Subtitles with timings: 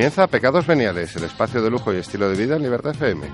[0.00, 3.26] Comienza Pecados Veniales, el espacio de lujo y estilo de vida en Libertad FM.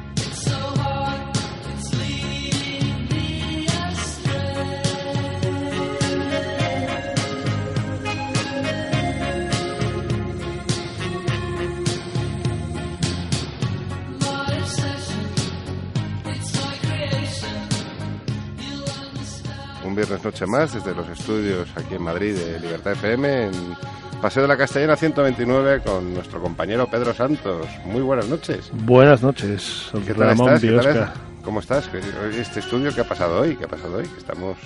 [19.84, 23.76] Un viernes noche más desde los estudios aquí en Madrid de Libertad FM en
[24.20, 27.66] Paseo de la Castellana 129 con nuestro compañero Pedro Santos.
[27.84, 28.70] Muy buenas noches.
[28.72, 30.60] Buenas noches, ¿Qué tal estás?
[30.60, 31.12] ¿Qué tal?
[31.42, 31.88] ¿Cómo estás?
[32.32, 33.56] ¿Este estudio qué ha pasado hoy?
[33.56, 34.08] ¿Qué ha pasado hoy?
[34.16, 34.56] Estamos...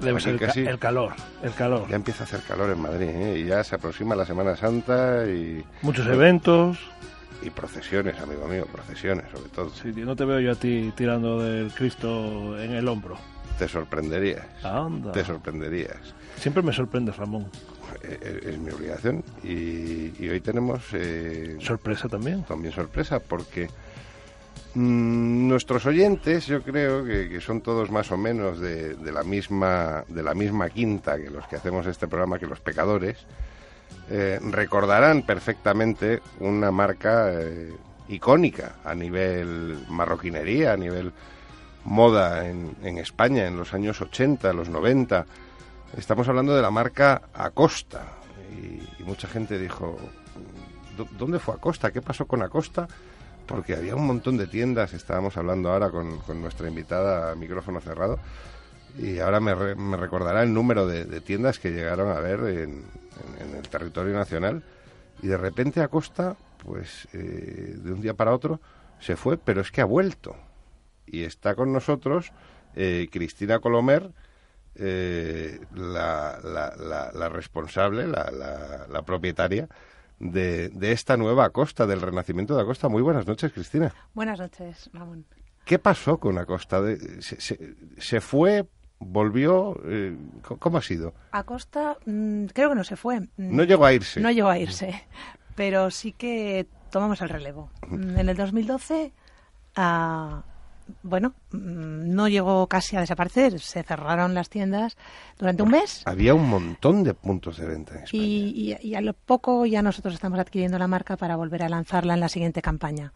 [0.00, 0.60] Debe ser casi...
[0.60, 1.88] el calor, el calor.
[1.88, 3.38] Ya empieza a hacer calor en Madrid ¿eh?
[3.40, 5.64] y ya se aproxima la Semana Santa y...
[5.82, 6.78] Muchos eventos.
[7.42, 9.70] Y procesiones, amigo mío, procesiones sobre todo.
[9.70, 13.16] Sí, no te veo yo a ti tirando del Cristo en el hombro.
[13.58, 14.46] Te sorprenderías.
[14.64, 15.12] Anda.
[15.12, 16.14] Te sorprenderías.
[16.36, 17.48] Siempre me sorprende, Ramón.
[18.06, 19.24] Eh, es, mi obligación.
[19.42, 20.82] Y, hoy tenemos...
[20.92, 22.44] Eh, sorpresa también.
[22.44, 23.68] También sorpresa, porque
[24.74, 30.22] mm, nuestros oyentes, yo creo que, son todos más o menos de, la misma, de
[30.22, 33.18] la misma quinta que los que hacemos este programa, que los pecadores,
[34.10, 37.32] eh, recordarán perfectamente una marca
[38.08, 41.12] icónica a nivel marroquinería, a nivel
[41.84, 45.26] moda en, en España en los años 80, los 90
[45.96, 48.02] Estamos hablando de la marca Acosta.
[48.50, 49.96] Y, mucha gente dijo,
[51.16, 51.92] ¿dónde fue Acosta?
[51.92, 52.88] ¿Qué pasó con Acosta?
[53.46, 58.18] Porque había un montón de tiendas, estábamos hablando ahora con, nuestra invitada a micrófono cerrado,
[58.98, 59.54] y ahora me,
[59.96, 62.84] recordará el número de, tiendas que llegaron a ver en,
[63.56, 64.64] el territorio nacional.
[65.22, 68.60] Y de repente Acosta, pues eh, de un día para otro,
[68.98, 70.34] se fue, pero es que ha vuelto.
[71.06, 72.32] Y está con nosotros
[72.74, 74.10] eh, Cristina Colomer,
[74.76, 79.68] eh, la, la, responsable, la, propietaria
[80.18, 82.88] de, esta nueva Acosta, del renacimiento de Acosta.
[82.88, 83.92] Muy buenas noches, Cristina.
[84.14, 85.24] Buenas noches, Ramón.
[85.64, 86.82] ¿Qué pasó con Acosta?
[87.20, 88.66] ¿Se, fue?
[88.98, 89.80] ¿Volvió?
[89.84, 90.16] Eh,
[90.58, 91.14] ¿Cómo ha sido?
[91.32, 93.28] Acosta mm, creo que no se fue.
[93.36, 94.20] No llegó a irse.
[94.20, 95.06] No llegó a irse,
[95.54, 97.70] pero sí que tomamos el relevo.
[97.90, 99.12] En el 2012
[101.02, 103.60] bueno, mm, no llegó casi a desaparecer.
[103.60, 104.96] Se cerraron las tiendas
[105.38, 106.02] durante un mes.
[106.06, 108.22] Había un montón de puntos de venta en España.
[108.22, 112.20] Y, a lo poco ya nosotros estamos adquiriendo la marca para volver a lanzarla en
[112.20, 113.12] la siguiente campaña.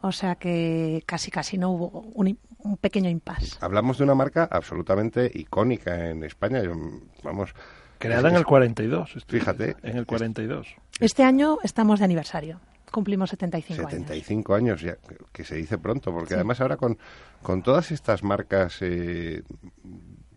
[0.00, 2.38] O sea que casi casi no hubo un,
[2.80, 3.56] pequeño impasse.
[3.60, 6.62] Hablamos de una marca absolutamente icónica en España.
[7.22, 7.54] vamos.
[7.98, 9.24] Creada en el 42.
[9.28, 9.76] Fíjate.
[9.82, 10.74] En el 42.
[10.98, 12.60] Este año estamos de aniversario
[12.92, 14.80] cumplimos 75, 75 años.
[14.80, 14.96] ya,
[15.32, 16.98] que se dice pronto, porque además ahora con,
[17.42, 19.42] con todas estas marcas, eh,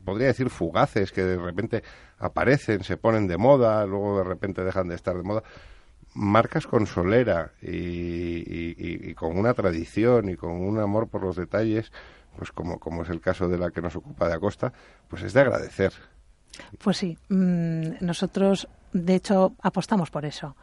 [0.04, 1.84] podría decir fugaces, que de repente
[2.18, 5.44] aparecen, se ponen de moda, luego de repente dejan de estar de moda,
[6.16, 11.92] marcas con solera y, con una tradición y con un amor por los detalles,
[12.38, 14.74] pues como, como es el caso de la que nos ocupa de Acosta,
[15.08, 15.94] pues es de agradecer.
[16.82, 20.56] Pues sí, mm, nosotros de hecho apostamos por eso,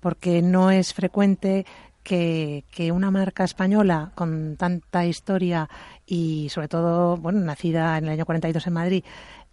[0.00, 1.66] porque no es frecuente
[2.02, 5.68] que, una marca española con tanta historia
[6.06, 9.04] y sobre todo, bueno, nacida en el año 42 en Madrid,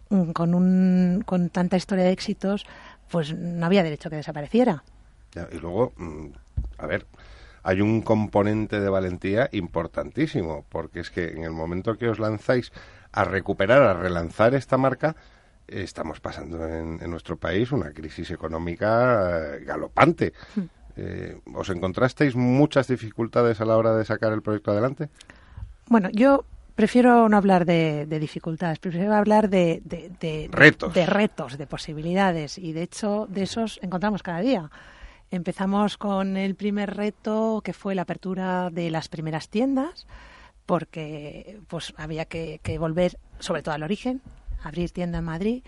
[0.08, 2.64] mm, con, un, con tanta historia de éxitos,
[3.10, 4.82] pues no había derecho que desapareciera.
[5.52, 6.26] y luego, mm,
[6.78, 7.06] a ver,
[7.62, 12.72] hay un componente de valentía importantísimo, porque es que en el momento que os lanzáis
[13.12, 15.16] a recuperar, a relanzar esta marca,
[15.68, 20.32] estamos pasando en, nuestro país una crisis económica eh, galopante.
[20.54, 20.62] Hmm.
[20.96, 25.10] Eh, ¿Os encontrasteis muchas dificultades a la hora de sacar el proyecto adelante?
[25.88, 29.82] Bueno, yo prefiero no hablar de, dificultades, prefiero hablar de,
[30.50, 30.94] retos.
[30.94, 32.58] de retos, de posibilidades.
[32.58, 34.70] Y de hecho, de esos encontramos cada día.
[35.30, 40.06] Empezamos con el primer reto, que fue la apertura de las primeras tiendas,
[40.64, 44.22] porque pues había que, que volver sobre todo al origen,
[44.62, 45.62] abrir tienda en Madrid,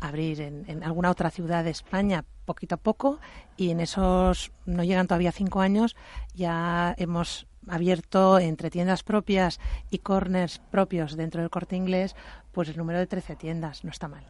[0.00, 3.18] abrir en, alguna otra ciudad de España poquito a poco
[3.56, 5.96] y en esos no llegan todavía cinco años
[6.34, 9.60] ya hemos abierto entre tiendas propias
[9.90, 12.16] y corners propios dentro del corte inglés
[12.52, 14.24] pues el número de 13 tiendas no está mal.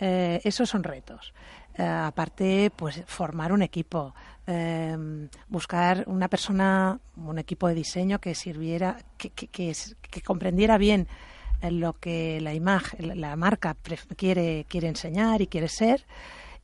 [0.00, 1.32] Eh, esos son retos.
[1.78, 4.14] Eh, aparte pues formar un equipo
[4.46, 11.08] eh, buscar una persona un equipo de diseño que sirviera que, que, que comprendiera bien
[11.70, 13.76] lo que la imagen, la marca
[14.16, 16.04] quiere, quiere enseñar y quiere ser.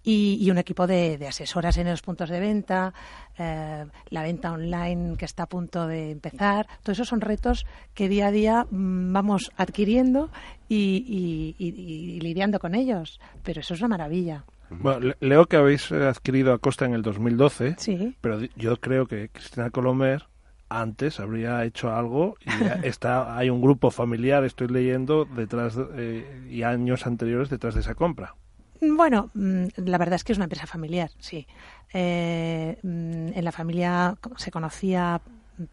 [0.02, 2.94] Y, un equipo de, asesoras en los puntos de venta,
[3.37, 6.67] eh, la venta online que está a punto de empezar.
[6.82, 10.31] Todos esos son retos que día a día mm, vamos adquiriendo
[10.70, 13.20] y, lidiando con ellos.
[13.43, 14.44] Pero eso es una maravilla.
[14.70, 18.17] Bueno, leo que habéis adquirido a Costa en el 2012, sí.
[18.20, 20.29] pero yo creo que Cristina Colomer
[20.70, 22.49] antes habría hecho algo y
[22.87, 27.94] está hay un grupo familiar estoy leyendo detrás eh, y años anteriores detrás de esa
[27.94, 28.34] compra.
[28.81, 31.46] Bueno mm, la verdad es que es una empresa familiar sí.
[31.93, 35.20] Eh, mm, en la familia se conocía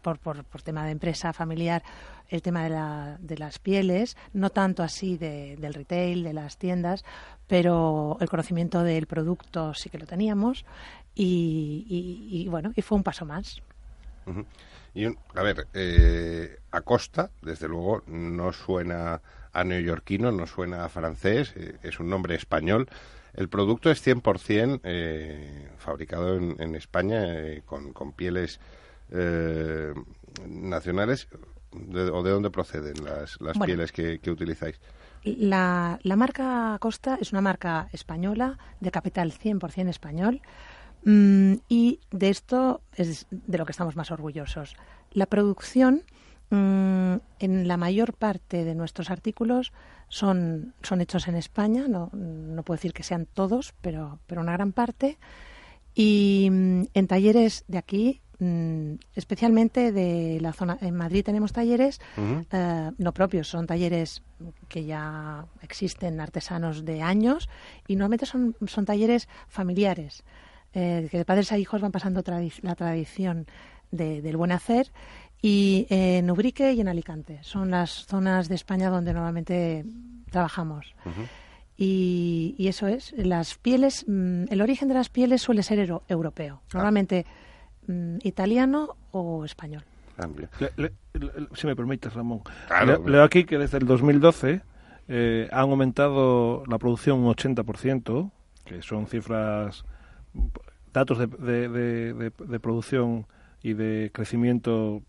[0.02, 1.82] por, por, por, tema de empresa familiar
[2.28, 6.58] el tema de, la, de las pieles, no tanto así de, del retail, de las
[6.58, 7.04] tiendas,
[7.46, 10.66] pero el conocimiento del producto sí que lo teníamos
[11.14, 13.62] y, y, y bueno, y fue un paso más.
[14.94, 19.20] Y a ver, eh, Acosta, desde luego, no suena
[19.52, 22.88] a neoyorquino, no suena a francés, eh, es un nombre español.
[23.34, 28.58] El producto es 100% eh, fabricado en, España eh, con, pieles
[30.46, 31.28] nacionales.
[31.70, 34.80] ¿O de dónde proceden las, las pieles que, utilizáis?
[35.22, 40.40] La, la marca Acosta es una marca española, de capital 100% español.
[41.04, 44.76] Mm, y de esto es de lo que estamos más orgullosos.
[45.12, 46.02] La producción,
[46.50, 49.72] mm, en la mayor parte de nuestros artículos,
[50.08, 51.86] son, son hechos en España.
[51.88, 55.18] No, no puedo decir que sean todos, pero, pero una gran parte.
[55.94, 58.20] Y mm, en talleres de aquí,
[59.14, 60.78] especialmente de la zona.
[60.80, 62.00] En Madrid tenemos talleres
[62.52, 64.22] eh, no propios, son talleres
[64.68, 67.48] que ya existen artesanos de años
[67.88, 70.22] y normalmente son, son talleres familiares
[70.74, 72.22] eh, que de padres a hijos van pasando
[72.62, 73.46] la tradición
[73.90, 74.90] del buen hacer.
[75.40, 79.84] Y en Ubrique y en Alicante son las zonas de España donde normalmente
[80.30, 80.94] trabajamos.
[81.76, 85.78] y, eso es, las pieles, mm, el origen de las pieles suele ser
[86.08, 86.70] europeo, ah.
[86.74, 87.24] normalmente
[87.86, 89.84] mm, italiano o español.
[91.54, 92.42] si me permites, Ramón.
[93.06, 94.60] leo aquí que desde el 2012
[95.08, 98.30] eh, han aumentado la producción un 80%,
[98.64, 99.84] que son cifras
[100.92, 101.26] datos de,
[101.68, 103.26] de, producción
[103.62, 105.02] y de crecimiento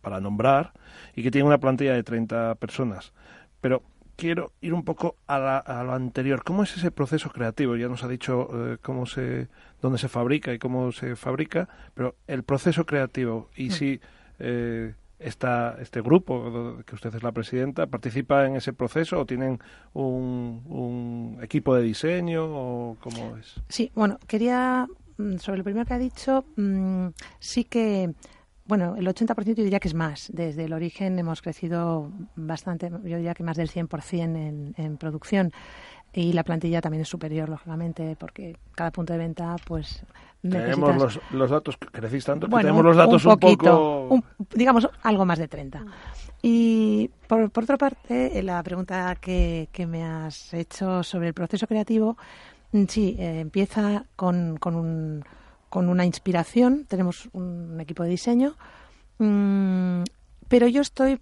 [0.00, 0.72] para nombrar
[1.14, 3.12] y que tiene una plantilla de 30 personas.
[3.60, 3.82] Pero
[4.16, 6.42] quiero ir un poco a, a lo anterior.
[6.44, 7.76] ¿Cómo es ese proceso creativo?
[7.76, 9.48] Ya nos ha dicho eh, cómo se,
[9.80, 13.70] dónde se fabrica y cómo se fabrica, pero el proceso creativo y mm.
[13.70, 14.00] si
[14.38, 19.58] eh, esta, este grupo, que usted es la presidenta, participa en ese proceso o tienen
[19.92, 23.60] un, equipo de diseño o cómo es?
[23.68, 24.86] Sí, bueno, quería
[25.18, 27.08] Mm, sobre lo primero que ha dicho, mm,
[27.40, 28.14] sí que,
[28.66, 30.30] bueno, el 80% yo diría que es más.
[30.32, 35.52] Desde el origen hemos crecido bastante, yo diría que más del 100% en, en producción.
[36.12, 40.02] Y la plantilla también es superior, lógicamente, porque cada punto de venta, pues.
[40.40, 44.08] Tenemos los, los, datos, crecís tanto que tenemos los datos un, poquito,
[44.54, 45.84] digamos, algo más de 30.
[46.42, 51.66] Y por, por otra parte, la pregunta que, que me has hecho sobre el proceso
[51.66, 52.16] creativo,
[52.72, 55.24] Mm, sí, eh, empieza con, con, un,
[55.70, 58.56] con, una inspiración, tenemos un equipo de diseño,
[59.18, 60.02] mm,
[60.48, 61.20] pero yo estoy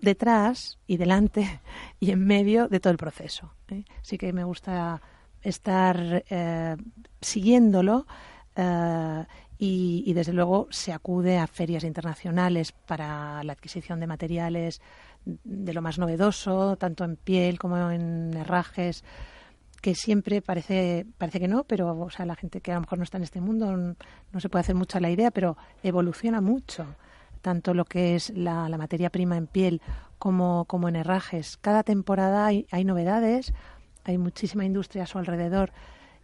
[0.00, 1.60] detrás y delante
[2.00, 3.52] y en medio de todo el proceso.
[3.68, 3.84] ¿eh?
[4.02, 5.00] Sí que me gusta
[5.42, 6.76] estar eh,
[7.20, 8.06] siguiéndolo
[9.58, 14.80] y, y, desde luego se acude a ferias internacionales para la adquisición de materiales
[15.26, 19.04] de lo más novedoso, tanto en piel como en herrajes
[19.86, 22.98] que siempre parece parece que no, pero o sea, la gente que a lo mejor
[22.98, 26.86] no está en este mundo no, se puede hacer mucha la idea, pero evoluciona mucho
[27.46, 29.80] tanto lo que es la, materia prima en piel
[30.18, 31.58] como, como en herrajes.
[31.58, 33.54] Cada temporada hay, hay novedades,
[34.02, 35.70] hay muchísima industria a su alrededor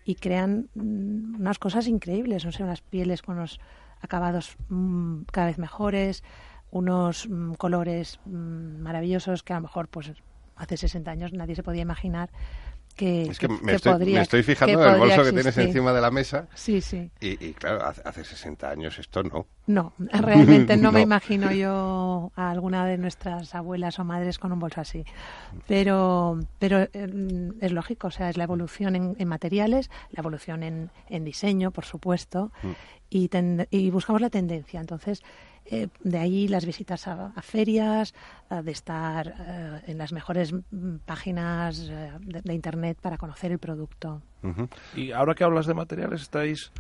[0.05, 3.61] y crean mm, unas cosas increíbles, no sé, unas pieles con unos
[4.01, 6.25] acabados mm, cada vez mejores,
[6.73, 10.13] unos mm, colores maravillosos que a lo mejor pues
[10.57, 12.31] hace 60 años nadie se podía imaginar
[12.93, 16.47] que, es que, me, estoy, fijando en el bolso que tienes encima de la mesa.
[16.55, 17.11] Sí, sí.
[17.21, 19.47] Y, claro, hace, 60 años esto no.
[19.67, 24.59] No, realmente no, me imagino yo a alguna de nuestras abuelas o madres con un
[24.59, 25.05] bolso así.
[25.67, 30.91] Pero, pero em, es lógico, o sea, es la evolución en, materiales, la evolución en,
[31.09, 32.71] en diseño, por supuesto, mm.
[33.13, 33.31] Y,
[33.71, 34.81] y buscamos la tendencia.
[34.81, 35.23] Entonces,
[35.67, 38.15] eh, de ahí las visitas a, ferias,
[38.51, 44.23] de estar eh, en las mejores mm, páginas eh, de, Internet para conocer el producto.
[44.97, 46.73] Y ahora que hablas de materiales, estáis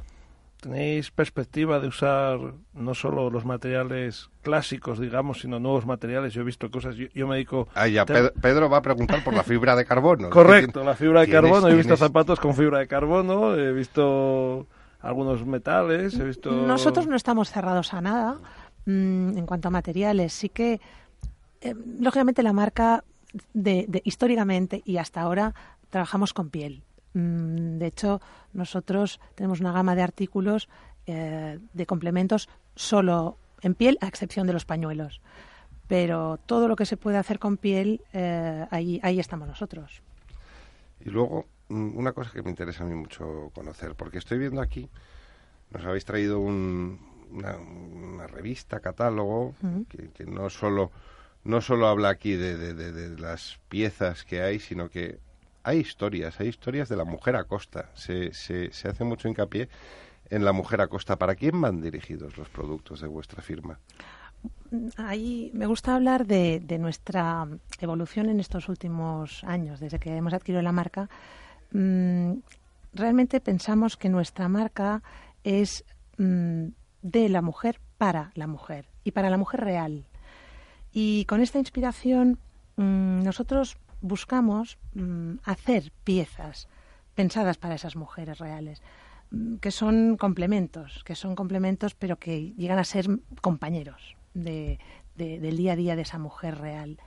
[0.63, 2.39] ¿Tenéis perspectiva de usar
[2.73, 6.35] no solo los materiales clásicos, digamos, sino nuevos materiales?
[6.35, 7.67] Yo he visto cosas, yo, me dedico...
[7.75, 10.31] Ah, ya, Pedro, va a preguntar por la fibra de carbono.
[10.31, 11.67] Correcto, la fibra de carbono.
[11.67, 14.69] He visto zapatos con fibra de carbono, he visto
[15.03, 16.51] algunos metales, he visto...
[16.51, 18.39] Nosotros no estamos cerrados a nada.
[18.87, 20.81] Mm, en cuanto a materiales, sí que,
[21.61, 23.05] eh, lógicamente, la marca
[23.53, 25.55] de, históricamente y hasta ahora
[25.91, 26.83] trabajamos con piel.
[27.15, 28.21] Mm, de hecho,
[28.53, 30.69] nosotros tenemos una gama de artículos
[31.07, 35.21] eh, de complementos solo en piel, a excepción de los pañuelos.
[35.87, 40.03] Pero todo lo que se puede hacer con piel, eh, ahí, ahí estamos nosotros.
[41.05, 44.89] Y luego, una cosa que me interesa a mí mucho conocer, porque estoy viendo aquí,
[45.71, 46.99] nos habéis traído un,
[47.33, 49.55] una, revista, catálogo,
[49.89, 50.91] que, no solo
[51.45, 55.19] no solo habla aquí de, las piezas que hay, sino que
[55.65, 57.91] hay historias, hay historias de la mujer a costa.
[57.95, 59.69] Se, se, hace mucho hincapié
[60.31, 61.17] en la mujer a costa.
[61.17, 63.81] ¿Para quién van dirigidos los productos de vuestra firma?
[64.97, 67.47] Ahí me gusta hablar de, de, nuestra
[67.81, 71.09] evolución en estos últimos años, desde que hemos adquirido la marca.
[71.73, 72.35] Mm,
[72.93, 75.03] realmente pensamos que nuestra marca
[75.45, 75.85] es
[76.19, 76.69] mm,
[77.03, 80.07] de la mujer para la mujer y para la mujer real.
[80.93, 82.39] Y con esta inspiración
[82.77, 84.79] mm, nosotros buscamos
[85.45, 86.69] hacer piezas
[87.15, 88.83] pensadas para esas mujeres reales,
[89.61, 93.07] que son complementos, que son complementos pero que llegan a ser
[93.41, 94.79] compañeros de,
[95.15, 96.99] del día a día de esa mujer real.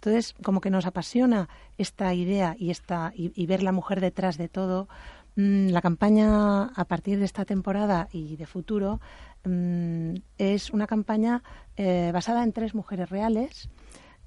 [0.00, 4.48] Entonces, como que nos apasiona esta idea y, esta, y ver la mujer detrás de
[4.48, 4.88] todo,
[5.36, 9.00] la campaña a partir de esta temporada y de futuro
[9.44, 11.42] Mm, es una campaña
[11.76, 13.70] eh, basada en tres mujeres reales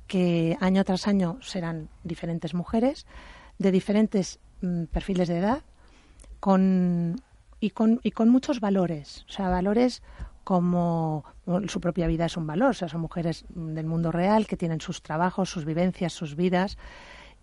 [0.08, 3.06] que año tras año serán diferentes mujeres
[3.60, 5.62] de diferentes mm, perfiles de edad
[6.40, 7.22] con,
[7.60, 10.02] y, con, y con muchos valores, o sea, valores
[10.44, 11.24] como
[11.68, 14.82] su propia vida es un valor, o sea, son mujeres del mundo real que tienen
[14.82, 16.78] sus trabajos, sus vivencias, sus vidas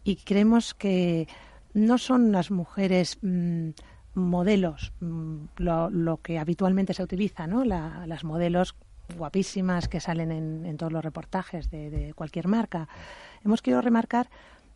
[0.04, 1.28] y creemos que
[1.73, 3.71] no son las mujeres mm,
[4.14, 7.64] modelos, mm, lo, que habitualmente se utiliza, ¿no?
[7.64, 8.75] las modelos
[9.16, 12.88] guapísimas que salen en, todos los reportajes de, cualquier marca.
[13.45, 14.28] Hemos querido remarcar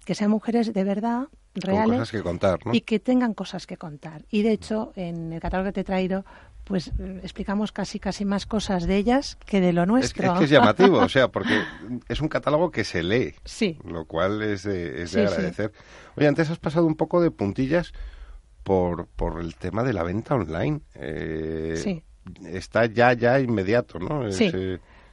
[0.04, 4.25] que sean mujeres de verdad, reales que contar, y que tengan cosas que contar.
[4.31, 6.25] Y de hecho, en el catálogo que te he traído,
[6.64, 6.92] pues
[7.23, 10.33] explicamos casi casi más cosas de ellas que de lo nuestro.
[10.33, 11.62] Es que es, llamativo, o sea, porque
[12.09, 13.78] es un catálogo que se lee, sí.
[13.85, 15.73] lo cual es de, es de agradecer.
[16.16, 17.92] Oye, antes has pasado un poco de puntillas
[18.62, 20.80] por, por el tema de la venta online.
[20.94, 22.02] Eh, sí.
[22.47, 24.33] Está ya, ya inmediato, ¿no?
[24.33, 24.50] Sí.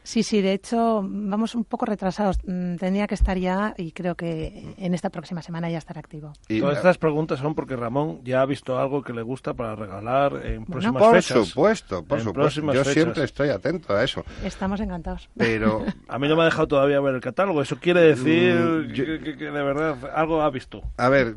[0.04, 2.38] Sí, sí, de hecho vamos un poco retrasados.
[2.46, 6.34] Mm, tendría que estar ya y creo que en esta próxima semana ya estará activo.
[6.48, 9.76] Y Todas estas preguntas son porque Ramón ya ha visto algo que le gusta para
[9.76, 11.48] regalar en próximas por fechas.
[11.48, 14.26] Supuesto, por supuesto, Yo siempre estoy atento a eso.
[14.44, 15.30] Estamos encantados.
[15.38, 17.62] Pero a mí no me ha dejado todavía ver el catálogo.
[17.62, 20.82] Eso quiere decir mm, que, de verdad algo ha visto.
[20.98, 21.36] A ver,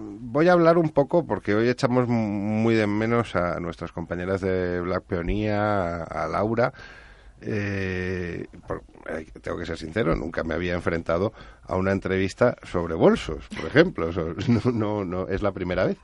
[0.00, 4.80] voy a hablar un poco porque hoy echamos muy de menos a nuestras compañeras de
[4.80, 6.72] Black Peonía, a Laura
[7.46, 8.46] eh,
[9.42, 11.34] tengo que ser sincero, nunca me había enfrentado
[11.64, 14.10] a una entrevista sobre bolsos, por ejemplo.
[14.72, 15.98] No, no, es la primera vez.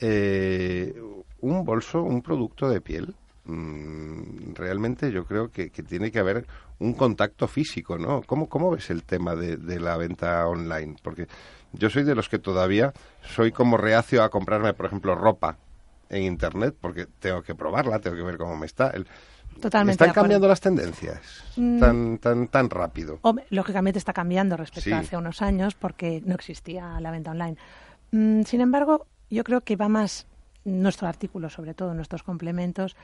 [0.00, 0.94] Eh,
[1.40, 6.46] un bolso, un producto de piel, mm, realmente yo creo que, tiene que haber
[6.78, 8.22] un contacto físico, ¿no?
[8.22, 10.96] ¿Cómo, cómo ves el tema de, de, la venta online?
[11.02, 11.26] Porque
[11.72, 12.92] yo soy de los que todavía
[13.22, 15.58] soy como reacio a comprarme, por ejemplo, ropa
[16.08, 18.92] en Internet, porque tengo que probarla, tengo que ver cómo me está.
[19.60, 20.04] Totalmente.
[20.04, 21.20] ¿Están cambiando las tendencias
[21.56, 21.78] mm.
[21.78, 23.20] tan, tan, tan rápido?
[23.50, 27.56] lógicamente está cambiando respecto a hace unos años porque no existía la venta online.
[28.12, 30.26] Mm, sin embargo, yo creo que va más,
[30.64, 32.96] nuestro artículo, sobre todo nuestros complementos,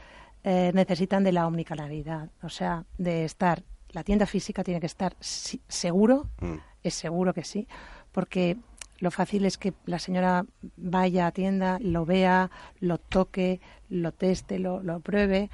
[0.45, 2.31] eh, necesitan de la omnicanalidad.
[2.43, 6.57] O sea, de estar, la tienda física tiene que estar seguro, mm.
[6.83, 7.69] es seguro que sí,
[8.13, 8.57] porque
[8.99, 10.45] lo fácil es que la señora
[10.77, 15.51] vaya a tienda, lo vea, lo toque, lo teste, lo, lo pruebe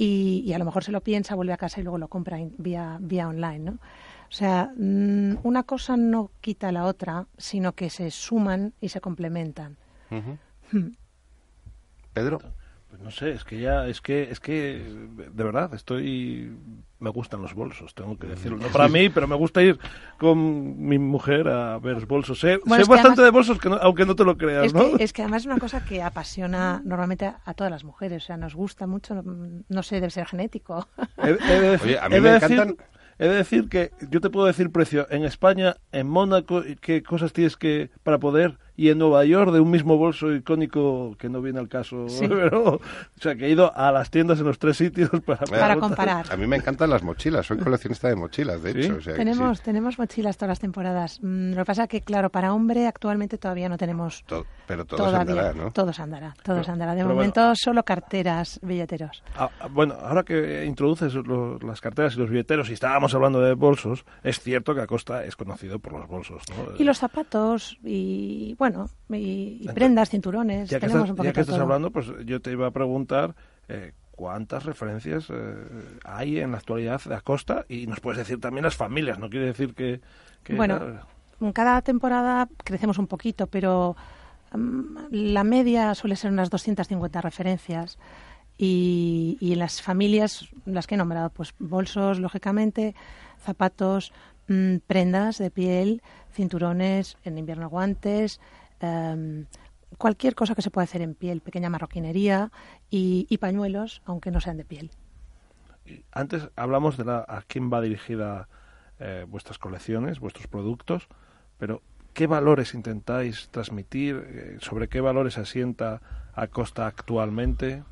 [0.00, 2.98] y, a lo mejor se lo piensa, vuelve a casa y luego lo compra vía,
[3.00, 3.72] vía online, ¿no?
[3.72, 9.00] O sea, mm, una cosa no quita la otra, sino que se suman y se
[9.00, 9.76] complementan.
[10.10, 10.92] Hmm.
[12.12, 12.38] Pedro.
[12.98, 14.82] Pues no sé, es que ya, es que, es que,
[15.32, 16.52] de verdad, estoy,
[16.98, 18.58] me gustan los bolsos, tengo que decirlo.
[18.58, 19.78] No para mí, pero me gusta ir
[20.18, 22.40] con mi mujer a ver bolsos.
[22.40, 24.96] Sé, bastante de bolsos, que aunque no te lo creas, es ¿no?
[24.96, 28.26] Que, es que además es una cosa que apasiona normalmente a, todas las mujeres, o
[28.26, 30.88] sea, nos gusta mucho, no, sé, debe ser genético.
[31.18, 32.76] Oye, a mí me encantan...
[33.20, 37.32] He de decir que yo te puedo decir precio en España, en Mónaco, qué cosas
[37.32, 41.42] tienes que para poder y en Nueva York de un mismo bolso icónico que no
[41.42, 42.04] viene al caso.
[42.06, 42.80] o
[43.20, 46.26] sea, que he ido a las tiendas en los tres sitios para, para comparar.
[46.30, 48.98] A mí me encantan las mochilas, soy coleccionista de mochilas, de hecho.
[49.16, 51.18] tenemos, tenemos mochilas todas las temporadas.
[51.20, 54.24] Mm, lo que pasa es que, claro, para hombre actualmente todavía no tenemos.
[54.68, 55.72] pero todos andará, ¿no?
[55.72, 56.94] Todos andará, todos andará.
[56.94, 59.24] De momento solo carteras, billeteros.
[59.36, 61.14] Ah, bueno, ahora que introduces
[61.62, 65.34] las carteras y los billeteros y estábamos hablando de bolsos, es cierto que Acosta es
[65.34, 66.44] conocido por los bolsos.
[66.50, 66.76] ¿no?
[66.78, 70.68] Y los zapatos y, bueno, bueno, y, prendas, cinturones.
[70.68, 73.34] Ya que, estás, ya que estás hablando, pues yo te iba a preguntar
[73.68, 75.54] eh, cuántas referencias eh,
[76.04, 79.46] hay en la actualidad de Acosta y nos puedes decir también las familias, no quiere
[79.46, 80.00] decir que...
[80.54, 80.80] bueno,
[81.40, 83.96] en cada temporada crecemos un poquito, pero
[84.52, 87.98] mm, la media suele ser unas 250 referencias.
[88.60, 92.96] Y, y las familias, las que he nombrado, pues bolsos, lógicamente,
[93.40, 94.12] zapatos,
[94.48, 98.40] mm, prendas de piel, cinturones, en invierno guantes,
[98.80, 99.46] Em,
[99.96, 102.52] cualquier cosa que se pueda hacer en piel, pequeña marroquinería
[102.90, 104.90] y, pañuelos, aunque no sean de piel.
[106.12, 108.48] Antes hablamos de la, a quién va dirigida
[108.98, 111.08] eh, vuestras colecciones, vuestros productos,
[111.56, 111.80] pero
[112.12, 114.22] ¿qué valores intentáis transmitir?
[114.28, 116.02] Eh, ¿Sobre qué valores asienta
[116.34, 117.82] Acosta actualmente?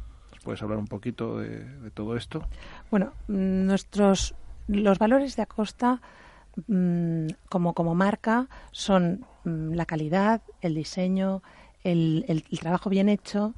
[0.44, 2.46] puedes hablar un poquito de, todo esto?
[2.88, 4.36] Bueno, nuestros
[4.68, 6.00] los valores de Acosta
[6.68, 11.43] mm, como, como marca son Mm, la calidad, el diseño,
[11.85, 13.54] el, el, trabajo bien hecho.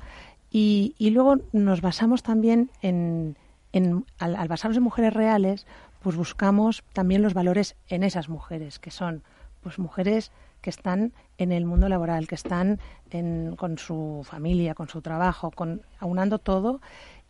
[0.51, 3.37] Y, y, luego nos basamos también en,
[3.73, 5.67] en al, basarnos en mujeres reales,
[6.01, 9.23] pues buscamos también los valores en esas mujeres, que son
[9.63, 14.89] pues mujeres que están en el mundo laboral, que están en, con su familia, con
[14.89, 16.81] su trabajo, con, aunando todo.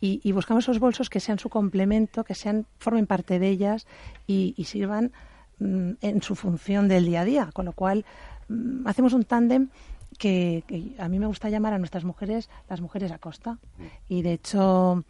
[0.01, 3.85] Y, buscamos esos bolsos que sean su complemento, que sean formen parte de ellas
[4.27, 5.11] y, y sirvan
[5.59, 8.38] mm, en su función del día a día, con lo cual Mm,
[8.85, 9.69] hacemos un tándem
[10.17, 10.63] que,
[10.97, 13.53] a mí me gusta llamar a nuestras mujeres las mujeres a costa.
[13.77, 13.83] Mm.
[14.09, 15.03] Y de hecho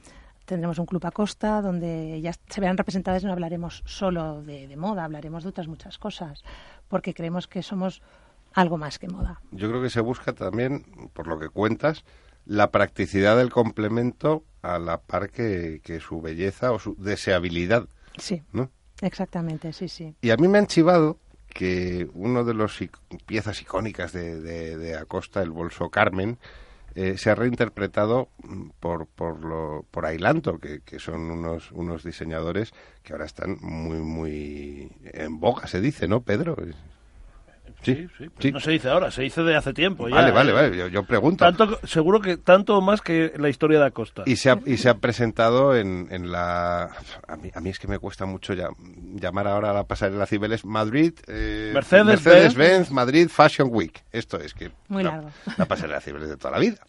[0.46, 5.04] tendremos un club a costa donde ya se verán representadas, no hablaremos solo de, moda,
[5.04, 6.44] hablaremos de otras muchas cosas,
[6.88, 8.02] porque creemos que somos
[8.56, 9.42] algo más que moda.
[9.52, 12.04] Yo creo que se busca también, por lo que cuentas,
[12.46, 17.88] la practicidad del complemento a la par que, su belleza o su deseabilidad.
[18.18, 18.42] Sí.
[19.02, 20.16] Exactamente, sí, sí.
[20.20, 21.20] Y a mí me han chivado
[21.50, 22.80] que uno de los
[23.26, 26.38] piezas icónicas de, de, Acosta, el bolso Carmen,
[26.96, 28.30] eh, se ha reinterpretado
[28.80, 33.98] por por lo, por Ailanto, que, que, son unos unos diseñadores que ahora están muy
[33.98, 36.56] muy en boca, se dice, ¿no, Pedro?
[37.82, 38.08] Sí,
[38.40, 40.10] sí, No se dice ahora, se dice de hace tiempo.
[40.10, 41.46] Vale, vale, vale, yo, pregunto.
[41.46, 44.24] Tanto, seguro que tanto más que la historia de Acosta.
[44.26, 46.90] Y se ha, y se ha presentado en, en la...
[47.28, 48.70] A mí, a mí es que me cuesta mucho ya,
[49.16, 51.14] llamar ahora a la pasarela Cibeles Madrid...
[51.28, 54.04] Eh, Mercedes-Benz Madrid Fashion Week.
[54.12, 54.72] Esto es que...
[54.90, 55.30] Muy largo.
[55.58, 56.80] La pasarela Cibeles de toda la vida.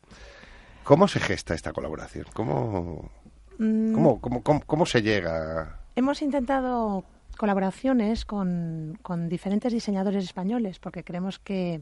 [0.83, 2.27] ¿Cómo se gesta esta colaboración?
[2.33, 3.11] ¿Cómo,
[3.59, 3.93] mm.
[3.93, 5.79] cómo, cómo, cómo, cómo se llega...?
[5.95, 7.05] Hemos intentado
[7.41, 11.81] colaboraciones con, con diferentes diseñadores españoles, porque creemos que,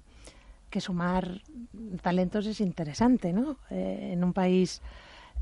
[0.71, 1.43] que sumar
[2.01, 3.57] talentos es interesante, ¿no?
[3.69, 4.81] Eh, en un país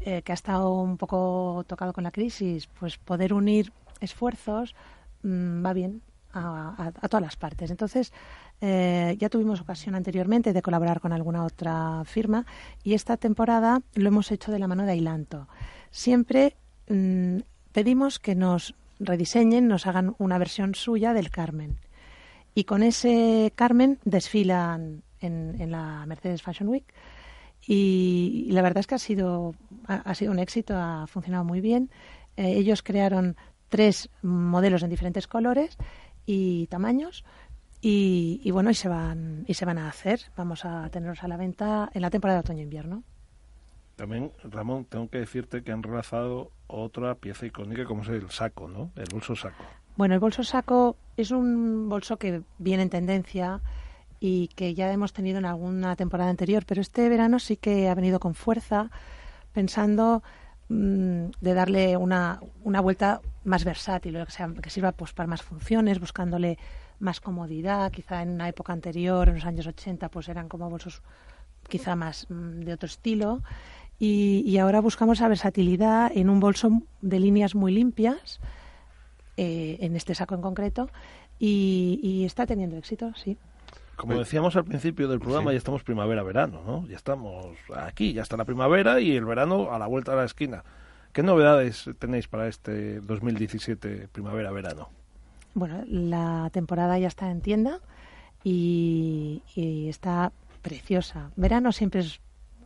[0.00, 4.74] eh, que ha estado un poco tocado con la crisis, pues poder unir esfuerzos
[5.22, 6.00] mm, va bien
[6.32, 7.70] a, todas las partes.
[7.70, 8.14] Entonces,
[8.62, 12.46] eh, ya tuvimos ocasión anteriormente de colaborar con alguna otra firma
[12.82, 15.46] y esta temporada lo hemos hecho de la mano de Ailanto.
[15.90, 16.56] Siempre
[16.88, 17.40] mm,
[17.72, 21.78] pedimos que nos rediseñen, nos hagan una versión suya del Carmen.
[22.54, 26.86] Y con ese Carmen desfilan en, la Mercedes Fashion Week.
[27.66, 29.54] Y, la verdad es que ha sido,
[29.86, 31.90] ha, sido un éxito, ha funcionado muy bien.
[32.36, 33.36] Eh, ellos crearon
[33.68, 35.76] tres modelos en diferentes colores
[36.24, 37.24] y tamaños.
[37.88, 40.20] Y, bueno, y se van y se van a hacer.
[40.36, 43.04] Vamos a tenerlos a la venta en la temporada de otoño-invierno.
[43.96, 48.68] También, Ramón, tengo que decirte que han relanzado otra pieza icónica como es el saco,
[48.68, 48.90] ¿no?
[48.94, 49.64] El bolso saco.
[49.96, 53.62] Bueno, el bolso saco es un bolso que viene en tendencia
[54.20, 57.94] y que ya hemos tenido en alguna temporada anterior, pero este verano sí que ha
[57.94, 58.90] venido con fuerza,
[59.54, 60.22] pensando
[60.68, 65.42] mm, de darle una, una vuelta más versátil, que, sea, que sirva pues, para más
[65.42, 66.58] funciones, buscándole
[66.98, 67.90] más comodidad.
[67.90, 71.00] Quizá en una época anterior, en los años 80, pues eran como bolsos
[71.68, 73.42] quizá más mm, de otro estilo.
[73.98, 78.40] Y, ahora buscamos esa versatilidad en un bolso de líneas muy limpias,
[79.36, 80.90] eh, en este saco en concreto,
[81.38, 83.36] y, está teniendo éxito, sí.
[83.96, 86.86] Como decíamos al principio del programa, ya estamos primavera-verano, ¿no?
[86.86, 90.24] Ya estamos aquí, ya está la primavera y el verano a la vuelta de la
[90.24, 90.64] esquina.
[91.12, 94.90] ¿Qué novedades tenéis para este 2017 primavera-verano?
[95.54, 97.80] Bueno, la temporada ya está en tienda
[98.44, 100.30] y, está
[100.60, 101.30] preciosa.
[101.36, 102.20] Verano siempre es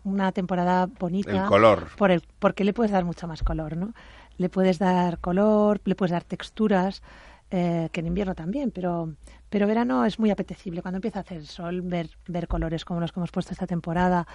[0.04, 1.44] una temporada bonita.
[1.44, 1.88] El color.
[1.96, 3.92] Por el, porque le puedes dar mucho más color, ¿no?
[4.36, 7.02] Le puedes dar color, le puedes dar texturas,
[7.50, 9.14] eh, que en invierno también, pero,
[9.48, 10.82] pero verano es muy apetecible.
[10.82, 14.26] Cuando empieza a hacer sol, ver, ver colores como los que hemos puesto esta temporada.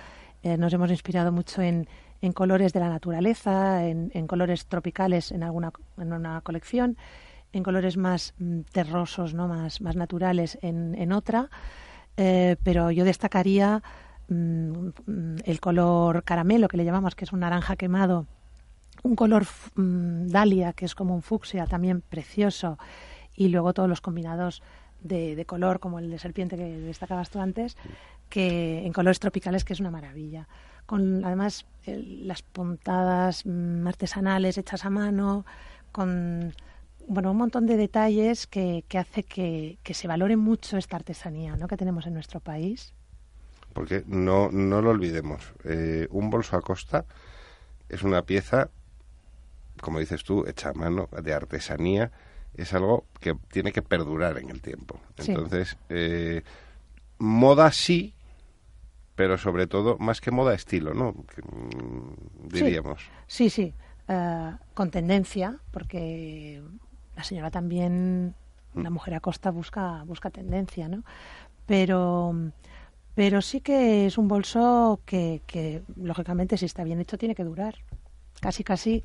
[0.43, 1.87] Eh, nos hemos inspirado mucho en,
[2.21, 6.97] en colores de la naturaleza, en, en, colores tropicales en alguna en una colección
[7.55, 9.47] en colores más mm, terrosos, ¿no?
[9.47, 11.49] más, más naturales en, en otra,
[12.17, 13.81] eh, pero yo destacaría
[14.27, 14.89] mm,
[15.43, 18.25] el color caramelo, que le llamamos, que es un naranja quemado,
[19.03, 22.77] un color mm, dalia, que es como un fucsia, también precioso,
[23.35, 24.61] y luego todos los combinados
[25.01, 27.77] de, color, como el de serpiente que destacabas tú antes,
[28.29, 30.47] que en colores tropicales, que es una maravilla.
[30.85, 33.43] Con además las puntadas
[33.85, 35.45] artesanales hechas a mano,
[35.91, 36.53] con
[37.07, 41.67] bueno, un montón de detalles que, que hace que, se valore mucho esta artesanía ¿no?
[41.67, 42.93] que tenemos en nuestro país.
[43.75, 47.05] Porque no, no lo olvidemos, eh, un bolso a costa
[47.89, 48.69] es una pieza,
[49.81, 52.09] como dices tú, hecha a mano, de artesanía,
[52.53, 55.01] es algo que tiene que perdurar en el tiempo.
[55.17, 56.43] Entonces, eh,
[57.17, 58.15] moda sí,
[59.15, 61.11] pero sobre todo, más que moda, estilo, ¿no?
[61.11, 63.03] Mm, diríamos.
[63.27, 63.73] Sí, sí.
[64.07, 66.63] Eh, con tendencia, porque
[67.17, 68.35] la señora también,
[68.73, 71.03] la mujer a costa busca, busca tendencia, ¿no?
[71.65, 72.53] Pero,
[73.15, 77.43] pero sí que es un bolso que, que, lógicamente, si está bien hecho, tiene que
[77.43, 77.75] durar.
[78.41, 79.03] Casi, casi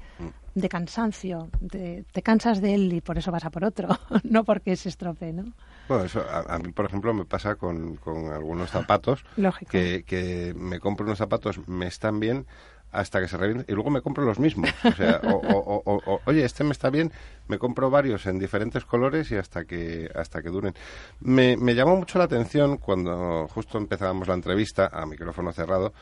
[0.55, 1.49] de cansancio.
[1.71, 3.89] te cansas de él y por eso vas a por otro,
[4.25, 5.45] no porque se estropee, ¿no?
[5.89, 9.25] Bueno, eso a, mí, por ejemplo, me pasa con, con algunos zapatos.
[9.37, 9.71] Lógico.
[9.71, 12.47] Que, que me compro unos zapatos, me están bien,
[12.93, 14.71] hasta que se revienten y luego me compro los mismos.
[14.85, 17.13] O sea, o, oye, este me está bien,
[17.49, 20.75] me compro varios en diferentes colores y hasta que hasta que duren.
[21.21, 25.93] Me, me llamó mucho la atención cuando justo empezábamos la entrevista a micrófono cerrado,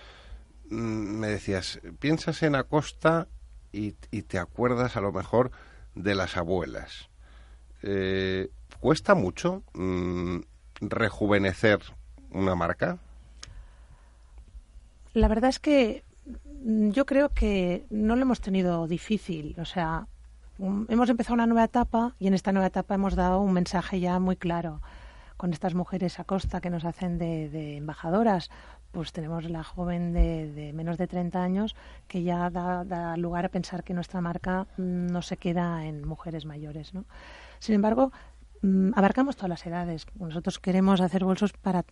[0.70, 3.28] mm, me decías, piensas en Acosta
[3.72, 5.50] y, y te acuerdas a lo mejor
[5.94, 7.10] de las abuelas.
[7.82, 10.38] Eh, ¿Cuesta mucho mm,
[10.80, 11.80] rejuvenecer
[12.30, 12.98] una marca?
[15.14, 16.04] La verdad es que
[16.64, 19.56] yo creo que no lo hemos tenido difícil.
[19.58, 20.06] O sea,
[20.58, 24.18] hemos empezado una nueva etapa y en esta nueva etapa hemos dado un mensaje ya
[24.18, 24.80] muy claro
[25.36, 28.50] con estas mujeres a costa que nos hacen de, embajadoras.
[28.90, 31.76] Pues tenemos la joven de, menos de 30 años
[32.08, 36.92] que ya da, lugar a pensar que nuestra marca no se queda en mujeres mayores.
[36.94, 37.04] ¿no?
[37.60, 38.12] Sin embargo,
[38.62, 40.06] mm, abarcamos todas las edades.
[40.18, 41.84] Nosotros queremos hacer bolsos para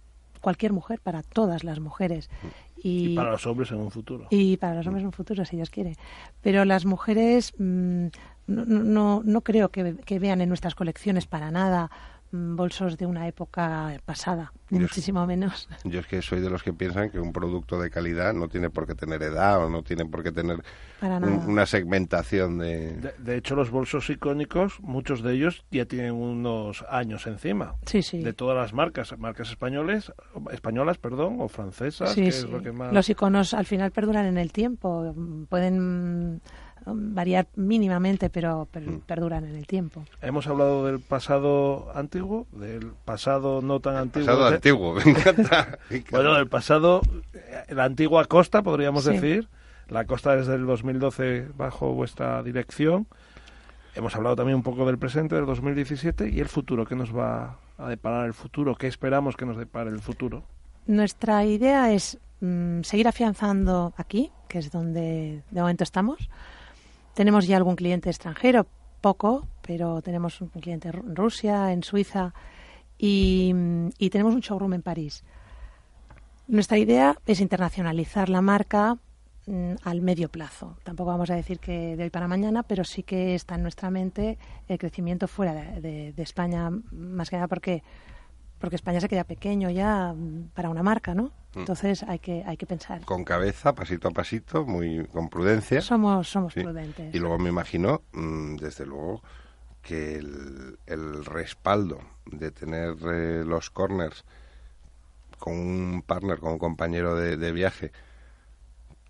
[0.46, 2.30] cualquier mujer, para todas las mujeres.
[2.76, 4.28] Y, para los hombres en un futuro.
[4.30, 5.96] Y para los hombres en un futuro, si Dios quiere.
[6.40, 8.06] Pero las mujeres mm,
[8.46, 11.90] no, no, no, creo que, que, vean en nuestras colecciones para nada
[12.56, 15.68] bolsos de una época pasada, muchísimo menos.
[15.84, 18.70] Yo es que soy de los que piensan que un producto de calidad no tiene
[18.70, 20.62] por qué tener edad o no tiene por qué tener
[21.00, 23.12] una segmentación de...
[23.18, 23.36] de...
[23.36, 27.74] hecho, los bolsos icónicos, muchos de ellos ya tienen unos años encima.
[27.86, 28.22] Sí, sí.
[28.22, 30.12] De todas las marcas, marcas españoles,
[30.50, 32.12] españolas, perdón, o francesas.
[32.12, 32.46] Sí, sí.
[32.92, 35.14] Los iconos al final perduran en el tiempo.
[35.48, 36.40] Pueden
[36.86, 38.98] variar mínimamente, pero, mm.
[39.06, 40.04] perduran en el tiempo.
[40.22, 44.26] Hemos hablado del pasado antiguo, del pasado no tan antiguo.
[44.26, 45.78] Pasado antiguo, me encanta.
[46.10, 47.02] bueno, del pasado,
[47.34, 49.48] eh, la antigua costa, podríamos decir.
[49.88, 53.06] La costa desde el 2012 bajo vuestra dirección.
[53.94, 56.84] Hemos hablado también un poco del presente, del 2017, y el futuro.
[56.84, 58.74] ¿Qué nos va a deparar el futuro?
[58.74, 60.42] ¿Qué esperamos que nos depare el futuro?
[60.86, 66.28] Nuestra idea es mm, seguir afianzando aquí, que es donde de momento estamos,
[67.16, 68.66] tenemos ya algún cliente extranjero,
[69.00, 72.34] poco, pero tenemos un cliente en Rusia, en Suiza
[72.98, 73.54] y,
[74.10, 75.24] tenemos un showroom en París.
[76.46, 78.98] Nuestra idea es internacionalizar la marca
[79.46, 80.76] mm, al medio plazo.
[80.84, 83.90] Tampoco vamos a decir que de hoy para mañana, pero sí que está en nuestra
[83.90, 84.36] mente
[84.68, 87.82] el crecimiento fuera de, España, más que nada porque
[88.58, 91.32] porque España se queda pequeño ya mm, para una marca, ¿no?
[91.54, 91.60] Mm.
[91.60, 93.04] Entonces hay que hay que pensar.
[93.04, 95.80] Con cabeza, pasito a pasito, muy con prudencia.
[95.80, 97.14] Somos somos prudentes.
[97.14, 99.22] Y luego me imagino, mm, desde luego,
[99.86, 104.24] que el, respaldo de tener eh, los corners
[105.38, 107.92] con un partner, con un compañero de, viaje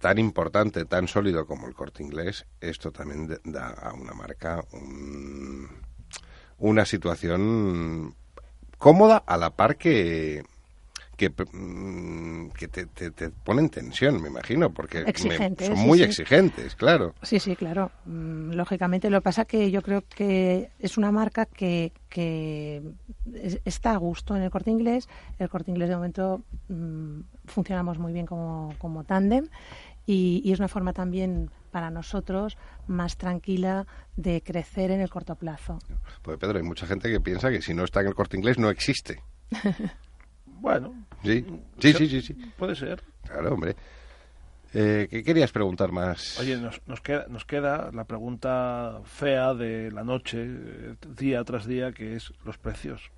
[0.01, 4.65] tan importante, tan sólido como el corte inglés, esto también da a una marca
[6.59, 8.15] una situación
[8.79, 10.45] cómoda a la par que
[11.17, 15.05] que, mm, que te, te, ponen tensión, me imagino, porque
[15.59, 17.15] son muy exigentes, claro.
[17.23, 17.91] Sí, sí, claro.
[18.05, 22.83] Mm, lógicamente, lo que pasa que yo creo que es una marca que, que
[23.65, 25.09] está a gusto en el corte inglés.
[25.39, 29.49] El corte inglés, de momento, mm, funcionamos muy bien como, como tándem
[30.05, 33.87] y, y es una forma también para nosotros más tranquila
[34.17, 35.79] de crecer en el corto plazo.
[36.23, 38.59] Pues Pedro, hay mucha gente que piensa que si no está en el corte inglés
[38.59, 39.23] no existe.
[40.47, 40.95] bueno.
[41.23, 41.45] Sí,
[41.79, 43.03] sí, sí, sí, Puede ser.
[43.27, 43.77] Claro, hombre.
[44.73, 46.41] Eh, ¿Qué querías preguntar más?
[46.41, 50.49] Oye, nos, nos, queda, nos queda la pregunta fea de la noche,
[51.15, 53.11] día tras día, que es los precios.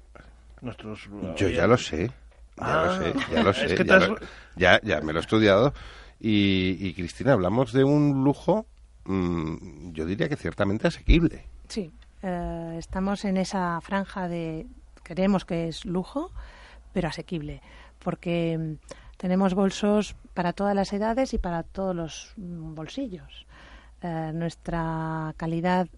[0.63, 2.11] Nuestros, Yo ya lo sé.
[2.57, 3.53] Ya lo sé, ya lo
[4.19, 4.27] sé.
[4.57, 5.73] ya, ya, me lo he estudiado.
[6.21, 8.67] Y, Cristina, hablamos de un lujo,
[9.05, 11.47] mm, yo diría que ciertamente asequible.
[11.69, 14.67] Sí, eh, estamos en esa franja de,
[15.03, 16.33] creemos que es lujo,
[16.93, 17.63] pero asequible,
[18.01, 18.75] porque mm,
[19.17, 23.47] tenemos bolsos para todas las edades y para todos los mm, bolsillos.
[24.03, 25.89] Eh, nuestra calidad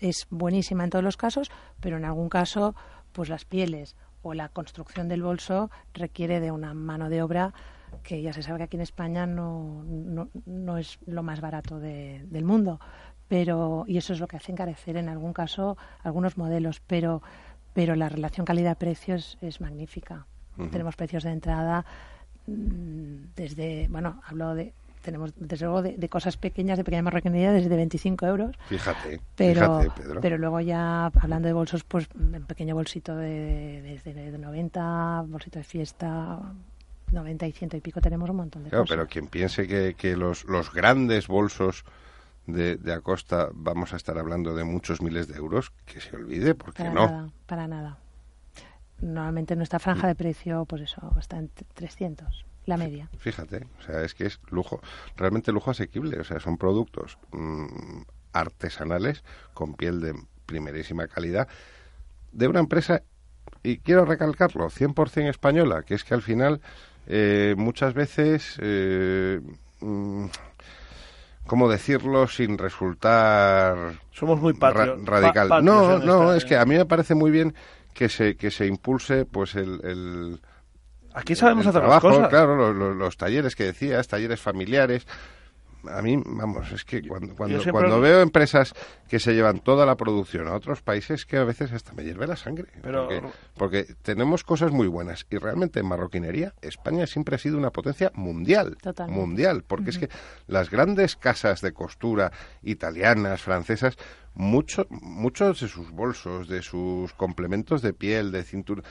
[0.00, 2.74] es buenísima en todos los casos, pero en algún caso,
[3.12, 7.54] pues las pieles o la construcción del bolso requiere de una mano de obra
[8.02, 9.84] que ya se sabe que aquí en España no,
[10.46, 12.80] no, es lo más barato del mundo.
[13.28, 17.22] Pero, y eso es lo que hace encarecer en algún caso algunos modelos, pero,
[17.72, 20.26] pero la relación calidad-precio es, magnífica.
[20.70, 21.86] Tenemos precios de entrada
[22.46, 27.74] mm, desde, bueno, hablo de, tenemos desde luego de, cosas pequeñas, de pequeña marroquinería, desde
[27.74, 28.56] 25 euros.
[28.66, 30.20] Fíjate, pero, fíjate, Pedro.
[30.20, 35.58] Pero luego ya, hablando de bolsos, pues un pequeño bolsito de, de, de 90, bolsito
[35.58, 36.40] de fiesta,
[37.12, 38.96] 90 y ciento y pico tenemos un montón de claro, cosas.
[38.96, 41.84] pero quien piense que, que los, los grandes bolsos
[42.46, 46.54] de, de, Acosta vamos a estar hablando de muchos miles de euros, que se olvide,
[46.54, 47.06] porque para no.
[47.06, 47.98] Nada, para nada.
[49.00, 53.08] Normalmente nuestra franja de precio, pues eso, está en 300, la media.
[53.18, 54.80] Fíjate, o sea, es que es lujo,
[55.16, 61.48] realmente lujo asequible, o sea, son productos mm, artesanales con piel de primerísima calidad
[62.32, 63.02] de una empresa,
[63.62, 66.60] y quiero recalcarlo, 100% española, que es que al final
[67.06, 69.40] eh, muchas veces, eh,
[69.80, 70.26] mm,
[71.46, 75.64] ¿cómo decirlo sin resultar somos muy radical?
[75.64, 77.54] no, no, es que a mí me parece muy bien
[77.94, 80.40] que se que se impulse pues el,
[81.12, 82.30] Aquí sabemos hacer trabajo, las cosas.
[82.30, 85.06] Claro, los, talleres que decías, talleres familiares,
[85.88, 88.74] a mí, vamos, es que cuando, cuando, veo empresas
[89.08, 92.26] que se llevan toda la producción a otros países, que a veces hasta me hierve
[92.26, 92.68] la sangre.
[93.56, 95.26] Porque, tenemos cosas muy buenas.
[95.30, 98.76] Y realmente en marroquinería, España siempre ha sido una potencia mundial.
[99.08, 99.64] Mundial.
[99.66, 100.08] Porque es que
[100.46, 103.96] las grandes casas de costura italianas, francesas,
[104.34, 108.82] mucho, muchos de sus bolsos, de sus complementos de piel, de cintura,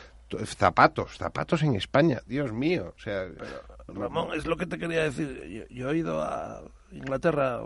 [0.46, 3.28] zapatos, zapatos en España, Dios mío, o sea...
[3.88, 5.68] Ramón, es lo que te quería decir.
[5.72, 7.62] Yo, he ido a Inglaterra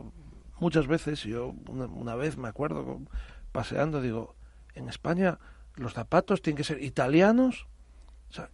[0.59, 2.99] muchas veces, yo una, vez me acuerdo
[3.51, 4.35] paseando, digo,
[4.75, 5.39] en España
[5.75, 7.67] los zapatos tienen que ser italianos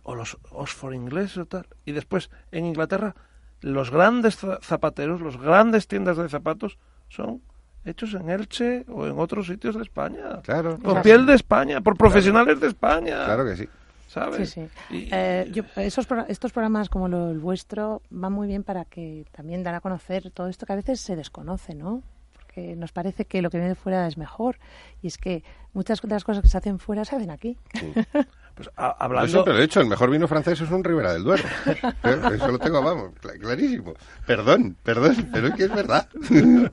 [0.03, 1.67] o, los Oxford ingleses o tal.
[1.86, 3.15] Y después en Inglaterra
[3.62, 6.77] los grandes zapateros, los grandes tiendas de zapatos
[7.10, 7.41] son
[7.86, 10.41] hechos en Elche o en otros sitios de España.
[10.43, 10.79] Claro.
[10.79, 13.25] Con piel de España, por profesionales de España.
[13.25, 13.69] Claro que sí.
[14.10, 14.50] ¿Sabes?
[14.50, 15.08] Sí, sí.
[15.12, 19.76] Eh, esos, estos programas como lo, el vuestro van muy bien para que también dan
[19.76, 22.02] a conocer todo esto que a veces se desconoce, ¿no?
[22.34, 24.58] Porque nos parece que lo que viene fuera es mejor.
[25.04, 25.43] Y es que
[25.74, 27.58] muchas de las cosas que se hacen fuera se hacen aquí.
[28.56, 29.26] Pues hablando...
[29.26, 31.43] Yo siempre lo he dicho, el mejor vino francés es un Ribera del Duero.
[32.04, 33.93] Eso lo tengo, vamos, clarísimo.
[34.26, 36.10] Perdón, perdón, pero es que es verdad.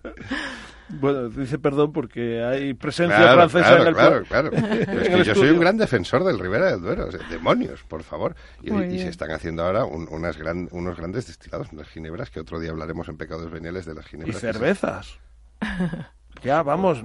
[0.88, 5.50] Bueno, dice perdón porque hay presencia francesa en el Claro, claro, Es que yo soy
[5.50, 7.08] un gran defensor del Ribera del Duero.
[7.30, 8.36] demonios, por favor.
[8.62, 12.70] Y, se están haciendo ahora unas gran, unos grandes destilados, unas ginebras, que otro día
[12.70, 14.36] hablaremos en Pecados Veniales de las ginebras.
[14.36, 15.18] Y cervezas.
[16.42, 17.02] ya, vamos,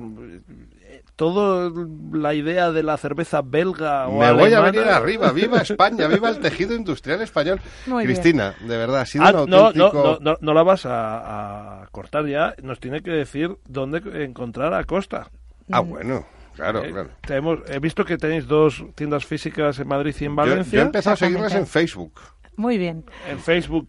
[1.22, 1.72] todo
[2.14, 6.30] la idea de la cerveza belga o Me voy a venir arriba, viva España, viva
[6.30, 7.62] el tejido industrial español.
[7.86, 10.18] Cristina, de verdad, ha sido ah, un auténtico...
[10.20, 14.84] no, no, no, la vas a, cortar ya, nos tiene que decir dónde encontrar a
[14.86, 15.30] Costa.
[15.72, 16.26] Ah, bueno.
[16.56, 17.12] Claro, claro.
[17.22, 20.78] Tenemos, he visto que tenéis dos tiendas físicas en Madrid y en Valencia.
[20.78, 22.14] Yo, he empezado a seguirlas en Facebook.
[22.56, 23.06] Muy bien.
[23.30, 23.88] En Facebook,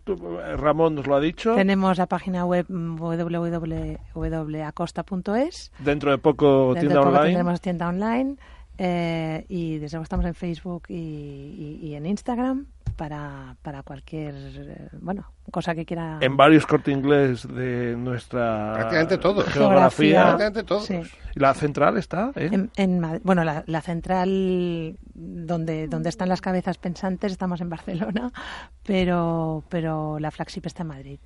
[0.57, 1.55] Ramón nos lo ha dicho.
[1.55, 3.33] Tenemos la página web www.acosta.es.
[5.79, 7.27] Dentro de poco tienda de poco online.
[7.27, 8.37] Tendremos tienda online.
[8.79, 15.26] Eh, y desde luego estamos en Facebook y, en Instagram para, para cualquier eh, bueno
[15.50, 16.18] cosa que quiera.
[16.20, 19.44] En varios cortes inglés de nuestra prácticamente todos.
[19.46, 20.22] geografía.
[20.22, 20.90] Prácticamente todos.
[20.90, 22.33] ¿Y la central está?
[22.37, 22.68] ¿eh?
[22.76, 28.33] En, bueno, la, la, central donde, donde están las cabezas pensantes estamos en Barcelona,
[28.85, 31.20] pero, pero la flagship está en Madrid.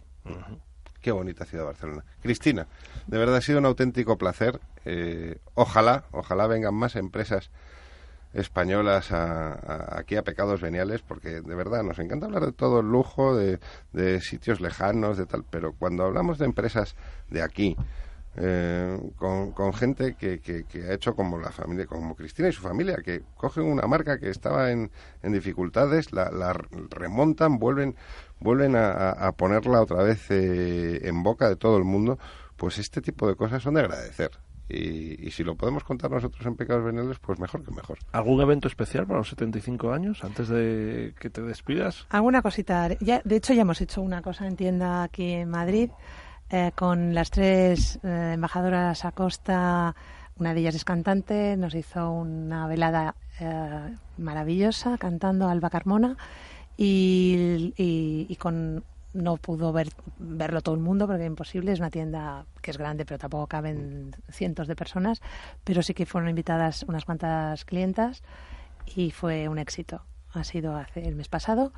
[1.00, 2.04] Qué bonita ciudad Barcelona.
[2.20, 2.66] Cristina,
[3.06, 4.60] de verdad ha sido un auténtico placer.
[4.84, 7.50] Eh, ojalá, ojalá vengan más empresas
[8.36, 13.36] españolas aquí a Pecados Veniales, porque de verdad nos encanta hablar de todo el lujo,
[13.36, 13.58] de,
[14.20, 16.96] sitios lejanos, de tal, pero cuando hablamos de empresas
[17.28, 17.76] de aquí,
[18.38, 20.40] eh, con, gente que,
[20.88, 24.28] ha hecho como la familia, como Cristina y su familia, que cogen una marca que
[24.28, 24.90] estaba en,
[25.22, 26.52] dificultades, la
[26.90, 27.96] remontan, vuelven
[28.40, 32.18] vuelven a, ponerla otra vez eh, en boca de todo el mundo,
[32.56, 34.30] pues este tipo de cosas son de agradecer.
[34.68, 37.98] Y, si lo podemos contar nosotros en Pecados Veniales, pues mejor que mejor.
[38.12, 42.06] ¿Algún evento especial para los 75 años antes de que te despidas?
[42.10, 42.88] Alguna cosita.
[43.00, 45.90] Ya, de hecho, ya hemos hecho una cosa en tienda aquí en Madrid
[46.50, 49.94] eh, con las tres eh, embajadoras a costa.
[50.38, 53.14] Una de ellas es cantante, nos hizo una velada
[54.16, 56.16] maravillosa cantando Alba Carmona
[56.76, 58.84] y, y, con
[59.16, 62.78] no pudo ver, verlo todo el mundo porque es imposible, es una tienda que es
[62.78, 65.20] grande pero tampoco caben cientos de personas,
[65.64, 68.22] pero sí que fueron invitadas unas cuantas clientas
[68.94, 70.02] y fue un éxito.
[70.32, 71.72] Ha sido hace el mes pasado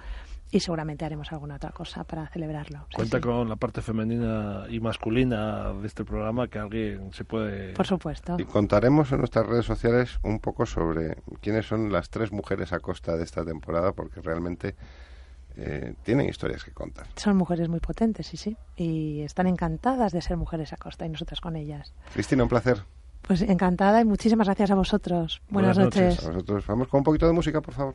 [0.51, 2.87] y seguramente haremos alguna otra cosa para celebrarlo.
[2.93, 7.75] Cuenta con la parte femenina y masculina de este programa que alguien se puede...
[7.75, 8.37] Por supuesto.
[8.39, 12.81] Y contaremos en nuestras redes sociales un poco sobre quiénes son las tres mujeres a
[12.81, 14.75] costa de esta temporada porque realmente
[15.59, 17.07] eh, tienen historias que contar.
[17.17, 18.57] Son mujeres muy potentes, sí, sí.
[18.77, 21.93] Y están encantadas de ser mujeres a costa y nosotras con ellas.
[22.13, 22.85] Cristina, un placer.
[23.23, 25.43] Pues encantada y muchísimas gracias a vosotros.
[25.51, 26.25] Buenas, noches.
[26.25, 26.67] A vosotros.
[26.67, 27.95] Vamos con un poquito de música, por favor.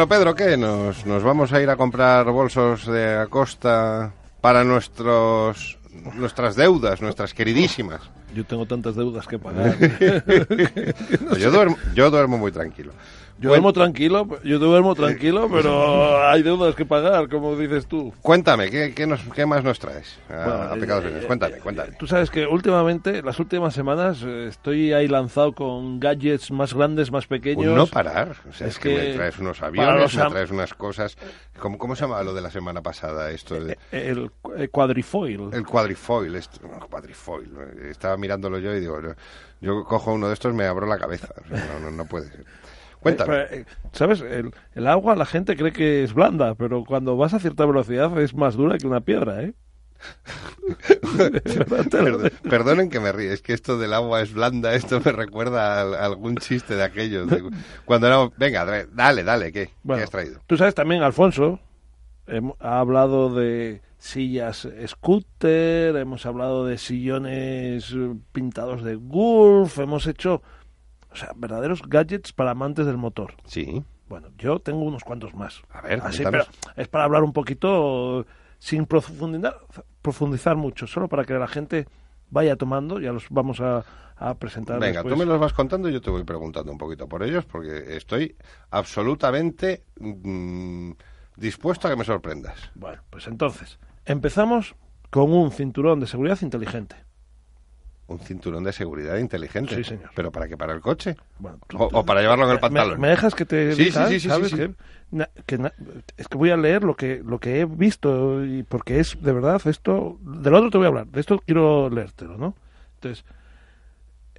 [0.00, 0.56] Bueno, Pedro, ¿qué?
[0.56, 5.76] ¿Nos, ¿Nos vamos a ir a comprar bolsos de Acosta para nuestros
[6.14, 8.00] nuestras deudas, nuestras queridísimas?
[8.34, 9.76] Yo tengo tantas deudas que pagar.
[11.38, 12.94] yo, duermo, yo duermo muy tranquilo.
[13.40, 18.12] Yo duermo tranquilo, yo duermo tranquilo, pero hay deudas que pagar, como dices tú.
[18.20, 21.92] Cuéntame, ¿qué, qué, nos, qué más nos traes a, Pecados eh, Cuéntame, eh, cuéntame.
[21.98, 27.10] Tú sabes que últimamente, las últimas semanas, eh, estoy ahí lanzado con gadgets más grandes,
[27.10, 27.74] más pequeños.
[27.74, 28.36] no parar.
[28.46, 31.16] O sea, es, que, me traes unos aviones, me traes unas cosas.
[31.58, 33.30] ¿Cómo, ¿Cómo se llama lo de la semana pasada?
[33.30, 33.78] esto de...
[33.90, 34.30] el,
[34.70, 35.48] cuadrifoil.
[35.52, 36.60] El cuadrifoil, esto,
[36.90, 37.50] cuadrifoil.
[37.88, 39.00] Estaba mirándolo yo y digo,
[39.62, 41.28] yo cojo uno de estos, me abro la cabeza.
[41.48, 42.44] no, no, no puede ser.
[43.00, 43.36] Cuéntame.
[43.36, 44.20] Eh, eh, ¿Sabes?
[44.20, 48.34] El, agua la gente cree que es blanda, pero cuando vas a cierta velocidad es
[48.34, 49.54] más dura que una piedra, ¿eh?
[52.48, 56.06] perdonen que me ríe, es que esto del agua es blanda, esto me recuerda a,
[56.06, 57.28] algún chiste de aquellos.
[57.84, 59.68] cuando era, venga, dale, dale, ¿qué?
[59.86, 60.40] ¿qué has traído?
[60.46, 61.60] Tú sabes también, Alfonso,
[62.60, 67.94] ha hablado de sillas scooter, hemos hablado de sillones
[68.32, 70.40] pintados de golf, hemos hecho
[71.12, 73.34] o sea, verdaderos gadgets para amantes del motor.
[73.44, 73.84] Sí.
[74.08, 75.62] Bueno, yo tengo unos cuantos más.
[75.70, 76.44] A ver, Así, pero
[76.76, 78.26] es para hablar un poquito
[78.58, 79.56] sin profundizar,
[80.02, 81.86] profundizar mucho, solo para que la gente
[82.28, 83.84] vaya tomando, ya los vamos a,
[84.38, 84.78] presentar.
[84.78, 87.46] Venga, tú me los vas contando y yo te voy preguntando un poquito por ellos,
[87.46, 88.36] porque estoy
[88.70, 90.90] absolutamente mm,
[91.36, 92.70] dispuesto a que me sorprendas.
[92.74, 94.74] Bueno, pues entonces, empezamos
[95.08, 96.96] con un cinturón de seguridad inteligente
[98.10, 99.76] un cinturón de seguridad inteligente.
[99.76, 100.10] Sí, señor.
[100.14, 100.56] ¿Pero para qué?
[100.56, 101.16] ¿Para el coche?
[101.74, 103.00] o, para llevarlo en el pantalón?
[103.00, 104.52] ¿Me, dejas que te sí, sí, sí, ¿sabes?
[105.46, 105.70] Que,
[106.16, 109.32] es que voy a leer lo que, lo que he visto y porque es, de
[109.32, 110.18] verdad, esto...
[110.20, 112.54] Del otro te voy a hablar, de esto quiero leértelo, ¿no?
[112.94, 113.24] Entonces,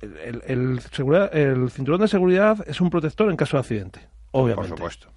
[0.02, 4.02] el, el, seguridad, el cinturón de seguridad es un protector en caso de accidente,
[4.32, 4.70] obviamente.
[4.70, 5.08] Por supuesto.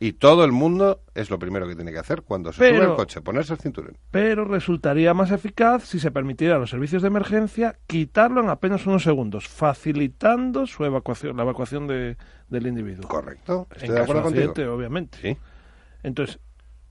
[0.00, 2.94] Y todo el mundo es lo primero que tiene que hacer cuando se sube al
[2.94, 3.96] coche, ponerse el cinturón.
[4.10, 8.86] Pero resultaría más eficaz si se permitiera a los servicios de emergencia quitarlo en apenas
[8.86, 12.16] unos segundos, facilitando su evacuación, la evacuación de,
[12.48, 13.08] del individuo.
[13.08, 13.66] Correcto.
[13.72, 15.18] Estoy en de caso accidente, obviamente.
[15.20, 15.36] Sí.
[16.02, 16.40] Entonces,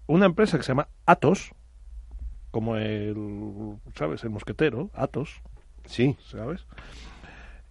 [0.07, 1.51] una empresa que se llama Atos,
[2.51, 4.23] como el, ¿sabes?
[4.23, 5.41] El mosquetero, Atos.
[5.85, 6.17] Sí.
[6.29, 6.65] ¿Sabes?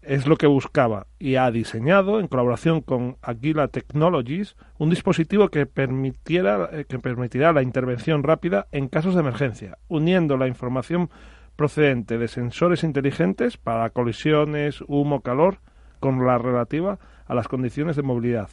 [0.03, 5.67] Es lo que buscaba y ha diseñado, en colaboración con Aguila Technologies, un dispositivo que,
[5.67, 11.11] permitiera, eh, que permitirá la intervención rápida en casos de emergencia, uniendo la información
[11.57, 15.59] procedente de sensores inteligentes para colisiones, humo, calor,
[16.01, 18.49] con la relativa a las condiciones de movilidad.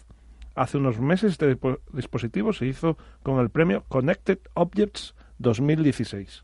[0.55, 1.57] Hace unos meses este
[1.93, 6.43] dispositivo se hizo con el premio Connected Objects 2016.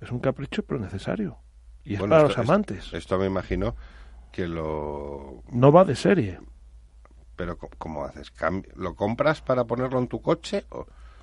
[0.00, 1.43] Es un capricho, pero necesario.
[1.84, 2.92] Y es para los amantes.
[2.92, 3.74] Esto, me imagino
[4.32, 5.42] que lo...
[5.50, 6.40] No va de serie.
[7.36, 8.32] Pero ¿cómo haces?
[8.76, 10.64] ¿Lo compras para ponerlo en tu coche?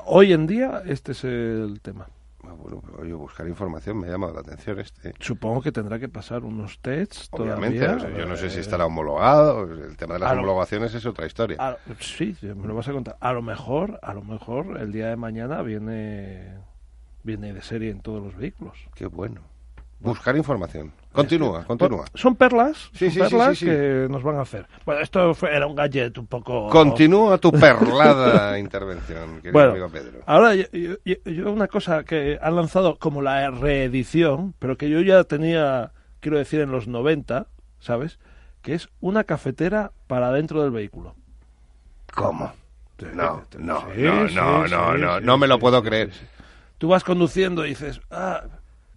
[0.06, 2.08] Hoy en día este es el tema.
[2.44, 5.14] Ah, bueno, oye, buscar información me ha llamado la atención este.
[5.20, 7.86] Supongo que tendrá que pasar unos tests Obviamente,
[8.18, 11.78] yo no sé si estará homologado, el tema de las homologaciones es otra historia.
[12.00, 13.18] sí, me lo vas a contar.
[13.20, 16.58] A lo mejor, a lo mejor el día de mañana viene
[17.24, 18.88] viene de serie en todos los vehículos.
[18.96, 19.51] Qué bueno.
[20.02, 20.92] Buscar información.
[21.12, 22.06] Continúa, continúa.
[22.16, 24.66] Son perlas, perlas que nos van a hacer.
[24.84, 26.70] Bueno, esto era un gadget un poco...
[26.70, 30.20] Continúa tu perlada intervención, querido amigo Pedro.
[30.26, 30.66] Ahora, yo,
[31.04, 36.40] yo, una cosa que han lanzado como la reedición, pero que yo ya tenía, quiero
[36.40, 37.48] decir, en los 90,
[37.80, 38.18] ¿sabes?
[38.64, 41.16] Que es una cafetera para dentro del vehículo.
[42.16, 42.54] ¿Cómo?
[43.14, 46.12] No, no, no, no, no, no, no me lo puedo creer.
[46.78, 48.44] Tú vas conduciendo y dices, ah,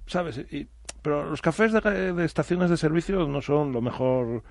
[0.06, 0.38] ¿sabes?
[0.50, 0.68] Y
[1.04, 4.42] pero los cafés de, estaciones de servicio no son lo mejor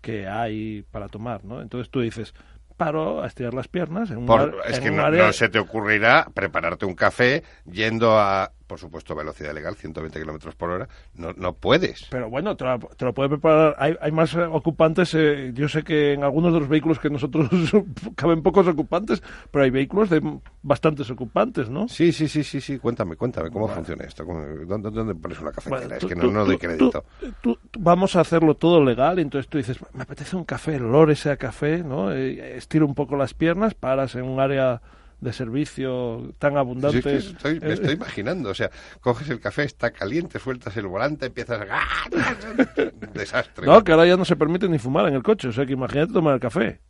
[0.00, 1.62] que hay para tomar, ¿no?
[1.62, 2.34] Entonces tú dices,
[2.76, 6.96] paro a estirar las piernas en un, Es que no, se te ocurrirá prepararte un
[6.96, 12.06] café yendo a por supuesto, velocidad legal, 120 kilómetros por hora, no, no puedes.
[12.08, 13.74] Pero bueno, te lo, te puede preparar.
[13.78, 15.12] Hay, hay más ocupantes.
[15.16, 17.48] Eh, yo sé que en algunos de los vehículos que nosotros
[18.14, 20.22] caben pocos ocupantes, pero hay vehículos de
[20.62, 21.88] bastantes ocupantes, ¿no?
[21.88, 22.78] Sí, sí, sí, sí, sí.
[22.78, 24.24] Cuéntame, cuéntame, ¿cómo funciona esto?
[24.24, 25.96] ¿Dónde, ¿Dónde, pones una cafetera?
[25.96, 27.04] es que no, doy crédito.
[27.76, 31.32] vamos a hacerlo todo legal, entonces tú dices, me apetece un café, el olor ese
[31.32, 32.12] a café, ¿no?
[32.12, 34.80] Eh, estiro un poco las piernas, paras en un área
[35.20, 37.02] de servicio tan abundante.
[37.04, 41.60] me estoy eh, imaginando, o sea, coges el café, está caliente, sueltas el volante, empiezas
[41.68, 41.80] a...
[43.12, 43.66] desastre.
[43.66, 45.72] No, que ahora ya no se permite ni fumar en el coche, o sea que
[45.72, 46.80] imagínate tomar el café.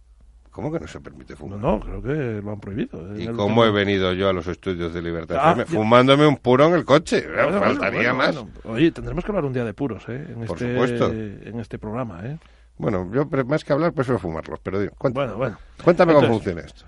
[0.50, 1.60] ¿Cómo que no se permite fumar?
[1.60, 3.16] No, no, creo que lo han prohibido.
[3.16, 5.36] ¿Y cómo he venido yo a los estudios de libertad?
[5.40, 7.22] Ah, fumándome un puro en el coche.
[7.22, 8.36] Faltaría más.
[8.64, 10.26] Oye, tendremos que hablar un día de puros, ¿eh?
[10.28, 11.12] En Por este, supuesto.
[11.12, 12.38] En este programa, ¿eh?
[12.78, 15.58] Bueno, yo más que hablar prefiero fumarlos, pero digo, cuéntame, bueno, bueno.
[15.84, 16.86] cuéntame cómo funciona esto.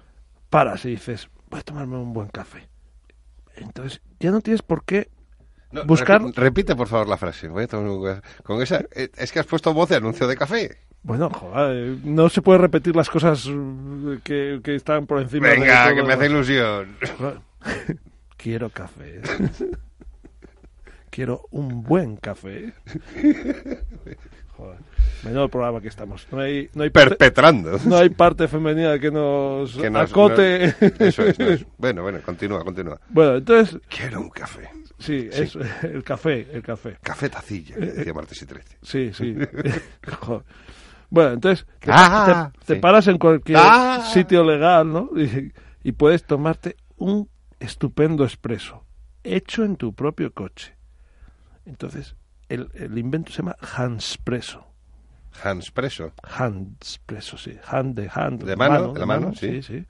[0.53, 2.68] Paras y dices, voy a tomarme un buen café.
[3.57, 5.09] Entonces, ya no tienes por qué
[5.86, 6.20] buscar...
[6.36, 7.48] repite, por favor, la frase.
[7.48, 8.84] Voy a tomar Con esa...
[8.94, 10.76] Eh, es que has puesto voz de anuncio de café.
[11.05, 13.48] Bueno, joder, no se puede repetir las cosas
[14.24, 16.98] que, que están por encima Venga, que me hace ilusión.
[18.36, 19.22] Quiero café.
[21.11, 22.74] Quiero un buen café.
[24.59, 24.78] Joder.
[25.25, 26.27] Menudo programa que estamos.
[26.33, 27.79] No hay, no hay Perpetrando.
[27.85, 30.75] no hay parte femenina que nos, acote.
[30.99, 33.01] eso, es, Bueno, bueno, continúa, continúa.
[33.09, 33.81] Bueno, entonces.
[33.89, 34.68] Quiero un café.
[34.99, 36.97] Sí, es el café, el café.
[37.03, 38.79] Café tacilla, decía martes y 13.
[38.83, 39.37] Sí, sí.
[41.11, 42.51] Bueno, entonces te, ah,
[42.81, 44.01] paras en cualquier ah.
[44.14, 45.11] sitio legal, ¿no?
[45.85, 47.29] Y, puedes tomarte un
[47.61, 48.87] estupendo expreso
[49.23, 50.75] hecho en tu propio coche.
[51.66, 52.16] Entonces,
[52.49, 54.72] el, el invento se llama Hanspresso.
[55.43, 56.12] Hanspresso.
[56.22, 57.59] Hanspresso, sí.
[57.66, 58.45] Hand de hand.
[58.45, 59.62] De mano, de la mano, sí.
[59.62, 59.78] sí.
[59.78, 59.87] sí.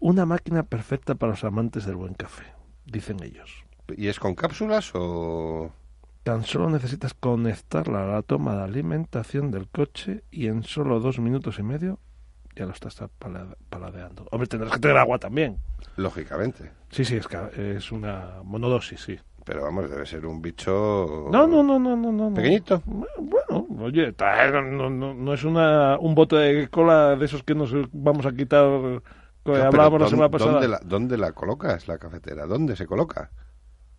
[0.00, 2.44] Una máquina perfecta para los amantes del buen café,
[2.86, 3.64] dicen ellos.
[3.96, 5.72] ¿Y es con cápsulas o...?
[6.22, 11.18] Tan solo necesitas conectarla a la toma de alimentación del coche y en solo dos
[11.18, 11.98] minutos y medio
[12.54, 13.00] ya lo estás
[13.68, 14.26] paladeando.
[14.30, 15.58] Hombre, tendrás que tener agua también.
[15.96, 16.72] Lógicamente.
[16.90, 17.26] Sí, sí, es,
[17.56, 19.18] es una monodosis, sí.
[19.48, 21.30] Pero vamos, debe ser un bicho...
[21.32, 22.12] No, no, no, no, no.
[22.12, 22.82] no ¿Pequeñito?
[22.84, 24.14] Bueno, oye,
[24.62, 28.32] no, no, no es una, un bote de cola de esos que nos vamos a
[28.32, 29.00] quitar...
[29.42, 30.52] Que hablábamos la semana pasada.
[30.52, 32.44] ¿dónde la, ¿Dónde la colocas, la cafetera?
[32.44, 33.30] ¿Dónde se coloca?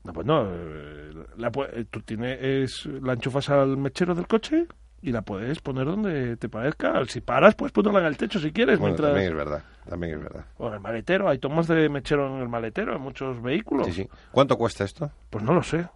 [0.03, 0.47] No, pues no.
[0.47, 4.67] Eh, la, eh, tú tienes, la enchufas al mechero del coche
[5.01, 7.03] y la puedes poner donde te parezca.
[7.07, 8.79] Si paras, puedes ponerla en el techo si quieres.
[8.79, 9.63] Bueno, también es verdad.
[9.87, 10.45] También es verdad.
[10.57, 11.29] O en el maletero.
[11.29, 13.87] Hay tomas de mechero en el maletero en muchos vehículos.
[13.87, 14.09] Sí, sí.
[14.31, 15.11] ¿Cuánto cuesta esto?
[15.29, 15.87] Pues no lo sé.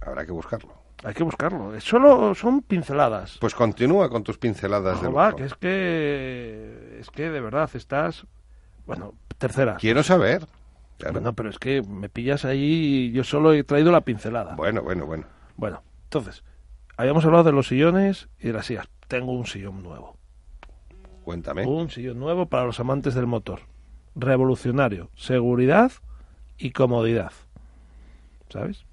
[0.00, 0.74] Habrá que buscarlo.
[1.04, 1.78] Hay que buscarlo.
[1.80, 3.38] Solo son pinceladas.
[3.40, 8.26] Pues continúa con tus pinceladas de va, que es que es que de verdad estás
[8.86, 9.76] bueno, tercera.
[9.76, 10.46] Quiero saber.
[11.12, 14.54] Bueno, pero es que me pillas ahí y yo solo he traído la pincelada.
[14.56, 15.26] Bueno, bueno, bueno.
[15.56, 16.42] Bueno, entonces,
[17.00, 18.88] habíamos hablado de los sillones y de las sillas.
[19.08, 20.16] Tengo un sillón nuevo.
[21.24, 21.66] Cuéntame.
[21.66, 23.60] Un sillón nuevo para los amantes del motor.
[24.14, 25.10] Revolucionario.
[25.14, 25.92] Seguridad
[26.58, 27.32] y comodidad.
[28.50, 28.84] ¿Sabes?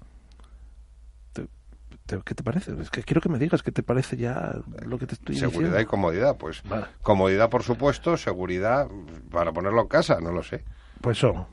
[2.24, 2.72] ¿Qué te parece?
[2.80, 4.54] Es que quiero que me digas qué te parece ya
[4.86, 5.58] lo que te estoy diciendo.
[5.58, 6.62] Seguridad y comodidad, pues.
[7.02, 8.88] Comodidad, por supuesto, seguridad
[9.30, 10.64] para ponerlo en casa, no lo sé.
[11.02, 11.44] Pues son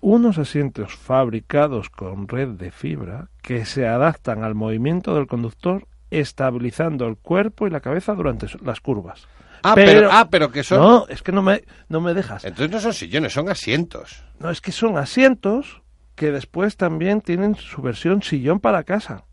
[0.00, 5.88] unos asientos fabricados con red de fibra que se adaptan al movimiento del conductor
[6.18, 9.26] estabilizando el cuerpo y la cabeza durante las curvas.
[9.62, 10.78] Ah, pero, ah, pero que son...
[10.78, 12.44] No, es que no me, no me dejas.
[12.44, 14.22] Entonces no son sillones, son asientos.
[14.38, 15.82] No, es que son asientos
[16.14, 19.24] que después también tienen su versión sillón para casa.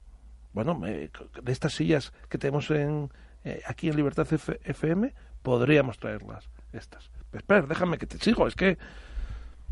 [0.54, 1.12] Bueno, de
[1.52, 3.10] estas sillas que tenemos en,
[3.44, 7.10] eh, aquí en Libertad FM, podríamos traerlas, estas.
[7.34, 8.78] espera, déjame que te sigo, es que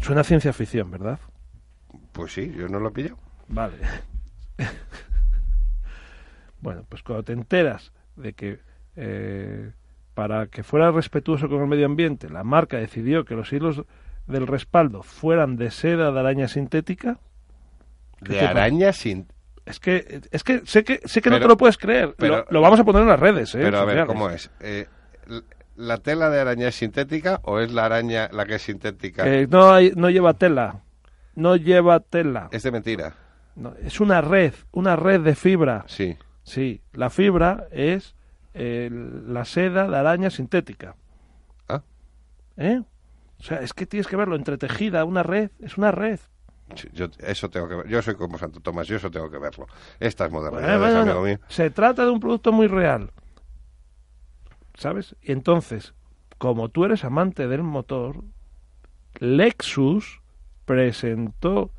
[0.01, 1.20] Suena ciencia ficción, ¿verdad?
[2.14, 3.18] Pues sí, yo no lo pillo.
[3.47, 3.78] Vale.
[6.62, 8.60] bueno, pues cuando te enteras de que
[8.95, 9.72] eh,
[10.14, 13.84] para que fuera respetuoso con el medio ambiente, la marca decidió que los hilos
[14.28, 17.20] del respaldo fueran de seda de araña sintética.
[18.22, 19.39] ¿De araña sintética?
[19.66, 22.16] Es que, es que sé que, sé que no te lo puedes creer.
[22.18, 23.53] Pero, lo, vamos a poner en las redes.
[23.53, 23.60] ¿eh?
[23.62, 24.49] Pero a ver, ¿cómo es?
[24.60, 24.88] Eh,
[25.76, 29.28] ¿La tela de araña es sintética o es la araña la que es sintética?
[29.28, 30.82] Eh, no, hay, no lleva tela.
[31.36, 32.49] No lleva tela.
[32.51, 33.14] Es de mentira.
[33.55, 35.84] No, es una red, una red de fibra.
[35.88, 36.18] Sí.
[36.50, 38.16] Sí, la fibra es
[38.54, 40.95] la seda de araña sintética.
[41.68, 41.82] Ah.
[42.58, 42.82] ¿Eh?
[43.39, 46.20] O sea, es que tienes que verlo entretejida, una red, es una red.
[46.93, 47.88] Yo, eso tengo que ver.
[47.88, 49.68] Yo soy como Santo Tomás, yo eso tengo que verlo.
[50.00, 51.39] Estas modernidades, amigo mío.
[51.47, 53.12] Se trata de un producto muy real.
[54.80, 55.16] ¿sabes?
[55.22, 55.93] Y entonces,
[56.38, 58.24] como tú eres amante del motor,
[59.20, 60.22] Lexus
[60.66, 61.72] presentó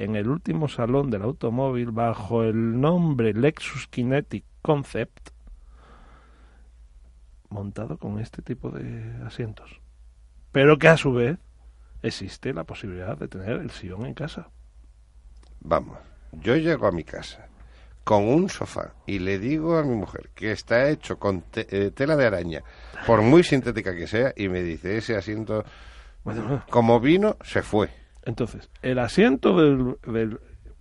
[0.00, 5.30] en el último salón del automóvil bajo el nombre Lexus Kinetic Concept
[7.50, 9.80] montado con este tipo de asientos.
[10.52, 11.38] Pero que a su vez
[12.02, 14.48] existe la posibilidad de tener el sillón en casa.
[15.60, 15.98] Vamos,
[16.32, 17.48] yo llego a mi casa
[18.02, 22.16] con un sofá y le digo a mi mujer que está hecho con eh, tela
[22.16, 22.62] de araña,
[23.06, 25.64] por muy sintética que sea, y me dice ese asiento,
[26.70, 27.99] como vino, se fue.
[28.24, 30.40] Entonces, el asiento del, del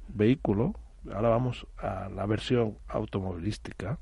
[0.10, 0.74] vehículo,
[1.14, 4.00] ahora vamos a la versión automovilística,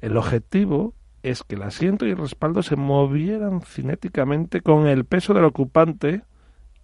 [0.00, 5.34] el objetivo es que el asiento y el respaldo se movieran cinéticamente con el peso
[5.34, 6.22] del ocupante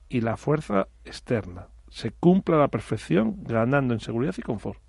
[0.08, 1.68] y la fuerza externa.
[1.90, 4.80] Se cumple a la perfección, ganando en seguridad y confort.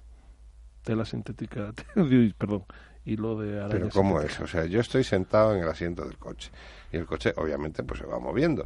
[0.84, 1.74] Tela sintética,
[2.38, 2.66] perdón,
[3.06, 4.40] y lo de Pero ¿cómo es?
[4.40, 6.52] O sea, yo estoy sentado en el asiento del coche
[6.92, 8.66] y el coche obviamente pues se va moviendo.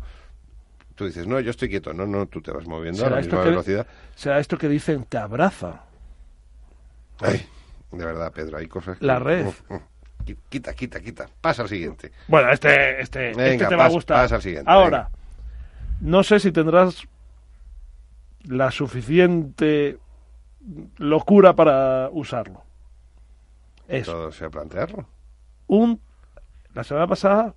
[0.98, 1.94] Tú dices, no, yo estoy quieto.
[1.94, 3.86] No, no, tú te vas moviendo a la misma velocidad.
[4.16, 5.84] Será esto que dicen, te abraza.
[7.20, 7.48] Ay,
[7.92, 9.06] de verdad, Pedro, hay cosas que...
[9.06, 9.46] La red.
[10.50, 11.30] Quita, quita, quita.
[11.40, 12.12] Pasa al siguiente.
[12.28, 14.24] Bueno, este, este, este te va a gustar.
[14.24, 14.72] Pasa al siguiente.
[14.72, 15.12] Ahora,
[16.02, 17.04] no sé si tendrás
[18.46, 20.00] la suficiente
[20.98, 22.64] locura para usarlo.
[23.88, 24.14] Eso.
[24.14, 25.06] Todo sea plantearlo.
[25.68, 26.02] Un,
[26.74, 27.54] la semana pasada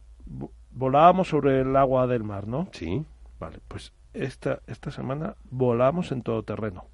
[0.72, 2.68] volábamos sobre el agua del mar, ¿no?
[2.72, 3.02] Sí.
[3.40, 6.86] Vale, pues esta, esta semana volamos en todo terreno.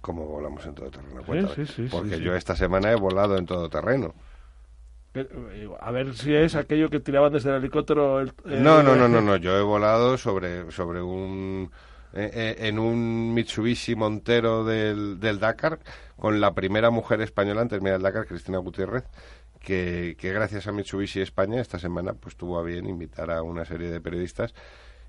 [0.00, 1.22] ¿Cómo volamos en todo terreno?
[1.54, 4.12] Sí, sí, sí, Porque yo esta semana he volado en todo terreno.
[5.14, 8.24] Eh, a ver si es aquello que tiraban desde el helicóptero.
[8.44, 9.36] no, no, no, no, no.
[9.36, 11.70] Yo he volado sobre, sobre un.
[12.14, 15.78] Eh, eh, en un Mitsubishi Montero del, del Dakar
[16.16, 19.04] con la primera mujer española en terminar el Dakar, Cristina Gutiérrez,
[19.60, 23.64] que, que, gracias a Mitsubishi España esta semana pues tuvo a bien invitar a una
[23.64, 24.54] serie de periodistas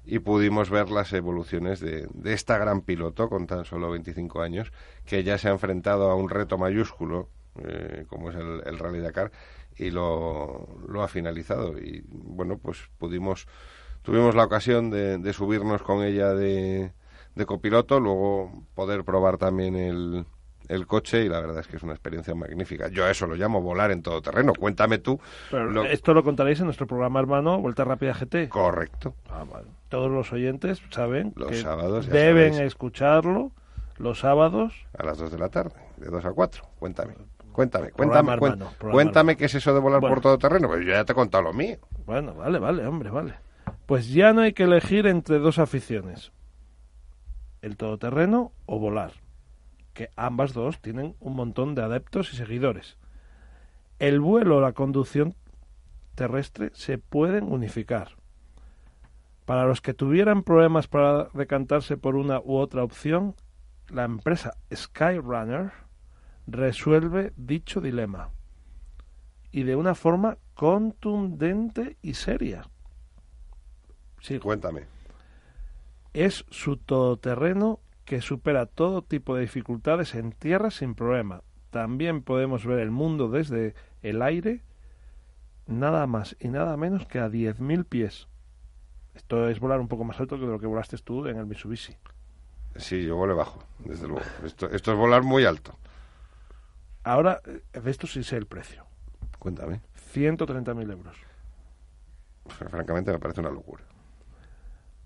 [0.06, 4.72] y pudimos ver las evoluciones de, de, esta gran piloto con tan solo 25 años
[5.06, 7.30] que ya se ha enfrentado a un reto mayúsculo
[8.08, 9.32] como es el, el Rally Dakar
[9.78, 11.78] y lo, lo ha finalizado.
[11.78, 13.48] Y bueno, pues pudimos,
[14.02, 16.94] tuvimos la ocasión de, de subirnos con ella de,
[17.36, 20.26] de copiloto, luego poder probar también el,
[20.68, 22.88] el coche y la verdad es que es una experiencia magnífica.
[22.88, 24.54] Yo a eso lo llamo volar en todo terreno.
[24.54, 25.20] Cuéntame tú.
[25.90, 28.50] Esto lo contaréis en nuestro programa hermano Vuelta Rápida GT.
[28.50, 29.16] Correcto.
[29.30, 29.44] Ah,
[29.90, 33.52] Todos los oyentes saben los que sábados deben escucharlo
[33.98, 34.74] los sábados.
[34.98, 36.64] A las 2 de la tarde, de 2 a 4.
[36.80, 37.14] Cuéntame.
[37.54, 38.36] Cuéntame, cuéntame,
[38.80, 41.44] cuéntame, qué es eso de volar por todo terreno, pues yo ya te he contado
[41.44, 41.78] lo mío.
[42.08, 43.36] Bueno, vale, vale, hombre, vale.
[43.86, 46.32] Pues ya no hay que elegir entre dos aficiones,
[47.62, 49.12] el todoterreno o volar,
[49.94, 52.98] que ambas dos tienen un montón de adeptos y seguidores.
[54.00, 55.36] El vuelo o la conducción
[56.16, 58.16] terrestre se pueden unificar.
[59.46, 63.36] Para los que tuvieran problemas para decantarse por una u otra opción,
[63.90, 65.72] la empresa Skyrunner
[66.48, 68.30] resuelve dicho dilema
[69.52, 72.68] y de una forma contundente y seria.
[74.20, 74.86] Sí, cuéntame.
[76.14, 81.42] Es su todoterreno que supera todo tipo de dificultades en tierra sin problema.
[81.70, 84.62] También podemos ver el mundo desde el aire,
[85.66, 88.28] nada más y nada menos que a 10.000 pies.
[89.16, 91.96] Esto es volar un poco más alto que lo que volaste tú en el Mitsubishi.
[92.76, 94.26] Sí, yo volé bajo, desde luego.
[94.44, 95.78] Esto, esto es volar muy alto.
[97.04, 98.86] Ahora, eh, esto sí sé el precio.
[99.38, 99.82] Cuéntame.
[100.14, 101.18] 130.000 euros.
[102.48, 103.84] Francamente me parece una locura.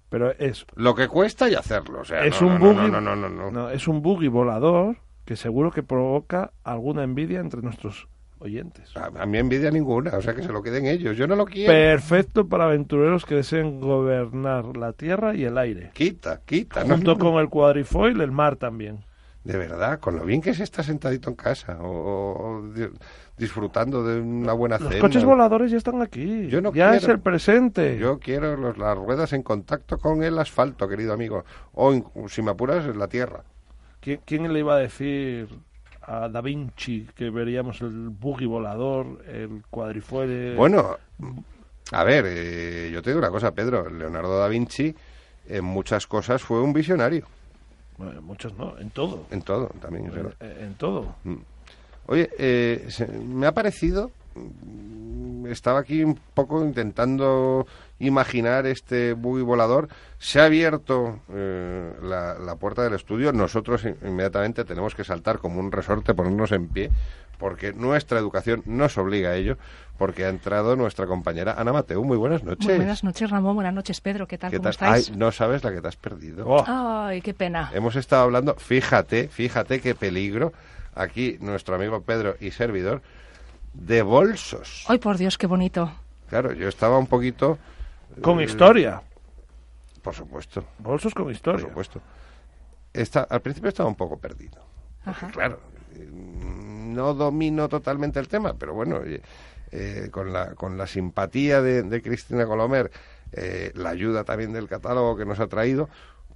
[0.10, 0.66] Pero es...
[0.76, 4.02] Lo que cuesta y hacerlo, o sea, es un buggy, no, no, no, es un
[4.02, 8.08] buggy volador que seguro que provoca alguna envidia entre nuestros
[8.40, 8.96] oyentes.
[8.96, 11.46] A, a, mí envidia ninguna, o sea que se lo queden ellos, yo no lo
[11.46, 11.74] quiero.
[11.74, 15.92] Perfecto para aventureros que deseen gobernar la tierra y el aire.
[15.94, 16.86] Quita, quita.
[16.86, 19.07] Junto con el cuadrifoil, el mar también
[19.48, 22.64] de verdad, con lo bien que se está sentadito en casa o,
[23.38, 24.90] disfrutando de una buena cena.
[24.90, 26.48] Los coches voladores ya están aquí.
[26.48, 27.98] Yo no ya es el presente.
[27.98, 31.46] Yo quiero las ruedas en contacto con el asfalto, querido amigo.
[31.72, 33.44] O, si me apuras, en la tierra.
[34.02, 35.48] ¿Quién, le iba a decir
[36.02, 40.56] a Da Vinci que veríamos el buggy volador, el cuadrifuele?
[40.56, 40.98] Bueno,
[41.94, 43.90] a ver, eh, yo te digo una cosa, Pedro.
[43.90, 44.94] Leonardo da Vinci
[45.48, 47.28] en muchas cosas fue un visionario.
[47.98, 49.26] Bueno, muchos no, en todo.
[49.32, 50.12] En todo, también.
[50.40, 51.16] En, en todo.
[51.24, 51.36] Mm.
[52.08, 52.88] Oye, eh,
[53.26, 57.66] me ha parecido, mm, estaba aquí un poco intentando
[58.00, 59.90] imaginar este buggy volador.
[60.20, 63.34] Se ha abierto eh, la, la, puerta del estudio.
[63.34, 66.92] Nosotros inmediatamente tenemos que saltar como un resorte, ponernos en pie,
[67.38, 69.58] porque nuestra educación nos obliga a ello,
[69.98, 72.04] porque ha entrado nuestra compañera Ana Mateo.
[72.04, 72.66] Muy buenas noches.
[72.66, 73.56] Muy buenas noches, Ramón.
[73.56, 74.28] Buenas noches, Pedro.
[74.28, 74.52] ¿Qué tal?
[74.56, 75.16] ¿Cómo estáis?
[75.16, 76.48] no sabes la que te has perdido.
[76.48, 76.64] Oh.
[76.68, 77.72] Ay, qué pena.
[77.74, 80.54] Hemos estado hablando, fíjate, fíjate qué peligro,
[80.94, 83.02] aquí nuestro amigo Pedro y servidor,
[83.74, 84.86] de bolsos.
[84.88, 85.92] Ay, por Dios, qué bonito.
[86.30, 87.58] Claro, yo estaba un poquito...
[88.22, 89.02] Con historia.
[90.02, 90.64] Por supuesto.
[90.80, 91.68] Bolsos con historia.
[91.68, 92.02] Por supuesto.
[93.30, 94.66] al principio estaba un poco perdido.
[95.32, 95.60] Claro,
[96.12, 99.00] no domino totalmente el tema, pero bueno,
[99.72, 102.92] eh, con, la, con la simpatía de, Cristina Colomer,
[103.32, 105.90] eh, la ayuda también del catálogo que nos ha traído,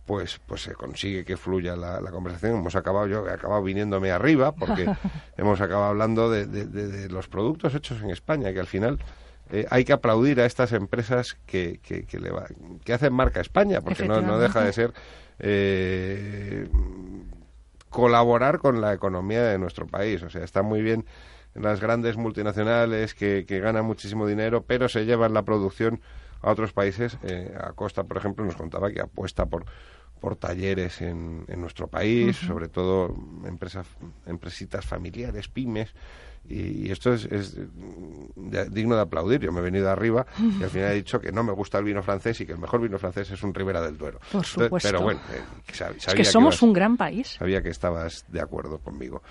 [0.05, 2.57] pues, pues se consigue que fluya la, conversación.
[2.57, 4.86] Hemos acabado, yo he acabado viniéndome arriba porque
[5.38, 8.99] hemos acabado hablando de, los productos hechos en España, que al final
[9.51, 12.31] eh, hay que aplaudir a estas empresas que, que, que, le
[12.83, 14.93] que hacen marca España, porque no, no deja de ser
[15.39, 16.67] eh,
[17.89, 20.23] colaborar con la economía de nuestro país.
[20.23, 21.05] O sea, está muy bien
[21.53, 25.99] las grandes multinacionales que, que ganan muchísimo dinero, pero se llevan la producción
[26.41, 27.17] a otros países.
[27.23, 29.65] Eh, a Costa, por ejemplo, nos contaba que apuesta por
[30.21, 33.87] por talleres en, en nuestro país, sobre todo empresas,
[34.27, 35.95] empresitas familiares, pymes,
[36.47, 37.57] y, esto es,
[38.35, 39.39] digno de aplaudir.
[39.39, 40.25] Yo me he venido arriba
[40.59, 42.59] y al final he dicho que no me gusta el vino francés y que el
[42.59, 44.19] mejor vino francés es un Ribera del Duero.
[44.31, 44.89] Por supuesto.
[44.89, 45.41] pero bueno, eh,
[45.97, 47.35] es que somos un gran país.
[47.39, 49.21] Sabía que estabas de acuerdo conmigo.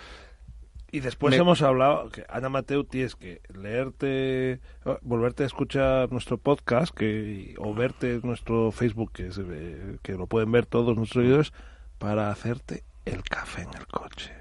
[0.93, 6.37] Y después hemos hablado que Ana Mateu tienes que leerte, oh, volverte a escuchar nuestro
[6.37, 11.53] podcast que, o verte nuestro Facebook, que, que lo pueden ver todos nuestros seguidores,
[11.99, 14.40] para hacerte el café en el coche.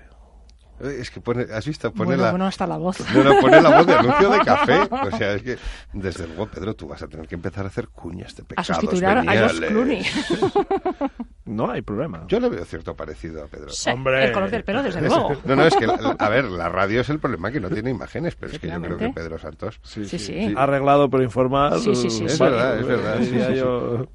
[0.80, 1.92] Es que pone, ¿has visto?
[1.92, 3.00] Pone la, bueno, hasta la voz.
[3.14, 4.80] No, pone la voz de anuncio de café.
[4.90, 5.58] O sea, es que,
[5.94, 8.74] desde luego, Pedro, tú vas a tener que empezar a hacer cuñas de pecados A
[8.76, 9.24] sustituir a
[9.68, 10.06] Clooney.
[11.46, 12.26] No hay problema.
[12.28, 13.70] Yo le veo cierto parecido a Pedro.
[13.92, 14.26] Hombre.
[14.26, 15.36] El color del pelo, desde luego.
[15.46, 15.88] No, no, es que,
[16.20, 18.80] a ver, la radio es el problema que no tiene imágenes, pero es que yo
[18.80, 19.80] creo que Pedro Santos...
[19.82, 20.54] Sí, sí, sí.
[20.56, 21.80] Arreglado pero informal.
[21.80, 22.26] Sí, sí, sí.
[22.26, 24.08] Es verdad, es verdad.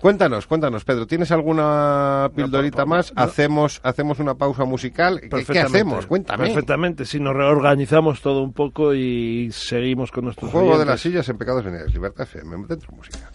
[0.00, 3.12] Cuéntanos, cuéntanos, Pedro, ¿tienes alguna pildorita más?
[3.16, 5.20] Hacemos hacemos una pausa musical.
[5.20, 6.06] ¿Qué, hacemos?
[6.06, 6.44] Cuéntame.
[6.46, 11.28] Perfectamente, si nos reorganizamos todo un poco y seguimos con nuestro Juego de las sillas
[11.28, 13.30] en Pecados Veniales, Libertad FM, dentro música.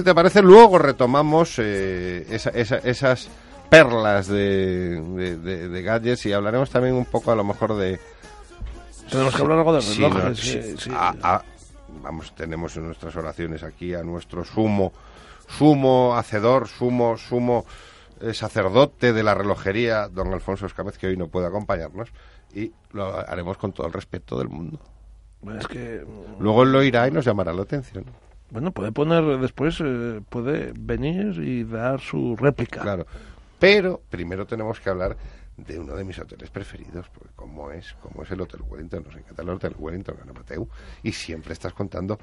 [0.00, 3.28] Si te parece, luego retomamos eh, esas
[3.68, 4.98] perlas de,
[5.36, 8.00] de, gadgets y hablaremos también un poco a lo mejor de...
[9.10, 10.88] Tenemos que hablar algo de relojes.
[12.02, 14.92] vamos, tenemos en nuestras oraciones aquí a nuestro sumo,
[15.46, 17.66] sumo hacedor, sumo, sumo
[18.22, 22.08] eh, sacerdote de la relojería, don Alfonso Escámez, que hoy no puede acompañarnos,
[22.54, 24.80] y lo haremos con todo el respeto del mundo.
[25.58, 26.04] Es que...
[26.38, 28.06] Luego él lo irá y nos llamará la atención.
[28.50, 32.80] Bueno, puede poner después, eh, puede venir y dar su réplica.
[32.80, 33.06] Claro.
[33.58, 35.16] Pero primero tenemos que hablar
[35.66, 39.16] de uno de mis hoteles preferidos, porque como es, como es el Hotel Wellington, nos
[39.16, 40.68] encanta el Hotel Wellington, Mateu,
[41.02, 42.18] y siempre estás contando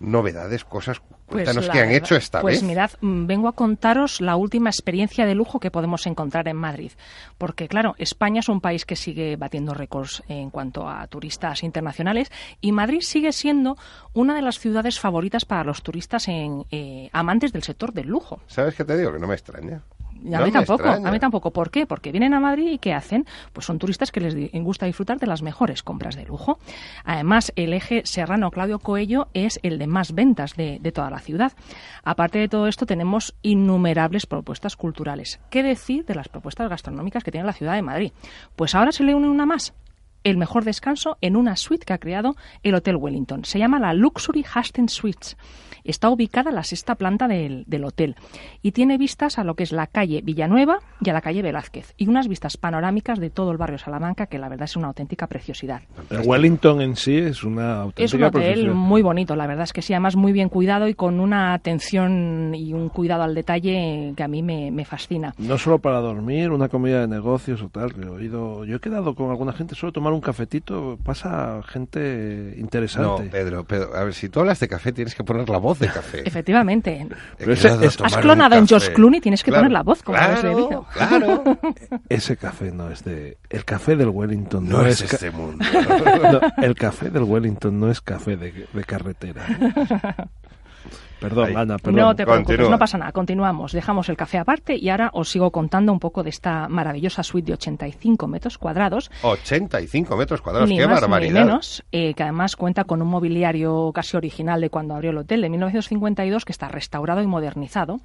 [0.00, 2.60] novedades, cosas, pues cuéntanos qué han hecho esta pues vez.
[2.60, 6.56] Pues mirad, mm, vengo a contaros la última experiencia de lujo que podemos encontrar en
[6.56, 6.92] Madrid,
[7.38, 12.30] porque claro, España es un país que sigue batiendo récords en cuanto a turistas internacionales,
[12.60, 13.76] y Madrid sigue siendo
[14.14, 18.40] una de las ciudades favoritas para los turistas en, eh, amantes del sector del lujo.
[18.46, 19.12] ¿Sabes qué te digo?
[19.12, 19.82] Que no me extraña.
[20.34, 21.50] A mí tampoco, a mí tampoco.
[21.50, 21.86] ¿Por qué?
[21.86, 23.26] Porque vienen a Madrid y ¿qué hacen?
[23.52, 26.58] Pues son turistas que les gusta disfrutar de las mejores compras de lujo.
[27.04, 31.18] Además, el eje Serrano Claudio Coello es el de más ventas de, de toda la
[31.18, 31.52] ciudad.
[32.04, 35.40] Aparte de todo esto, tenemos innumerables propuestas culturales.
[35.50, 38.12] ¿Qué decir de las propuestas gastronómicas que tiene la ciudad de Madrid?
[38.56, 39.74] Pues ahora se le une una más,
[40.24, 43.44] el mejor descanso en una suite que ha creado el Hotel Wellington.
[43.44, 45.36] Se llama la Luxury Hastings Suites.
[45.84, 48.16] Está ubicada en la sexta planta del, hotel
[48.62, 51.94] y tiene vistas a lo que es la calle Villanueva y a la calle Velázquez
[51.96, 55.26] y unas vistas panorámicas de todo el barrio Salamanca que la verdad es una auténtica
[55.26, 55.80] preciosidad.
[56.10, 59.72] El Wellington en sí es una auténtica Es un hotel muy bonito, la verdad es
[59.72, 64.12] que sí, además muy bien cuidado y con una atención y un cuidado al detalle
[64.14, 65.34] que a mí me, me fascina.
[65.38, 68.80] No solo para dormir, una comida de negocios o tal, que he oído, yo he
[68.80, 73.24] quedado con alguna gente solo tomar un cafetito pasa gente interesante.
[73.24, 75.78] No, Pedro, Pedro, a ver, si tú hablas de café tienes que poner la voz
[75.78, 76.22] de café.
[76.26, 77.06] Efectivamente.
[78.02, 81.44] has clonado en George Clooney, tienes que poner la voz como claro, Claro.
[82.08, 83.38] Ese café no es de...
[83.48, 85.64] El café del Wellington no, es, este mundo.
[86.58, 89.46] el café del Wellington no es café de, de carretera.
[91.20, 92.00] Perdón, Ana, perdón.
[92.00, 93.12] No te preocupes, no pasa nada.
[93.12, 93.72] Continuamos.
[93.72, 97.46] Dejamos el café aparte y ahora os sigo contando un poco de esta maravillosa suite
[97.48, 99.10] de 85 metros cuadrados.
[99.22, 101.40] 85 metros cuadrados, qué barbaridad.
[101.40, 105.18] Ni menos, eh, que además cuenta con un mobiliario casi original de cuando abrió el
[105.18, 108.00] hotel, de 1952, que está restaurado y modernizado.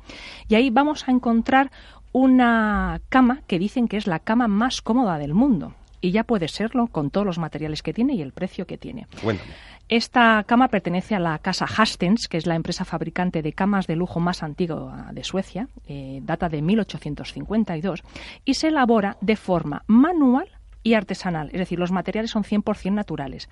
[0.47, 1.71] Y ahí vamos a encontrar
[2.11, 5.73] una cama que dicen que es la cama más cómoda del mundo.
[6.01, 9.07] Y ya puede serlo con todos los materiales que tiene y el precio que tiene.
[9.23, 9.51] Cuéntame.
[9.87, 13.95] Esta cama pertenece a la casa Hastings, que es la empresa fabricante de camas de
[13.95, 18.03] lujo más antigua de Suecia, eh, data de 1852,
[18.45, 20.49] y se elabora de forma manual
[20.81, 23.47] y artesanal, es decir, los materiales son 100% naturales.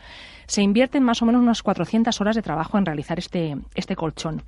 [0.48, 4.42] Se invierten más o menos unas 400 horas de trabajo en realizar este, este colchón.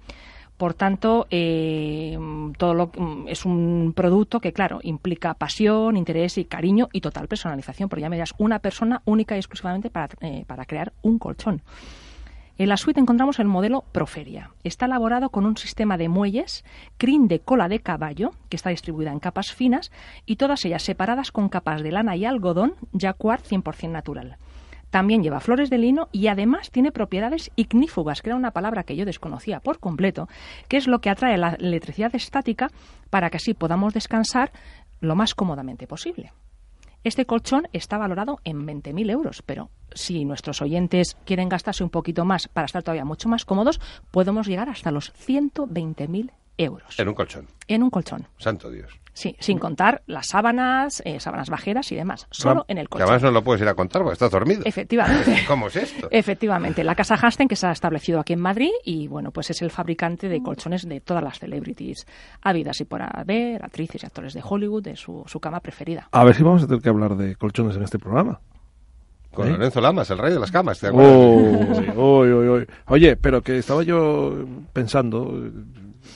[0.58, 2.18] Por tanto, eh,
[2.58, 7.28] todo lo, mm, es un producto que, claro, implica pasión, interés y cariño y total
[7.28, 11.20] personalización, porque ya me dirás, una persona única y exclusivamente para, eh, para crear un
[11.20, 11.62] colchón.
[12.58, 14.51] En la suite encontramos el modelo Proferia.
[14.64, 16.64] Está elaborado con un sistema de muelles,
[16.97, 19.91] crin de cola de caballo, que está distribuida en capas finas,
[20.26, 24.38] y todas ellas separadas con capas de lana y algodón, jacuar 100% natural.
[24.95, 28.95] También lleva flores de lino y además tiene propiedades ignífugas, que era una palabra que
[28.95, 30.29] yo desconocía por completo,
[30.69, 32.69] que es lo que atrae la electricidad estática
[33.09, 34.53] para que así podamos descansar
[35.01, 36.31] lo más cómodamente posible.
[37.03, 42.23] Este colchón está valorado en 20.000 euros, pero si nuestros oyentes quieren gastarse un poquito
[42.23, 43.81] más para estar todavía mucho más cómodos,
[44.11, 46.97] podemos llegar hasta los 120.000 euros.
[46.97, 47.47] En un colchón.
[47.67, 48.27] En un colchón.
[48.37, 48.97] Santo Dios.
[49.16, 52.28] Sí, sin contar las sábanas, eh, sábanas bajeras y demás.
[52.32, 53.07] Solo en el colchón.
[53.07, 54.63] Que además no lo puedes ir a contar porque estás dormido.
[54.66, 55.43] Efectivamente.
[55.47, 56.09] ¿Cómo es esto?
[56.11, 56.84] Efectivamente.
[56.84, 59.72] La casa Hasten, que se ha establecido aquí en Madrid y, bueno, pues es el
[59.72, 62.05] fabricante de colchones de todas las celebrities
[62.41, 66.09] habidas y por haber, actrices y actores de Hollywood, de su, su cama preferida.
[66.11, 68.41] A ver si vamos a tener que hablar de colchones en este programa.
[69.36, 69.51] Con ¿Eh?
[69.51, 71.95] Lorenzo Lamas, el rey de las camas, ¿te acuerdas?
[72.88, 75.51] Oye, pero que estaba yo pensando,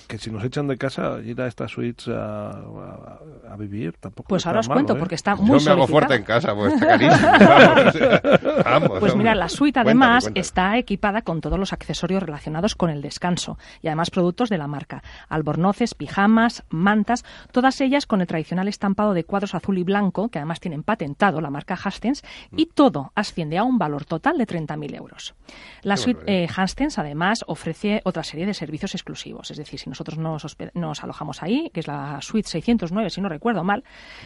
[0.10, 4.28] que si nos echan de casa, ir a esta suites a, a, vivir tampoco.
[4.30, 4.96] Pues ahora os cuento, ¿eh?
[4.98, 7.28] porque está muy Yo me hago fuerte en casa, pues está carísimo.
[8.66, 13.04] vamos, pues mira, la suite además está equipada con todos los accesorios relacionados con el
[13.04, 15.04] descanso y además productos de la marca.
[15.30, 20.40] Albornoces, pijamas, mantas, todas ellas con el tradicional estampado de cuadros azul y blanco, que
[20.40, 22.24] además tienen patentado la marca Hastings,
[22.58, 22.70] y mm.
[22.74, 25.36] todo asciende a un valor total de 30.000 euros.
[25.84, 30.74] La suite eh, Hastings además ofrece otra serie de servicios exclusivos, es decir, si nosotros
[30.74, 33.84] nos, alojamos ahí, que es la suite 609, si no recuerdo mal,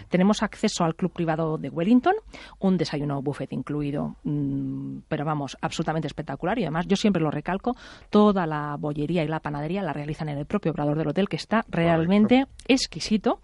[0.10, 2.14] tenemos acceso al club privado de Wellington,
[2.60, 6.60] un desayuno buffet incluido, mm, pero vamos, absolutamente espectacular.
[6.60, 7.76] Y además yo siempre lo recalco,
[8.10, 11.38] toda la bollería y la panadería la realizan en el propio obrador del hotel, que
[11.38, 13.40] está realmente exquisito.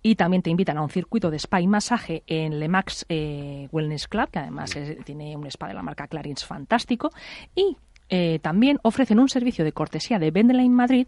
[0.00, 3.68] Y también te invitan a un circuito de spa y masaje en Le Max eh,
[3.72, 4.72] Wellness Club, que además
[5.04, 7.10] tiene un spa de la marca Clarins fantástico.
[7.54, 7.76] Y
[8.08, 11.06] eh, también ofrecen un servicio de cortesía de Bentley Madrid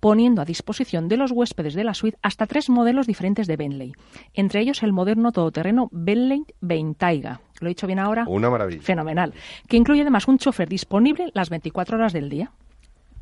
[0.00, 3.92] poniendo a disposición de los huéspedes de la suite hasta tres modelos diferentes de Bentley,
[4.34, 7.40] entre ellos el moderno todoterreno Bentley Bentayga.
[7.60, 8.24] ¿Lo he dicho bien ahora?
[8.26, 8.80] Una maravilla.
[8.80, 9.34] Fenomenal.
[9.68, 12.50] Que incluye además un chofer disponible las 24 horas del día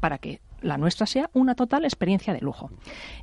[0.01, 2.71] para que la nuestra sea una total experiencia de lujo.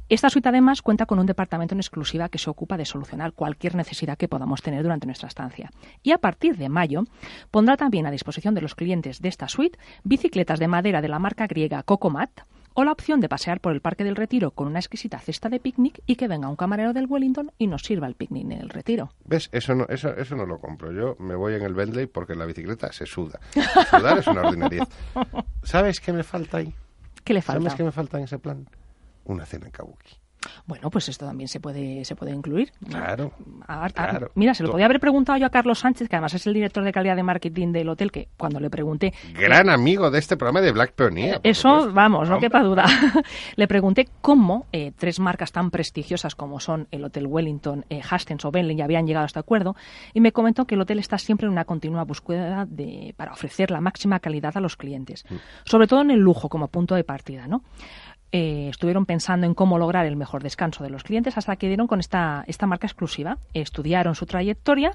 [0.09, 3.76] Esta suite además cuenta con un departamento en exclusiva que se ocupa de solucionar cualquier
[3.76, 5.71] necesidad que podamos tener durante nuestra estancia.
[6.03, 7.03] Y a partir de mayo
[7.51, 11.19] pondrá también a disposición de los clientes de esta suite bicicletas de madera de la
[11.19, 12.41] marca griega Cocomat
[12.76, 15.59] o la opción de pasear por el Parque del Retiro con una exquisita cesta de
[15.59, 18.69] picnic y que venga un camarero del Wellington y nos sirva el picnic en el
[18.69, 19.11] Retiro.
[19.26, 19.49] ¿Ves?
[19.51, 20.91] Eso no, eso, eso no lo compro.
[20.91, 23.39] Yo me voy en el Bentley porque la bicicleta se suda.
[23.89, 24.88] Sudar es una ordinariedad.
[25.63, 26.73] ¿Sabes qué me falta ahí?
[27.23, 27.61] ¿Qué le falta?
[27.61, 28.67] ¿Sabes qué me falta en ese plan?
[29.23, 30.24] Una cena en Kabuki.
[30.66, 32.72] Bueno, pues esto también se puede, se puede incluir.
[32.89, 33.32] Claro,
[34.36, 36.84] Mira, se lo podía haber preguntado yo a Carlos Sánchez, que además es el director
[36.84, 39.14] de calidad de marketing del hotel, que cuando le pregunté...
[39.34, 41.39] Gran amigo de este programa de Black Pioneer.
[41.43, 42.86] Eso, vamos, no quepa duda.
[43.56, 48.46] le pregunté cómo eh, tres marcas tan prestigiosas como son el Hotel Wellington, eh, Hastings
[48.46, 49.76] o Bentley habían llegado a este acuerdo
[50.14, 53.72] y me comentó que el hotel está siempre en una continua búsqueda de, para ofrecer
[53.72, 55.36] la máxima calidad a los clientes, mm.
[55.66, 57.64] sobre todo en el lujo como punto de partida, ¿no?
[58.38, 61.88] Eh, estuvieron pensando en cómo lograr el mejor descanso de los clientes hasta que dieron
[61.88, 63.38] con esta, esta marca exclusiva.
[63.53, 64.91] Estudiaron su trayectoria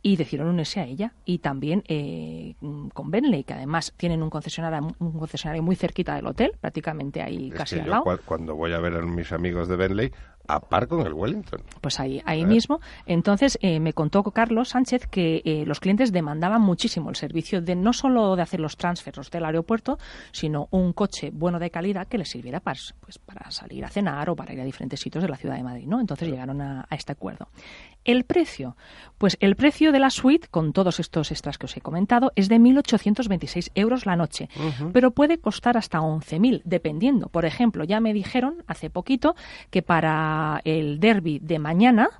[0.00, 1.12] y decidieron unirse a ella.
[1.24, 2.54] Y también eh,
[2.92, 7.50] con Bentley, que además tienen un concesionario, un concesionario muy cerquita del hotel, prácticamente ahí
[7.50, 8.04] casi al lado.
[8.26, 10.12] cuando voy a ver a mis amigos de Bentley,
[10.46, 11.62] a par con el Wellington.
[11.80, 12.80] Pues ahí, ahí mismo.
[13.06, 17.74] Entonces eh, me contó Carlos Sánchez que eh, los clientes demandaban muchísimo el servicio de
[17.74, 19.98] no solo de hacer los transfers del aeropuerto,
[20.32, 24.30] sino un coche bueno de calidad que les sirviera para, pues, para salir a cenar
[24.30, 25.86] o para ir a diferentes sitios de la ciudad de Madrid.
[25.86, 26.00] ¿no?
[26.00, 27.48] Entonces llegaron a, este acuerdo.
[28.04, 28.76] El precio,
[29.16, 32.48] pues el precio de la suite, con todos estos extras que os he comentado, es
[32.48, 34.48] de 1.826 euros la noche,
[34.92, 37.28] pero puede costar hasta 11.000, dependiendo.
[37.28, 39.34] Por ejemplo, ya me dijeron hace poquito
[39.70, 42.10] que para el derby de mañana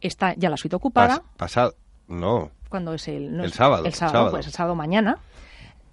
[0.00, 1.22] está ya la suite ocupada.
[1.36, 1.74] pasado,
[2.06, 2.50] no.
[2.68, 3.40] ¿Cuándo es el?
[3.40, 4.30] el, sábado, el sábado.
[4.30, 5.18] Pues el sábado mañana.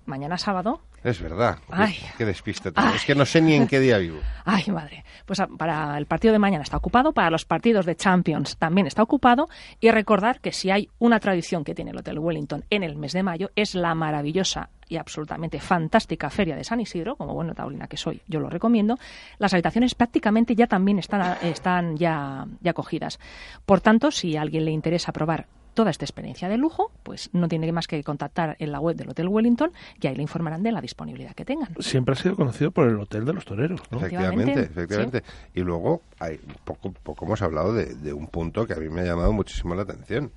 [0.06, 1.60] Mañana sábado es verdad.
[1.70, 1.95] Ay.
[2.18, 2.72] Qué despiste.
[2.95, 4.18] Es que no sé ni en qué día vivo.
[4.43, 5.06] Ay, madre.
[5.26, 9.03] Pues para el partido de mañana está ocupado, para los partidos de Champions también está
[9.03, 9.47] ocupado.
[9.80, 13.14] Y recordar que si hay una tradición que tiene el Hotel Wellington en el mes
[13.14, 17.88] de mayo, es la maravillosa y absolutamente fantástica Feria de San Isidro, como bueno taurina
[17.88, 18.97] que soy, yo lo recomiendo.
[19.38, 23.20] Las habitaciones prácticamente ya también están, están ya, ya cogidas.
[23.66, 27.47] Por tanto, si a alguien le interesa probar toda esta experiencia de lujo, pues no
[27.47, 29.71] tiene más que contactar en la web del Hotel Wellington
[30.01, 31.69] y ahí le informarán de la disponibilidad que tengan.
[31.80, 33.99] Siempre ha sido conocido por el Hotel de los Toreros, ¿no?
[33.99, 35.23] Efectivamente, efectivamente.
[35.53, 39.05] Y luego, hay poco, poco hemos hablado de, un punto que a mí me ha
[39.05, 40.32] llamado muchísimo la atención.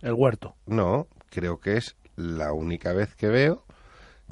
[0.00, 0.54] El huerto.
[0.66, 3.64] No, creo que es la única vez que veo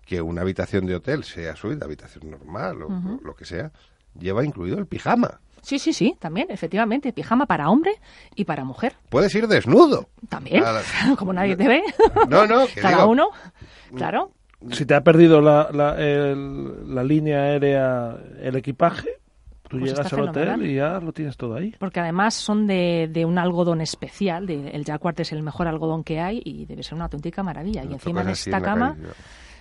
[0.06, 3.72] que una habitación de hotel, sea suite, habitación normal o lo que sea,
[4.18, 5.40] lleva incluido el pijama.
[5.62, 7.12] Sí, sí, sí, también, efectivamente.
[7.12, 7.92] Pijama para hombre
[8.34, 8.94] y para mujer.
[9.08, 10.08] Puedes ir desnudo.
[10.28, 10.62] También,
[11.18, 11.82] como nadie te ve.
[12.28, 12.66] No, no.
[12.80, 13.28] Cada uno,
[13.94, 14.32] claro.
[14.72, 19.20] Si te ha perdido la, la, la línea aérea, el equipaje,
[19.70, 21.72] Tú pues llegas al hotel y ya lo tienes todo ahí.
[21.78, 24.44] Porque además son de, de un algodón especial.
[24.44, 27.84] De, el Jacquard es el mejor algodón que hay y debe ser una auténtica maravilla.
[27.84, 28.96] y encima en esta cama,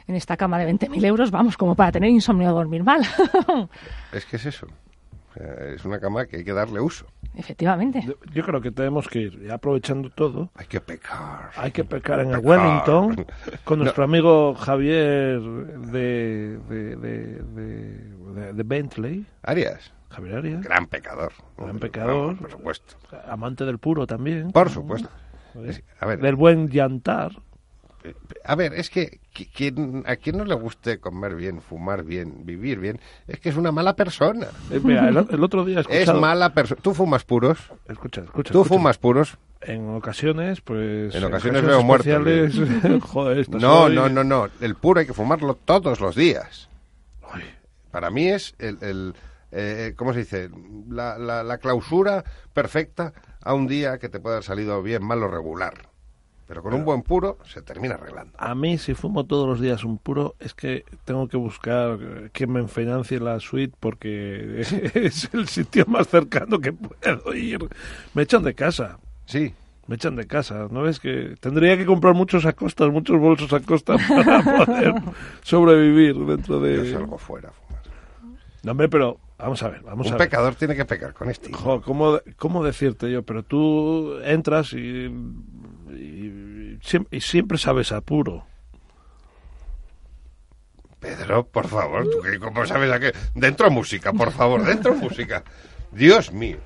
[0.07, 3.01] en esta cama de 20.000 euros, vamos, como para tener insomnio o dormir mal.
[4.11, 4.65] es que es eso
[5.39, 7.05] es una cama que hay que darle uso.
[7.35, 8.03] Efectivamente.
[8.33, 10.49] Yo creo que tenemos que ir aprovechando todo.
[10.55, 11.51] Hay que pecar.
[11.55, 13.25] Hay que pecar en el Wellington
[13.63, 16.59] con nuestro amigo Javier de,
[18.53, 19.25] de, Bentley.
[19.43, 19.93] Arias.
[20.09, 20.61] Javier Arias.
[20.63, 21.31] Gran pecador.
[21.57, 22.37] Gran pecador.
[22.37, 22.95] por supuesto.
[23.27, 24.51] Amante del puro también.
[24.51, 25.09] Por supuesto.
[25.99, 27.31] a ver, del buen llantar.
[28.45, 29.19] A ver, es que
[30.05, 33.71] a quien no le guste comer bien, fumar bien, vivir bien, es que es una
[33.71, 34.47] mala persona.
[34.71, 36.81] Eh, el, otro día Es mala persona.
[36.81, 37.59] ¿Tú fumas puros?
[37.87, 38.53] Escucha, escucha.
[38.53, 39.37] ¿Tú fumas puros?
[39.61, 41.13] En ocasiones, pues...
[41.13, 42.07] En ocasiones, veo muertos.
[43.49, 44.47] no, no, no, no.
[44.61, 46.69] El puro hay que fumarlo todos los días.
[47.91, 48.77] Para mí es el...
[48.81, 49.13] el
[49.51, 50.49] eh, ¿Cómo se dice?
[50.89, 52.23] La, la, la clausura
[52.53, 55.88] perfecta a un día que te pueda haber salido bien, mal o regular.
[56.49, 58.33] Pero con un buen puro se termina arreglando.
[58.39, 61.99] A mí, si fumo todos los días un puro, es que tengo que buscar
[62.33, 64.61] que me financie la suite porque
[64.95, 67.59] es el sitio más cercano que puedo ir.
[68.15, 68.97] Me echan de casa.
[69.25, 69.53] Sí.
[69.85, 70.67] Me echan de casa.
[70.71, 74.95] ¿No ves que tendría que comprar muchos acostas, muchos bolsos acostas para poder
[75.43, 76.77] sobrevivir dentro de...
[76.77, 77.83] Yo salgo fuera a fumar.
[78.63, 80.21] No, hombre, pero Vamos a ver, vamos un a ver.
[80.21, 81.49] Un pecador tiene que pecar con esto.
[81.85, 83.23] ¿cómo, ¿cómo, decirte yo?
[83.23, 85.09] Pero tú entras y
[85.91, 86.79] y,
[87.19, 88.45] siempre sabes apuro.
[90.99, 93.13] Pedro, por favor, ¿tú cómo sabes a qué?
[93.33, 95.43] Dentro música, por favor, dentro música.
[95.91, 96.57] Dios mío.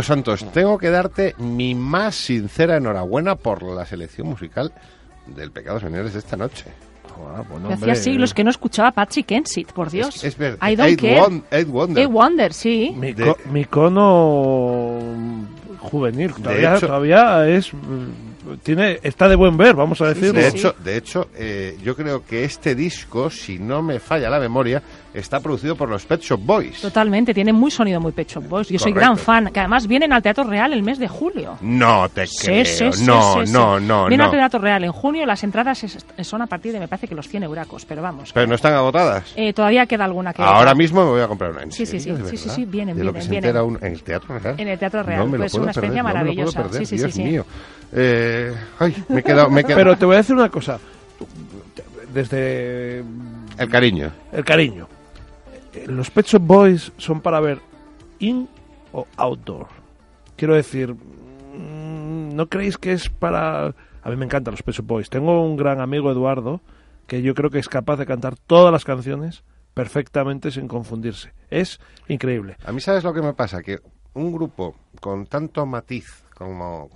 [0.00, 4.72] Pedro Santos, tengo que darte mi más sincera enhorabuena por la selección musical
[5.26, 6.64] del Pecados Menores de esta noche.
[7.70, 10.24] Hacía siglos que no escuchaba Patrick Kensit, por Dios.
[10.24, 10.58] Es, verdad.
[10.66, 11.64] I don't care.
[11.66, 12.08] Wonder.
[12.08, 12.96] Wonder, sí.
[13.50, 15.00] Mi, cono
[15.80, 16.32] juvenil.
[16.32, 17.70] Todavía, todavía es
[18.62, 20.40] tiene está de buen ver, vamos a decirlo.
[20.40, 24.40] de hecho, de hecho eh, yo creo que este disco, si no me falla la
[24.40, 24.82] memoria,
[25.14, 26.80] está producido por los Pet Shop Boys.
[26.80, 28.68] Totalmente, tiene muy sonido muy Pet Shop Boys.
[28.68, 31.58] Yo soy gran fan, que además vienen al Teatro Real el mes de julio.
[31.60, 32.90] No te creo.
[33.04, 35.84] no, no, no, Vienen al Teatro Real en junio, las entradas
[36.22, 38.32] son a partir de, me parece que los 100 euracos, pero vamos.
[38.32, 39.32] Pero no están agotadas.
[39.36, 40.42] Eh, todavía queda alguna que...
[40.42, 41.70] Ahora mismo me voy a comprar una.
[41.70, 44.02] sí, sí, sí, sí, sí, sí, vienen, de lo que se entera un, en el
[44.02, 44.54] Teatro Real.
[44.58, 46.64] En el Teatro Real, pues una experiencia maravillosa.
[46.72, 47.44] sí, sí, Dios sí, mío.
[47.92, 49.80] Eh, ay, me he quedado, me he quedado.
[49.80, 50.78] Pero te voy a decir una cosa.
[52.12, 53.02] Desde...
[53.58, 54.10] El cariño.
[54.32, 54.88] El cariño
[55.86, 57.60] los Pet Shop Boys son para ver
[58.18, 58.48] in
[58.92, 59.68] o outdoor.
[60.36, 63.74] Quiero decir, mm, ¿no creéis que es para...?
[64.02, 65.10] A mí me encantan los Pet Shop Boys.
[65.10, 66.60] Tengo un gran amigo, Eduardo,
[67.06, 71.32] que yo creo que es capaz de cantar todas las canciones perfectamente sin confundirse.
[71.50, 72.56] Es increíble.
[72.64, 73.78] A mí sabes lo que me pasa, que
[74.14, 76.88] un grupo con tanto matiz como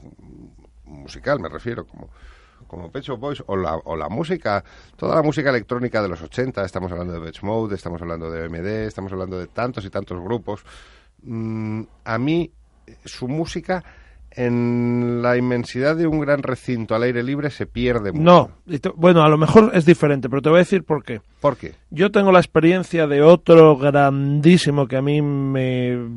[0.84, 2.10] musical, me refiero, como
[2.66, 4.64] como Pet Boys o la, o la música,
[4.96, 8.48] toda la música electrónica de los 80, estamos hablando de Beach Mode, estamos hablando de
[8.48, 10.64] MD, estamos hablando de tantos y tantos grupos.
[11.22, 12.50] Mm, a mí,
[13.04, 13.82] su música
[14.36, 18.24] en la inmensidad de un gran recinto al aire libre se pierde mucho.
[18.24, 18.50] No,
[18.96, 21.20] bueno, a lo mejor es diferente, pero te voy a decir por qué.
[21.40, 21.74] ¿Por qué?
[21.90, 26.08] Yo tengo la experiencia de otro grandísimo que a mí me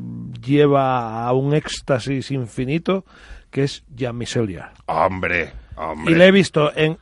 [0.41, 3.06] lleva a un éxtasis infinito,
[3.52, 5.66] que es Jean-Michel ¡Hombre!
[6.06, 6.98] Y le he visto en,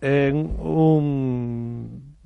[0.00, 2.16] en un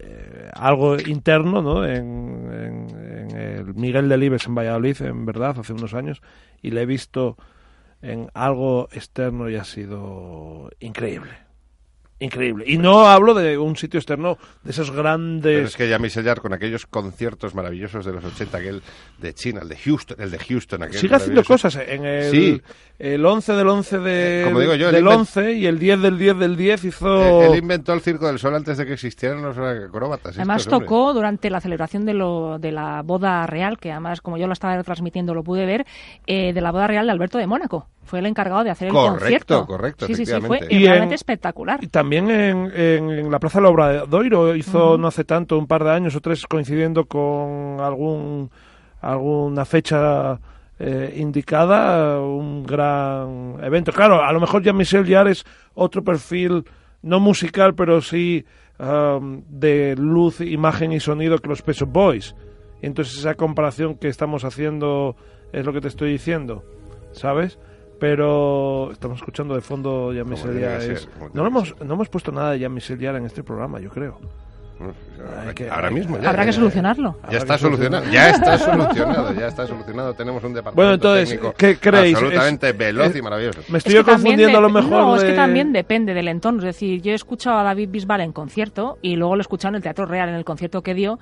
[0.00, 1.84] eh, algo interno, ¿no?
[1.84, 6.22] En, en, el Miguel Delibes en Valladolid, en verdad, hace unos años,
[6.62, 7.36] y le he visto
[8.02, 11.47] en algo externo y ha sido increíble
[12.20, 12.64] increíble.
[12.66, 15.54] Y no hablo de un sitio externo, de esos grandes...
[15.54, 18.82] Pero es que ya me sellar con aquellos conciertos maravillosos de los 80, aquel
[19.18, 22.62] de China, el de Houston, el de Houston aquel Sigue haciendo cosas en el, sí.
[22.98, 26.38] el 11 del 11 de, Como digo yo, del 11 y el 10 del 10
[26.38, 27.42] del 10 hizo...
[27.42, 30.36] Él, inventó el Circo del Sol antes de que existieran los acróbatas.
[30.36, 34.46] Además tocó durante la celebración de, lo, de la boda real, que además como yo
[34.46, 35.86] lo estaba transmitiendo lo pude ver,
[36.26, 38.94] eh, de la boda real de Alberto de Mónaco fue el encargado de hacer el
[38.94, 39.66] concierto.
[39.66, 41.78] Correcto, sí, sí, sí, fue realmente espectacular.
[41.82, 45.84] Y también en, en, la Plaza de la Obradoiro hizo no hace tanto, un par
[45.84, 48.50] de años o tres, coincidiendo con algún
[49.00, 50.40] alguna fecha
[50.78, 53.92] eh, indicada, un gran evento.
[53.92, 55.44] Claro, a lo mejor ya Michel Jarre es
[55.74, 56.64] otro perfil,
[57.02, 58.44] no musical, pero sí
[58.78, 62.34] um, de luz, imagen y sonido que los Peso Boys.
[62.82, 65.16] Y entonces esa comparación que estamos haciendo
[65.52, 66.64] es lo que te estoy diciendo,
[67.12, 67.58] ¿sabes?
[67.98, 70.22] Pero estamos escuchando de fondo ya
[70.78, 71.08] Es...
[71.32, 74.18] No, hemos, no hemos puesto nada de Jean en este programa, yo creo.
[75.72, 77.16] ahora mismo habrá que solucionarlo.
[77.30, 80.14] Ya está solucionado ya está solucionado ya está solucionado.
[80.14, 83.62] Tenemos un departamento bueno entonces qué creéis absolutamente veloz y maravilloso.
[83.68, 86.60] me estoy confundiendo a lo mejor no es que también depende del entorno.
[86.60, 89.70] Es decir yo he escuchado a David Bisbal en concierto y luego lo he escuchado
[89.70, 91.18] en el Teatro Real en el concierto que dio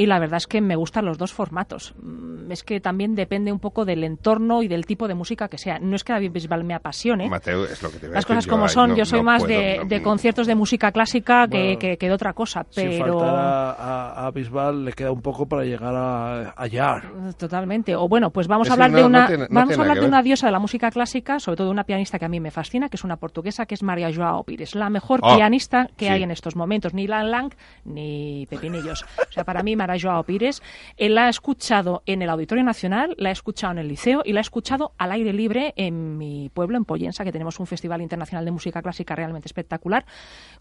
[0.00, 1.92] y la verdad es que me gustan los dos formatos.
[2.00, 5.58] Mm, es que también depende un poco del entorno y del tipo de música que
[5.58, 5.78] sea.
[5.78, 7.28] No es que David Bisbal me apasione.
[7.28, 8.96] Mateo, es lo que te Las cosas como son.
[8.96, 12.64] yo soy más de, conciertos de música clásica que, que, de otra cosa.
[12.74, 13.20] Pero...
[13.20, 17.94] Si a, a, Bisbal le queda un poco para llegar a, a Totalmente.
[17.94, 20.52] O bueno, pues vamos a hablar de una vamos a hablar de una diosa de
[20.52, 23.04] la música clásica, sobre todo de una pianista que a mí me fascina, que es
[23.04, 26.56] una portuguesa, que es María Joao Pires, la mejor ah, pianista que hay en estos
[26.56, 26.94] momentos.
[26.94, 27.52] Ni Lang Lang
[27.84, 29.04] ni Pepinillos.
[29.28, 30.62] O sea, para mí Joao Pires,
[30.96, 34.32] él la ha escuchado en el Auditorio Nacional, la ha escuchado en el Liceo y
[34.32, 38.02] la ha escuchado al aire libre en mi pueblo, en Pollensa, que tenemos un festival
[38.02, 40.04] internacional de música clásica realmente espectacular,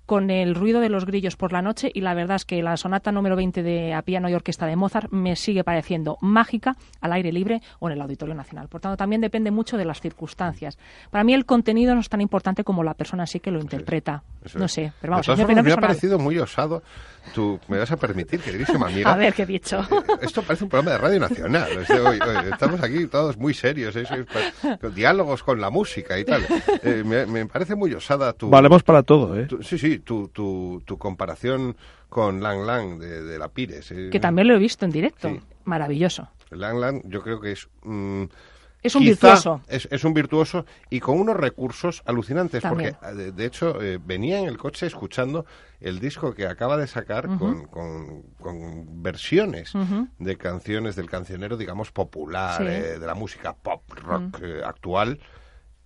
[0.05, 2.77] con el ruido de los grillos por la noche y la verdad es que la
[2.77, 7.13] sonata número 20 de a piano y orquesta de Mozart me sigue pareciendo mágica al
[7.13, 8.67] aire libre o en el Auditorio Nacional.
[8.67, 10.77] Por tanto, también depende mucho de las circunstancias.
[11.11, 14.23] Para mí el contenido no es tan importante como la persona sí que lo interpreta.
[14.55, 16.81] no sé, pero vamos, me ha parecido muy osado
[17.33, 19.13] tú me vas a permitir, queridísima amiga.
[19.13, 19.79] A ver, ¿qué he dicho?
[19.79, 21.69] Eh, esto parece un programa de Radio Nacional.
[22.51, 24.05] estamos aquí todos muy serios, ¿eh?
[24.93, 26.45] diálogos con la música y tal.
[26.83, 28.49] Eh, me, parece muy osada tu...
[28.49, 29.47] Valemos para todo, ¿eh?
[29.61, 31.75] sí, sí, tu, tu, tu, comparación
[32.09, 33.93] con Lang Lang de, la Pires.
[34.11, 35.37] Que también lo he visto en directo.
[35.65, 36.29] Maravilloso.
[36.51, 37.67] Lang Lang yo creo que es...
[37.83, 38.25] Mm,
[38.81, 39.61] Es un virtuoso.
[39.67, 42.95] Es, un virtuoso y con unos recursos alucinantes, porque
[43.33, 45.45] de, hecho eh, venía en el coche escuchando
[45.81, 48.23] el disco que acaba de sacar con,
[49.01, 49.73] versiones
[50.17, 55.19] de canciones del cancionero, digamos, popular, eh, de la música pop, rock eh, actual.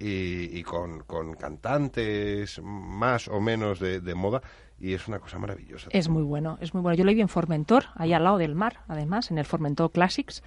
[0.06, 1.04] Y, con,
[1.40, 4.42] cantantes más o menos de, de moda
[4.78, 5.88] y es una cosa maravillosa.
[5.92, 6.98] Es muy bueno, es muy bueno.
[6.98, 10.44] Yo lo vi en Formentor, ahí al lado del mar, además, en el Formentor Classics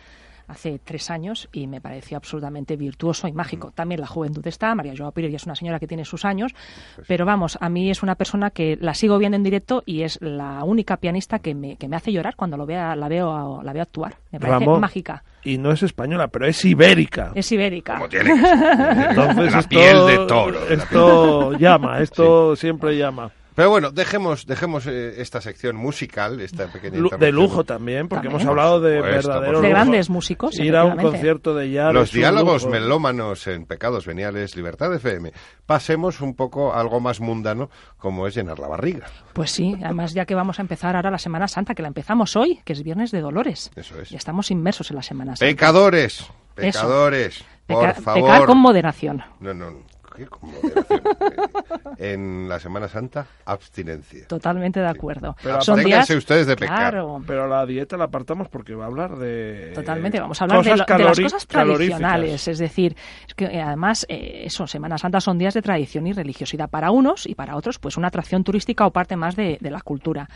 [0.49, 3.73] hace tres años y me pareció absolutamente virtuoso y mágico.
[3.75, 6.53] También la juventud está, María Joao Pires ya es una señora que tiene sus años,
[6.95, 10.03] pues pero vamos, a mí es una persona que la sigo viendo en directo y
[10.03, 13.63] es la única pianista que me, que me hace llorar cuando lo vea, la veo
[13.63, 14.17] la veo actuar.
[14.31, 15.25] Me parece mágica.
[15.43, 17.33] Y no es española, pero es ibérica.
[17.35, 17.95] Es ibérica.
[17.95, 20.69] Como tiene Entonces, la piel de toro.
[20.69, 23.31] Esto llama, esto siempre llama.
[23.57, 28.45] Pero bueno, dejemos, dejemos eh, esta sección musical, esta pequeña De lujo también, porque hemos
[28.45, 29.63] hablado de verdaderos...
[29.63, 31.95] De grandes músicos, Ir a un concierto de jazz...
[31.95, 35.33] Los diálogos melómanos en Pecados Veniales, Libertad FM.
[35.65, 39.07] Pasemos un poco a algo más mundano, como es llenar la barriga.
[39.33, 42.37] Pues sí, además ya que vamos a empezar ahora la Semana Santa, que la empezamos
[42.37, 43.71] hoy, que es Viernes de Dolores.
[43.75, 44.11] Eso es.
[44.11, 45.51] Ya estamos inmersos en la Semana Santa.
[45.51, 48.23] Pecadores, pecadores, por favor.
[48.23, 49.23] Pecar con moderación.
[49.41, 49.83] No, no,
[51.99, 54.27] en la Semana Santa, abstinencia.
[54.27, 55.37] Totalmente de acuerdo.
[55.43, 56.09] Pero Son días...
[56.11, 56.93] ustedes de pecar.
[56.93, 57.23] Claro.
[57.27, 59.73] Pero la dieta la apartamos porque va a hablar de...
[59.75, 62.49] Totalmente, vamos a hablar de, las cosas tradicionales.
[62.49, 66.13] Es decir, es que eh, además, eh, eso, Semana Santa son días de tradición y
[66.13, 69.81] religiosidad para unos y para otros, pues una atracción turística o parte más de la
[69.81, 70.29] cultura.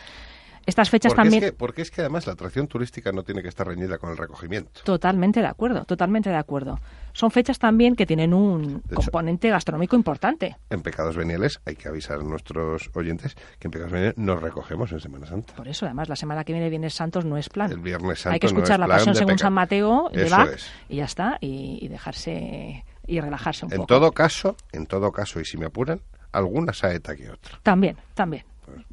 [0.67, 1.55] Estas fechas también.
[1.57, 4.83] porque es que además la atracción turística no tiene que estar reñida con el recogimiento.
[4.85, 6.79] Totalmente de acuerdo, totalmente de acuerdo.
[7.13, 10.57] Son fechas también que tienen un componente gastronómico importante.
[10.71, 14.93] En Pecados Veniales hay que avisar a nuestros oyentes que en Pecados Veniales nos recogemos
[14.93, 15.55] en Semana Santa.
[15.55, 17.71] Por eso, además, la semana que viene Viernes Santos no es plan.
[17.73, 20.59] El Viernes Santo Hay que escuchar la pasión según San Mateo de Bach
[20.89, 23.87] y ya está, y, dejarse y relajarse un en poco.
[23.87, 26.01] todo caso, en todo caso, y si me apuran,
[26.33, 27.59] alguna saeta que otra.
[27.63, 28.45] También, también.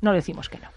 [0.01, 0.67] No decimos que no.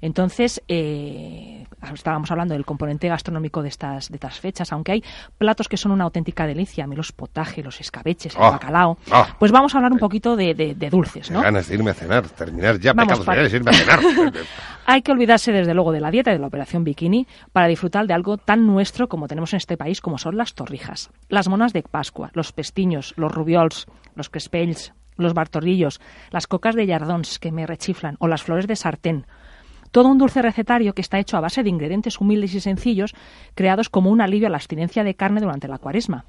[0.00, 5.04] Entonces, eh, estábamos hablando del componente gastronómico de estas, de estas fechas, aunque hay
[5.38, 8.98] platos que son una auténtica delicia, a mí los potajes, los escabeches, el ah, bacalao.
[9.10, 9.36] Ah.
[9.38, 11.42] pues vamos a hablar un poquito de, dulces, ¿no?
[11.42, 14.00] ganas de irme a cenar, terminar ya pecados irme a cenar.
[14.86, 18.06] hay que olvidarse, desde luego, de la dieta y de la operación bikini para disfrutar
[18.06, 21.72] de algo tan nuestro como tenemos en este país, como son las torrijas, las monas
[21.72, 27.52] de Pascua, los pestiños, los rubiols, los crespells, los bartorrillos, las cocas de yardons que
[27.52, 29.26] me rechiflan o las flores de sartén.
[29.90, 33.14] Todo un dulce recetario que está hecho a base de ingredientes humildes y sencillos,
[33.54, 36.24] creados como un alivio a la abstinencia de carne durante la cuaresma.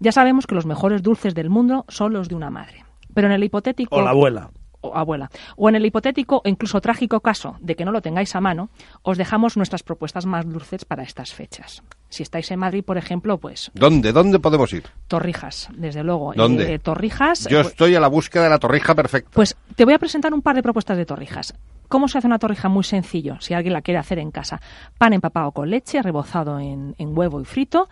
[0.00, 2.84] Ya sabemos que los mejores dulces del mundo son los de una madre.
[3.12, 3.96] Pero en el hipotético.
[3.96, 4.50] O la abuela
[4.84, 5.30] o abuela.
[5.56, 8.68] O en el hipotético e incluso trágico caso de que no lo tengáis a mano,
[9.02, 11.82] os dejamos nuestras propuestas más dulces para estas fechas.
[12.14, 13.72] Si estáis en Madrid, por ejemplo, pues...
[13.74, 14.12] ¿Dónde?
[14.12, 14.84] ¿Dónde podemos ir?
[15.08, 16.32] Torrijas, desde luego.
[16.36, 16.74] ¿Dónde?
[16.74, 17.48] Eh, torrijas...
[17.48, 19.32] Yo pues estoy a la búsqueda de la torrija perfecta.
[19.34, 21.54] Pues te voy a presentar un par de propuestas de torrijas.
[21.88, 22.68] ¿Cómo se hace una torrija?
[22.68, 24.60] Muy sencillo, si alguien la quiere hacer en casa.
[24.96, 27.88] Pan empapado con leche, rebozado en, huevo y frito,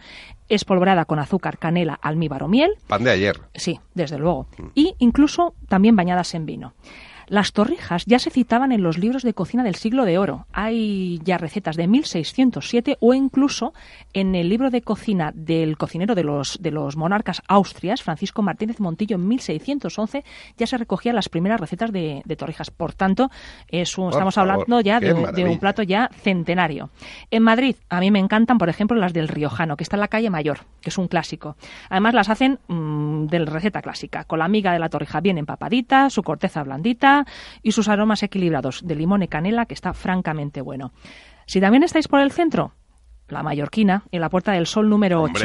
[0.49, 2.71] espolvoreada con azúcar, canela, almíbar o miel.
[2.87, 3.41] Pan de ayer.
[3.57, 4.47] Sí, desde luego.
[4.57, 4.67] Mm.
[4.77, 6.75] Y incluso también bañadas en vino.
[7.29, 10.47] Las torrijas ya se citaban en los libros de cocina del siglo de oro.
[10.53, 13.73] Hay ya recetas de 1607 o incluso
[14.13, 18.81] en el libro de cocina del cocinero de los, de los monarcas austrias, Francisco Martínez
[18.81, 20.25] Montillo, en 1611
[20.57, 22.71] ya se recogían las primeras recetas de, torrijas.
[22.71, 23.31] Por tanto,
[23.69, 25.13] estamos hablando ya de,
[25.45, 26.91] un plato ya centenario.
[27.31, 30.09] En Madrid, a mí me encantan, por ejemplo, las del Riojano, que está en la
[30.09, 31.57] calle Mayor, que es un clásico.
[31.91, 36.11] Además, las hacen mm, de receta clásica, con la miga de la torrija bien empapadita,
[36.11, 37.12] su corteza blandita,
[37.63, 40.93] y sus aromas equilibrados de limón y canela, que está francamente bueno.
[41.47, 42.73] Si también estáis por el centro,
[43.33, 45.45] la mallorquina y la Puerta del Sol número 8.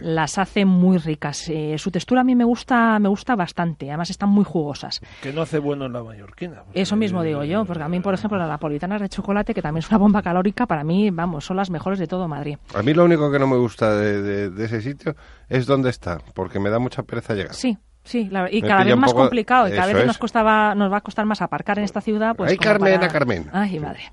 [0.00, 1.48] Las hace muy ricas.
[1.48, 3.88] Eh, su textura a mí me gusta, me gusta bastante.
[3.88, 5.00] Además están muy jugosas.
[5.22, 6.62] ¿Qué no hace bueno en la mallorquina?
[6.72, 9.80] Eso mismo digo yo, porque a mí, por ejemplo, las napolitanas de chocolate, que también
[9.80, 12.58] es una bomba calórica, para mí, vamos, son las mejores de todo Madrid.
[12.74, 15.16] A mí lo único que no me gusta de, de ese sitio
[15.48, 17.54] es dónde está, porque me da mucha pereza llegar.
[17.54, 17.76] Sí,
[18.06, 21.26] Sí, y cada vez más complicado, y cada vez nos, costaba, nos va a costar
[21.26, 22.36] más aparcar en esta ciudad.
[22.36, 23.46] Pues, Ay, Carmen, Carmen.
[23.52, 24.12] Ay, madre.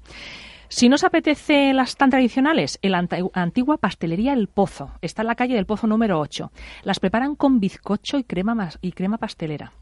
[0.68, 4.90] Si no os apetece las tan tradicionales, la antigua pastelería El Pozo.
[5.02, 6.52] Está en la calle del Pozo número 8.
[6.82, 9.74] Las preparan con bizcocho y crema, y crema pastelera.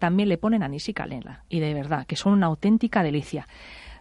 [0.00, 1.44] También le ponen anís y canela.
[1.48, 3.46] Y de verdad, que son una auténtica delicia.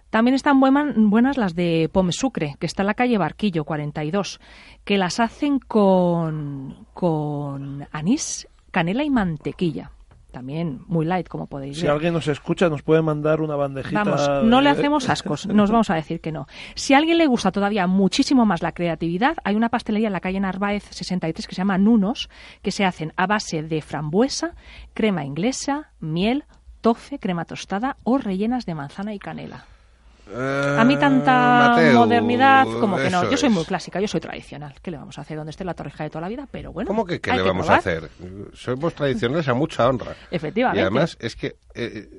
[0.09, 4.39] También están buenas las de Pome Sucre, que está en la calle Barquillo 42,
[4.83, 9.91] que las hacen con, con anís canela y mantequilla.
[10.31, 11.81] también muy light, como podéis ver.
[11.81, 14.03] Si alguien nos escucha, nos puede mandar una bandejita.
[14.03, 16.45] Vamos, no le hacemos ascos, nos vamos a decir que no.
[16.75, 20.19] Si a alguien le gusta todavía muchísimo más la creatividad, hay una pastelería en la
[20.19, 22.29] calle Narváez 63 que se llama Nunos,
[22.61, 24.53] que se hacen a base de frambuesa,
[24.93, 26.43] crema inglesa, miel,
[26.81, 29.65] tofe, crema tostada o rellenas de manzana y canela.
[30.35, 33.29] A mí tanta Eh, modernidad como que no.
[33.29, 34.73] Yo soy muy clásica, yo soy tradicional.
[34.81, 36.47] ¿Qué le vamos a hacer donde esté la torrija de toda la vida?
[36.51, 36.87] Pero bueno.
[36.87, 38.09] ¿Cómo que qué le vamos a hacer?
[38.53, 40.15] Somos tradicionales a mucha honra.
[40.31, 40.79] Efectivamente.
[40.79, 42.09] Y además es que eh,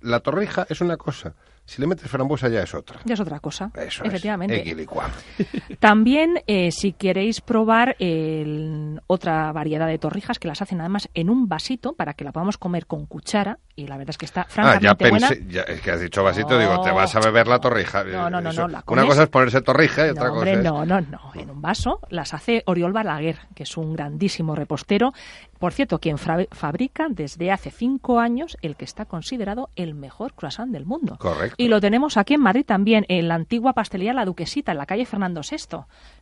[0.00, 1.34] la torrija es una cosa
[1.70, 2.98] si le metes frambuesa ya es otra.
[3.04, 3.70] Ya es otra cosa.
[3.76, 4.60] Eso Efectivamente.
[4.68, 5.78] Es.
[5.78, 11.30] También, eh, si queréis probar el, otra variedad de torrijas que las hacen además en
[11.30, 14.46] un vasito para que la podamos comer con cuchara y la verdad es que está
[14.48, 15.48] francamente ah, ya pensé, buena.
[15.48, 18.02] Ya, es que has dicho vasito, digo, te vas a beber la torrija.
[18.02, 20.58] No, no, no, no la Una cosa es ponerse torrija y no, otra hombre, cosa
[20.58, 20.64] es...
[20.64, 25.12] No, no, no, en un vaso las hace Oriol Balaguer, que es un grandísimo repostero.
[25.60, 30.72] Por cierto, quien fabrica desde hace cinco años el que está considerado el mejor croissant
[30.72, 31.16] del mundo.
[31.18, 31.59] Correcto.
[31.60, 34.86] Y lo tenemos aquí en Madrid también, en la antigua pastelería La Duquesita, en la
[34.86, 35.80] calle Fernando VI.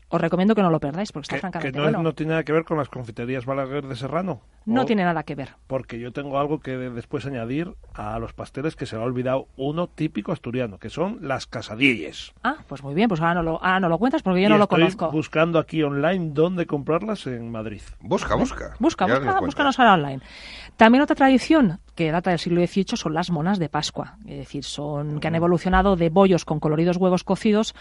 [0.09, 2.02] Os recomiendo que no lo perdáis porque está que, francamente que no, bueno.
[2.02, 4.40] no tiene nada que ver con las confiterías Balaguer de Serrano.
[4.65, 5.51] No tiene nada que ver.
[5.69, 9.47] Porque yo tengo algo que después añadir a los pasteles que se me ha olvidado
[9.56, 12.32] uno típico asturiano, que son las casadillas.
[12.43, 14.59] Ah, pues muy bien, pues ahora no lo, ahora no lo cuentas porque yo no
[14.59, 15.12] lo estoy conozco.
[15.12, 17.82] buscando aquí online dónde comprarlas en Madrid.
[18.01, 18.74] Busca, busca.
[18.81, 20.20] Busca, busca, búscanos ahora online.
[20.77, 24.62] También otra tradición que data del siglo XVIII son las monas de Pascua, es decir,
[24.62, 27.75] son que han evolucionado de bollos con coloridos huevos cocidos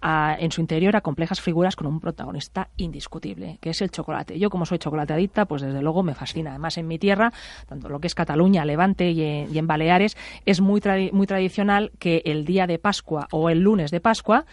[0.00, 4.40] a, en su interior a complejas figuras con un protagonista indiscutible, que es el chocolate.
[4.40, 6.50] Yo como soy chocolateadicta, pues desde luego me fascina.
[6.50, 7.32] Además en mi tierra,
[7.68, 10.16] tanto lo que es Cataluña, Levante y en, y en Baleares,
[10.46, 10.82] es muy,
[11.12, 14.46] muy tradicional que el día de Pascua o el lunes de Pascua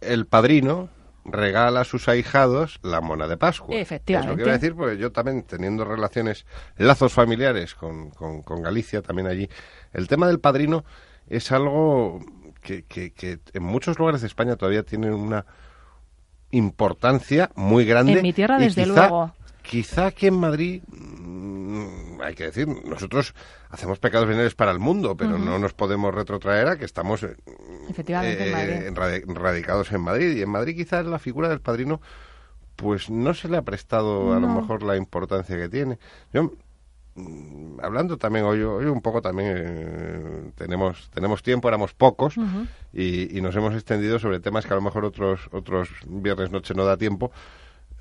[0.00, 0.88] el padrino
[1.24, 3.76] regala a sus ahijados la mona de Pascua.
[3.76, 4.32] Efectivamente.
[4.32, 9.28] Eso quiero decir, pues yo también teniendo relaciones, lazos familiares con, con, con Galicia, también
[9.28, 9.48] allí,
[9.92, 10.84] el tema del padrino
[11.28, 12.20] es algo
[12.60, 15.46] que, que, que, en muchos lugares de España todavía tiene una
[16.50, 18.12] importancia muy grande.
[18.12, 19.32] En mi tierra, desde quizá, luego.
[19.70, 23.36] Quizá aquí en Madrid, mmm, hay que decir, nosotros
[23.68, 25.44] hacemos pecados veniales para el mundo, pero uh -huh.
[25.44, 27.24] no nos podemos retrotraer a que estamos
[27.88, 29.24] Efectivamente, eh, en Madrid.
[29.32, 30.36] radicados en Madrid.
[30.36, 32.00] Y en Madrid quizás la figura del padrino
[32.74, 34.32] pues no se le ha prestado no.
[34.32, 36.00] a lo mejor la importancia que tiene.
[36.32, 36.50] Yo
[37.80, 42.66] hablando también hoy, hoy un poco también eh, tenemos tenemos tiempo éramos pocos uh -huh.
[42.92, 46.74] y, y, nos hemos extendido sobre temas que a lo mejor otros otros viernes noche
[46.74, 47.30] no da tiempo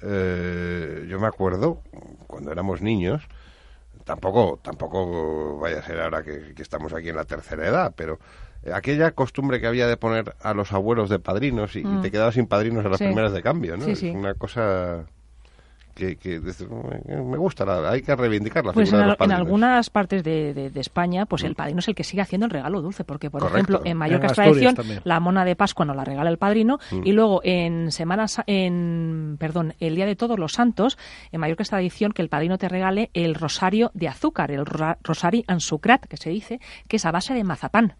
[0.01, 1.81] eh, yo me acuerdo
[2.27, 3.23] cuando éramos niños
[4.05, 8.19] tampoco tampoco vaya a ser ahora que, que estamos aquí en la tercera edad pero
[8.73, 11.99] aquella costumbre que había de poner a los abuelos de padrinos y, mm.
[11.99, 13.05] y te quedabas sin padrinos a las sí.
[13.05, 14.09] primeras de cambio no sí, es sí.
[14.09, 15.05] una cosa
[15.99, 19.31] que, que, me gusta, la, hay que reivindicar la pues figura en, de los en,
[19.33, 22.51] algunas partes de, de, de, España, pues el padrino es el que sigue haciendo el
[22.51, 23.57] regalo dulce, porque por Correcto.
[23.73, 25.01] ejemplo en Mallorca es tradición también.
[25.03, 27.01] la mona de Pascua no la regala el padrino Mm.
[27.03, 30.97] y luego en semanas, en perdón, el día de Todos los Santos,
[31.31, 34.95] en Mallorca es tradición que el padrino te regale el rosario de azúcar, el ro
[35.03, 37.95] rosari ansucrat, que se dice, que es a base de mazapán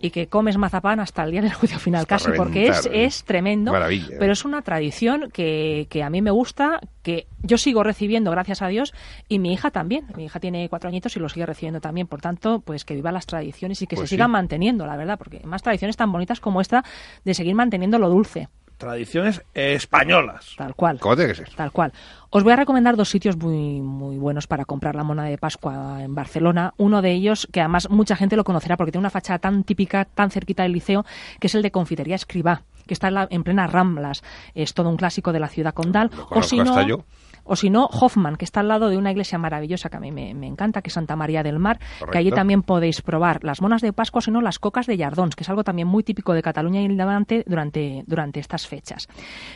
[0.00, 2.94] y que comes mazapán hasta el día del juicio final Hasta casi, porque es, reventar,
[2.94, 3.04] ¿eh?
[3.04, 3.72] es tremendo.
[3.72, 4.16] Maravilla.
[4.18, 8.62] Pero es una tradición que, que a mí me gusta, que yo sigo recibiendo, gracias
[8.62, 8.94] a Dios,
[9.28, 10.06] y mi hija también.
[10.16, 12.06] Mi hija tiene cuatro añitos y lo sigue recibiendo también.
[12.06, 15.18] Por tanto, pues que vivan las tradiciones y que Pues se sigan manteniendo, la verdad,
[15.18, 16.84] porque más tradiciones tan bonitas como esta
[17.24, 18.48] de seguir manteniendo lo dulce.
[18.78, 20.54] Tradiciones españolas.
[20.56, 21.00] Tal cual.
[21.00, 21.48] ¿Cómo tiene que ser?
[21.54, 21.92] Tal cual.
[22.30, 26.02] Os voy a recomendar dos sitios muy, muy buenos para comprar la mona de Pascua
[26.02, 26.74] en Barcelona.
[26.76, 30.04] Uno de ellos, que además mucha gente lo conocerá porque tiene una fachada tan típica,
[30.04, 31.06] tan cerquita del liceo,
[31.40, 34.22] que es el de Confitería Escribá, que está en, la, en plenas Ramblas.
[34.54, 36.10] Es todo un clásico de la ciudad condal.
[36.14, 37.04] Lo o si no, hasta yo.
[37.46, 40.12] O si no, Hoffman, que está al lado de una iglesia maravillosa que a mí
[40.12, 41.78] me, me encanta, que es Santa María del Mar,
[42.10, 44.96] que allí también podéis probar las monas de Pascua, o si no, las cocas de
[44.96, 48.66] Yardons, que es algo también muy típico de Cataluña y el Levante durante, durante estas
[48.66, 49.08] fechas.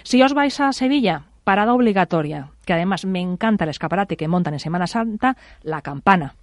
[0.03, 4.55] Si os vais a Sevilla, parada obligatoria, que además me encanta el escaparate que montan
[4.55, 6.37] en Semana Santa, la campana.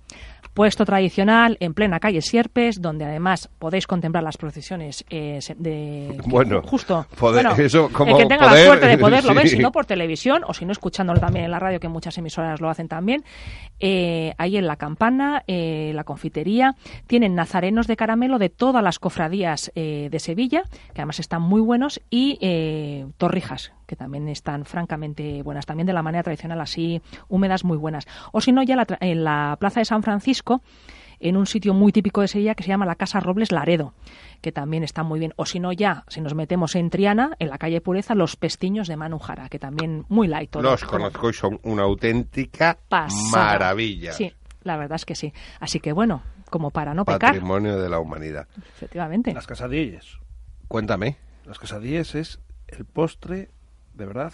[0.54, 6.62] Puesto tradicional en plena calle Sierpes, donde además podéis contemplar las procesiones eh, de Bueno,
[6.64, 7.06] justo.
[7.18, 9.72] poder- Bueno, eso como el que tenga poder, la suerte de poderlo ver, si no
[9.72, 12.88] por televisión o si no escuchándolo también en la radio, que muchas emisoras lo hacen
[12.88, 13.24] también.
[13.80, 16.76] Eh, ahí en la campana, eh, la confitería,
[17.06, 20.64] tienen nazarenos de caramelo de todas las cofradías de Sevilla,
[20.94, 22.40] que además están muy buenos, y
[23.18, 28.06] torrijas, que también están francamente buenas, también de la manera tradicional, así húmedas, muy buenas.
[28.32, 30.62] O si no, ya la tra- en la plaza de San Francisco,
[31.20, 33.94] en un sitio muy típico de Sevilla que se llama la Casa Robles Laredo,
[34.42, 35.34] que también está muy bien.
[35.36, 38.88] O si no, ya, si nos metemos en Triana, en la calle Pureza, los pestiños
[38.88, 40.52] de Manu Jara, que también muy light.
[40.52, 40.62] todo.
[40.62, 43.32] Los conozco y son una auténtica pasada.
[43.32, 44.14] maravilla.
[44.14, 44.32] Sí,
[44.64, 45.34] La verdad es que sí.
[45.60, 46.22] Así que bueno,
[46.52, 47.32] como para no pecar.
[47.34, 48.48] Patrimonio de la humanidad.
[48.56, 49.34] Efectivamente.
[49.34, 50.20] Las casadillas.
[50.68, 51.18] Cuéntame.
[51.46, 53.50] Las casadillas es el postre,
[53.96, 54.34] de verdad,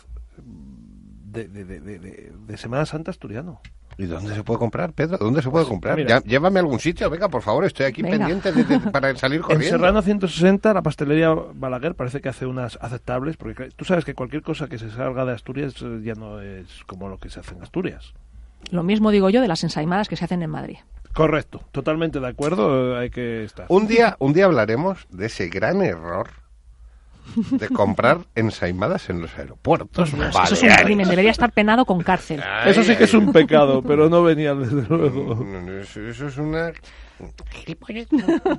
[1.33, 3.59] de, de, de, de Semana Santa asturiano.
[3.97, 5.17] ¿Y dónde se puede comprar, Pedro?
[5.17, 6.23] ¿Dónde se puede comprar?
[6.23, 8.51] llévame a algún sitio, venga, por favor, estoy aquí pendiente
[8.91, 9.65] para salir corriendo.
[9.65, 14.13] En Serrano 160, la pastelería Balaguer parece que hace unas aceptables, porque tú sabes que
[14.15, 17.39] cualquier cosa que se salga de Asturias eh, ya no es como lo que se
[17.39, 18.13] hace en Asturias.
[18.71, 20.77] Lo mismo digo yo de las ensaimadas que se hacen en Madrid.
[21.13, 23.67] Correcto, totalmente de acuerdo, hay que estar.
[23.69, 26.42] Un día, un día hablaremos de ese gran error
[27.51, 30.13] de comprar ensaimadas en los aeropuertos.
[30.13, 32.41] eso es un crimen, debería estar penado con cárcel.
[32.65, 35.45] eso sí que es un pecado, pero no venía desde luego.
[35.81, 36.71] eso, es una...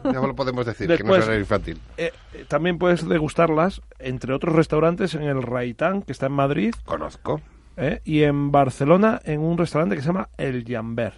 [0.04, 1.78] Ya lo podemos decir, que no es infantil.
[1.96, 6.74] Eh, eh, también puedes degustarlas, entre otros restaurantes, en el Raitán, que está en Madrid.
[6.84, 7.40] Conozco.
[7.76, 11.14] Eh, y en Barcelona, en un restaurante que se llama El Jamber.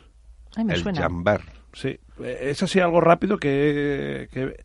[0.56, 1.42] el Jamber.
[1.72, 4.64] Sí, es así algo rápido que, que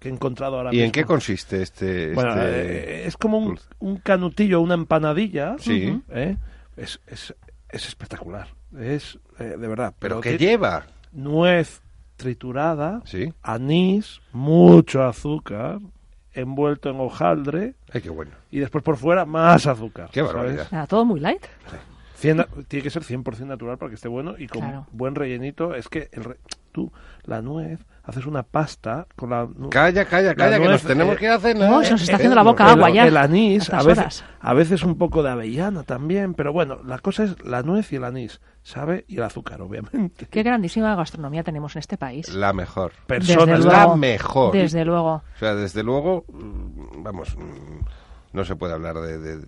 [0.00, 2.12] que he encontrado ahora ¿Y en qué consiste este...?
[2.14, 5.56] Bueno, este eh, es como un, canutillo, una empanadilla.
[5.58, 6.02] Sí.
[6.08, 6.36] ¿eh?
[6.76, 7.34] es, es,
[7.68, 8.48] es, espectacular.
[8.78, 9.94] Es, eh, de verdad.
[9.98, 10.86] ¿Pero, qué lleva?
[11.12, 11.82] Nuez
[12.16, 13.32] triturada, ¿Sí?
[13.42, 15.78] anís, mucho azúcar,
[16.32, 17.74] envuelto en hojaldre.
[17.92, 18.32] Ay, qué bueno.
[18.50, 20.08] Y después por fuera más azúcar.
[20.10, 20.66] Qué barbaridad.
[20.70, 21.44] Ah, todo muy light.
[22.20, 25.74] tiene que ser 100% natural para que esté bueno y con buen rellenito.
[25.74, 26.36] Es que el
[26.72, 26.92] tú,
[27.24, 29.48] la nuez, haces una pasta con la...
[29.70, 31.56] Calla, calla, calla, que nos tenemos que hacer...
[31.56, 33.06] No, se nos está haciendo la boca agua ya.
[33.06, 37.24] El anís, a veces, a veces un poco de avellana también, pero bueno, la cosa
[37.24, 39.04] es la nuez y el anís, ¿sabe?
[39.08, 40.26] Y el azúcar, obviamente.
[40.26, 42.28] Qué grandísima gastronomía tenemos en este país.
[42.34, 42.92] La mejor.
[43.06, 44.52] Personas, la mejor.
[44.52, 45.14] Desde luego.
[45.14, 47.84] O sea, desde luego, mm, vamos, mm,
[48.32, 49.40] no se puede hablar de,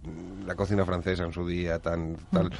[0.46, 2.50] la cocina francesa en su día tan tal.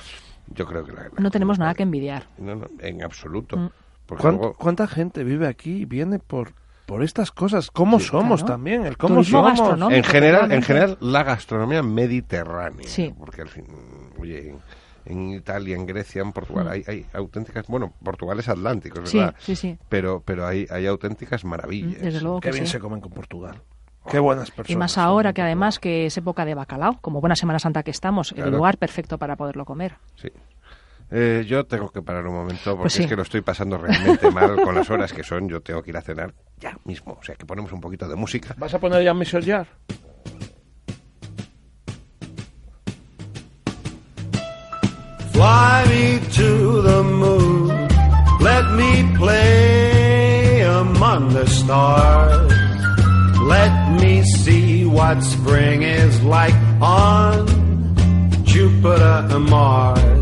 [0.49, 2.27] Yo creo que no tenemos nada que envidiar.
[2.39, 3.57] No, no, en absoluto.
[3.57, 3.71] Mm.
[4.07, 6.53] ¿Cuánta gente vive aquí y viene por,
[6.87, 7.71] por estas cosas?
[7.71, 8.85] ¿Cómo somos también?
[8.85, 9.61] El cómo somos.
[9.91, 12.89] En general, en general, la gastronomía mediterránea.
[12.89, 13.15] Sí.
[13.19, 13.67] Porque al fin,
[14.19, 14.55] oye,
[15.05, 16.71] en, Italia, en Grecia, en Portugal, mm.
[16.71, 19.35] hay, hay, auténticas, bueno, Portugal es Atlántico, ¿verdad?
[19.39, 19.79] Sí, sí, sí.
[19.89, 22.01] Pero, pero hay, hay auténticas maravillas.
[22.01, 23.63] Desde luego Qué bien se comen con Portugal.
[24.11, 24.71] Qué buenas personas.
[24.71, 27.93] Y más ahora que además que es época de bacalao, como buena Semana Santa que
[27.93, 29.95] estamos, el lugar perfecto para poderlo comer.
[30.17, 30.29] Sí.
[31.15, 34.31] Eh, yo tengo que parar un momento porque pues es que lo estoy pasando realmente
[34.31, 35.47] mal con las horas que son.
[35.49, 37.19] Yo tengo que ir a cenar ya mismo.
[37.21, 38.55] O sea, que ponemos un poquito de música.
[38.57, 39.67] ¿Vas a poner ya Michel Jar?
[45.33, 47.69] Fly me to the moon,
[48.41, 52.53] let me play among the stars.
[53.43, 57.47] Let me see what spring is like on
[58.45, 60.22] Jupiter and Mars.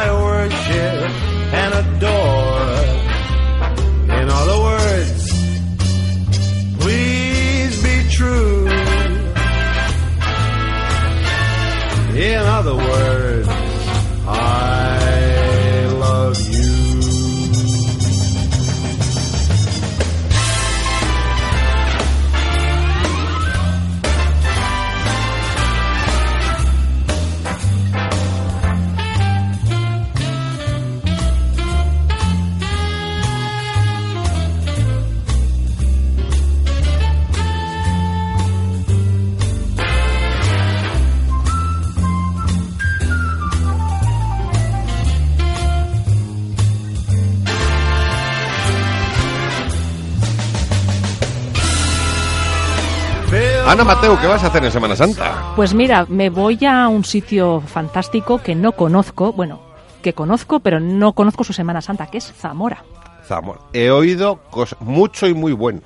[53.71, 55.53] Ana Mateo, ¿qué vas a hacer en Semana Santa?
[55.55, 59.61] Pues mira, me voy a un sitio fantástico que no conozco, bueno,
[60.01, 62.83] que conozco, pero no conozco su Semana Santa, que es Zamora.
[63.25, 63.61] Zamora.
[63.71, 64.41] He oído
[64.81, 65.79] mucho y muy bueno.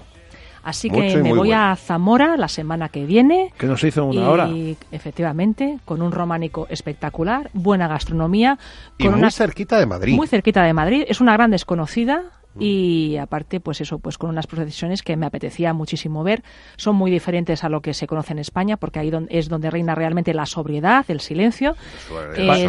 [0.64, 3.54] Así que me voy a Zamora la semana que viene.
[3.56, 4.50] Que nos hizo una hora.
[4.92, 8.58] Efectivamente, con un románico espectacular, buena gastronomía.
[8.98, 10.16] y muy cerquita de Madrid.
[10.16, 11.04] Muy cerquita de Madrid.
[11.08, 15.74] Es una gran desconocida y aparte, pues eso, pues con unas procesiones que me apetecía
[15.74, 16.44] muchísimo ver.
[16.78, 19.96] Son muy diferentes a lo que se conoce en España, porque ahí es donde reina
[19.96, 21.76] realmente la sobriedad, el silencio.
[22.36, 22.68] Eh,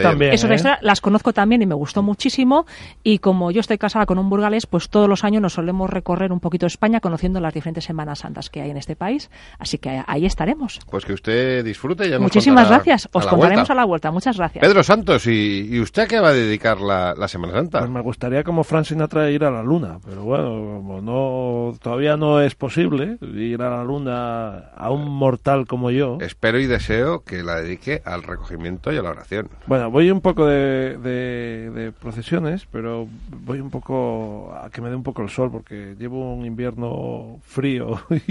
[0.00, 0.32] también.
[0.32, 0.78] Eso ¿eh?
[0.80, 2.66] las conozco también y me gustó muchísimo.
[3.02, 6.32] Y como yo estoy casada con un burgalés, pues todos los años nos solemos recorrer
[6.32, 9.30] un poquito España conociendo las diferentes Semanas Santas que hay en este país.
[9.58, 10.80] Así que ahí estaremos.
[10.90, 12.08] Pues que usted disfrute.
[12.08, 13.08] Ya Muchísimas gracias.
[13.12, 14.10] Os contaremos a la vuelta.
[14.10, 14.62] Muchas gracias.
[14.62, 17.80] Pedro Santos, ¿y, usted a qué va a dedicar la, Semana Santa?
[17.80, 20.44] Pues me gustaría como Fran Sinatra ir a la Luna, pero bueno,
[20.76, 26.18] como no, todavía no es posible ir a la Luna a un mortal como yo.
[26.20, 29.48] Espero y deseo que la dedique al recogimiento y a la oración.
[29.66, 33.08] Bueno, voy un poco de, de procesiones, pero
[33.44, 37.38] voy un poco a que me dé un poco el sol, porque llevo un invierno
[37.42, 38.00] frío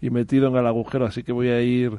[0.00, 1.98] y, metido en el agujero, así que voy a ir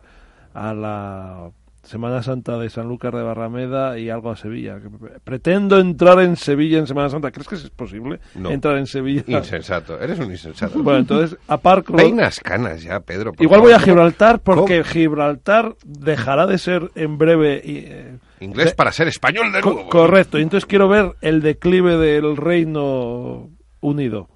[0.54, 1.52] a la
[1.90, 4.78] Semana Santa de Sanlúcar de Barrameda y algo a Sevilla.
[5.24, 7.32] Pretendo entrar en Sevilla en Semana Santa.
[7.32, 9.24] ¿Crees que es posible entrar en Sevilla?
[9.26, 10.84] Insensato, eres un insensato.
[10.84, 11.96] Bueno, entonces, aparco...
[11.96, 13.34] Peinas canas ya, Pedro.
[13.40, 17.60] Igual voy a Gibraltar porque Gibraltar dejará de ser en breve...
[17.66, 19.90] Eh, Inglés para ser español de nuevo.
[19.90, 23.50] correcto, y entonces quiero ver el declive del Reino
[23.82, 24.30] Unido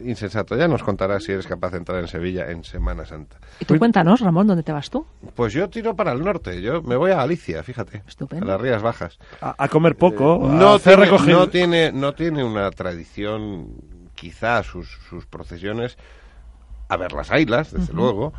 [0.00, 0.56] insensato.
[0.56, 3.38] Ya nos contarás si eres capaz de entrar en Sevilla en Semana Santa.
[3.60, 5.06] Y tú cuéntanos, Ramón, ¿dónde te vas tú?
[5.34, 6.60] Pues yo tiro para el norte.
[6.60, 8.02] Yo me voy a Galicia, fíjate.
[8.06, 8.46] Estupendo.
[8.46, 9.18] A las Rías Bajas.
[9.40, 10.36] A, comer poco.
[10.44, 13.68] Eh, no, tiene, no, tiene, no tiene una tradición,
[14.14, 15.96] quizá sus, sus procesiones,
[16.88, 18.32] a ver las islas, desde luego.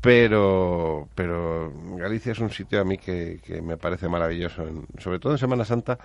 [0.00, 4.64] Pero, pero Galicia es un sitio a mí que, que me parece maravilloso,
[4.98, 5.98] sobre todo en Semana Santa,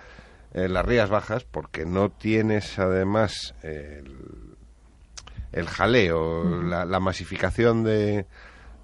[0.54, 4.16] en las Rías Bajas, porque no tienes además el,
[5.52, 8.26] el jaleo, la, masificación de,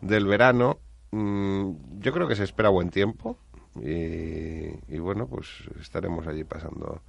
[0.00, 0.78] del verano,
[1.10, 3.38] mm, yo creo que se espera buen tiempo
[3.80, 5.48] y, bueno, pues
[5.80, 7.02] estaremos allí pasando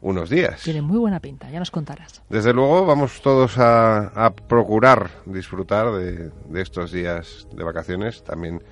[0.00, 0.62] unos días.
[0.62, 2.22] Tiene muy buena pinta, ya nos contarás.
[2.28, 6.30] Desde luego vamos todos a, procurar disfrutar de,
[6.60, 8.22] estos días de vacaciones.
[8.22, 8.62] También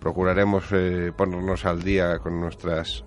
[0.00, 3.04] procuraremos eh, ponernos al día con nuestras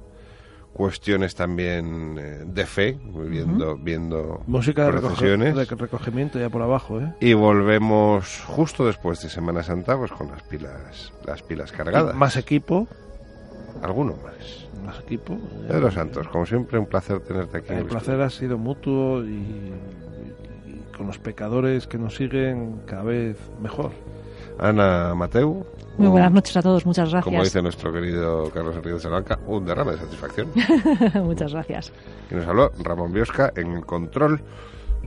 [0.74, 7.14] cuestiones también eh, de fe, viendo, viendo música de, recogimiento ya por abajo, ¿eh?
[7.20, 12.16] Y volvemos justo después de Semana Santa, pues con las pilas, las pilas cargadas.
[12.16, 12.88] Más equipo.
[13.82, 14.68] Alguno más.
[14.86, 15.38] Más equipo.
[15.68, 17.74] Pedro Santos, como siempre, un placer tenerte aquí.
[17.74, 19.72] El placer ha sido mutuo y
[20.96, 23.92] con los pecadores que nos siguen cada vez mejor.
[24.60, 25.66] Ana Mateu,
[26.02, 27.24] muy buenas noches a todos, muchas gracias.
[27.24, 30.48] Como dice nuestro querido Carlos Enrique de Salamanca, un derrame de satisfacción.
[31.24, 31.94] muchas gracias.
[32.30, 34.42] Y nos habló Ramón Biosca en el control.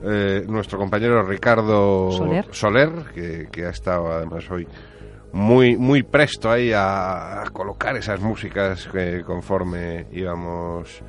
[0.03, 2.11] Eh, nuestro compañero Ricardo
[2.51, 4.67] Soler, que, ha estado además hoy
[5.31, 11.01] muy muy presto ahí a, colocar esas músicas que conforme íbamos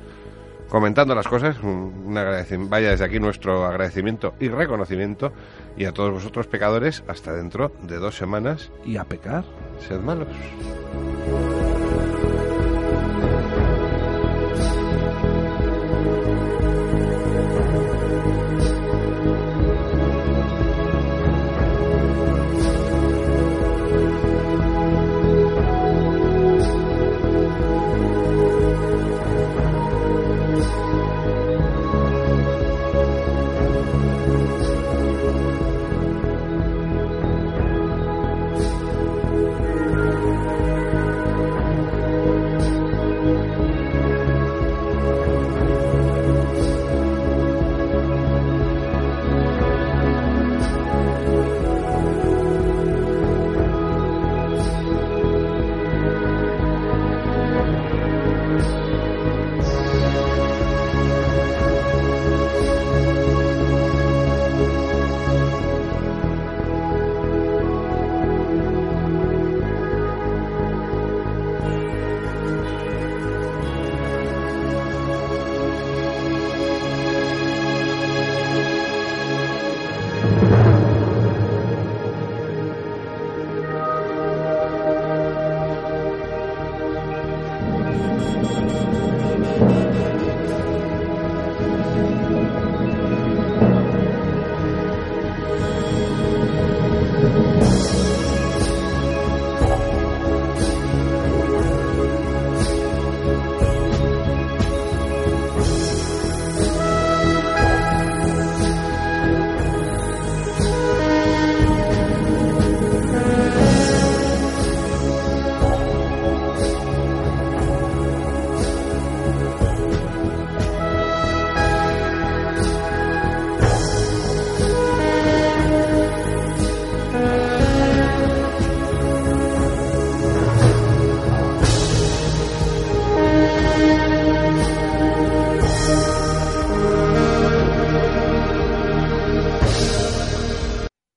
[0.69, 1.57] comentando las cosas.
[1.61, 2.13] Un,
[2.69, 5.31] vaya desde aquí nuestro agradecimiento y reconocimiento.
[5.77, 8.71] Y a todos vosotros pecadores, hasta dentro de dos semanas.
[8.85, 9.43] Y a pecar.
[9.79, 10.27] Sed malos.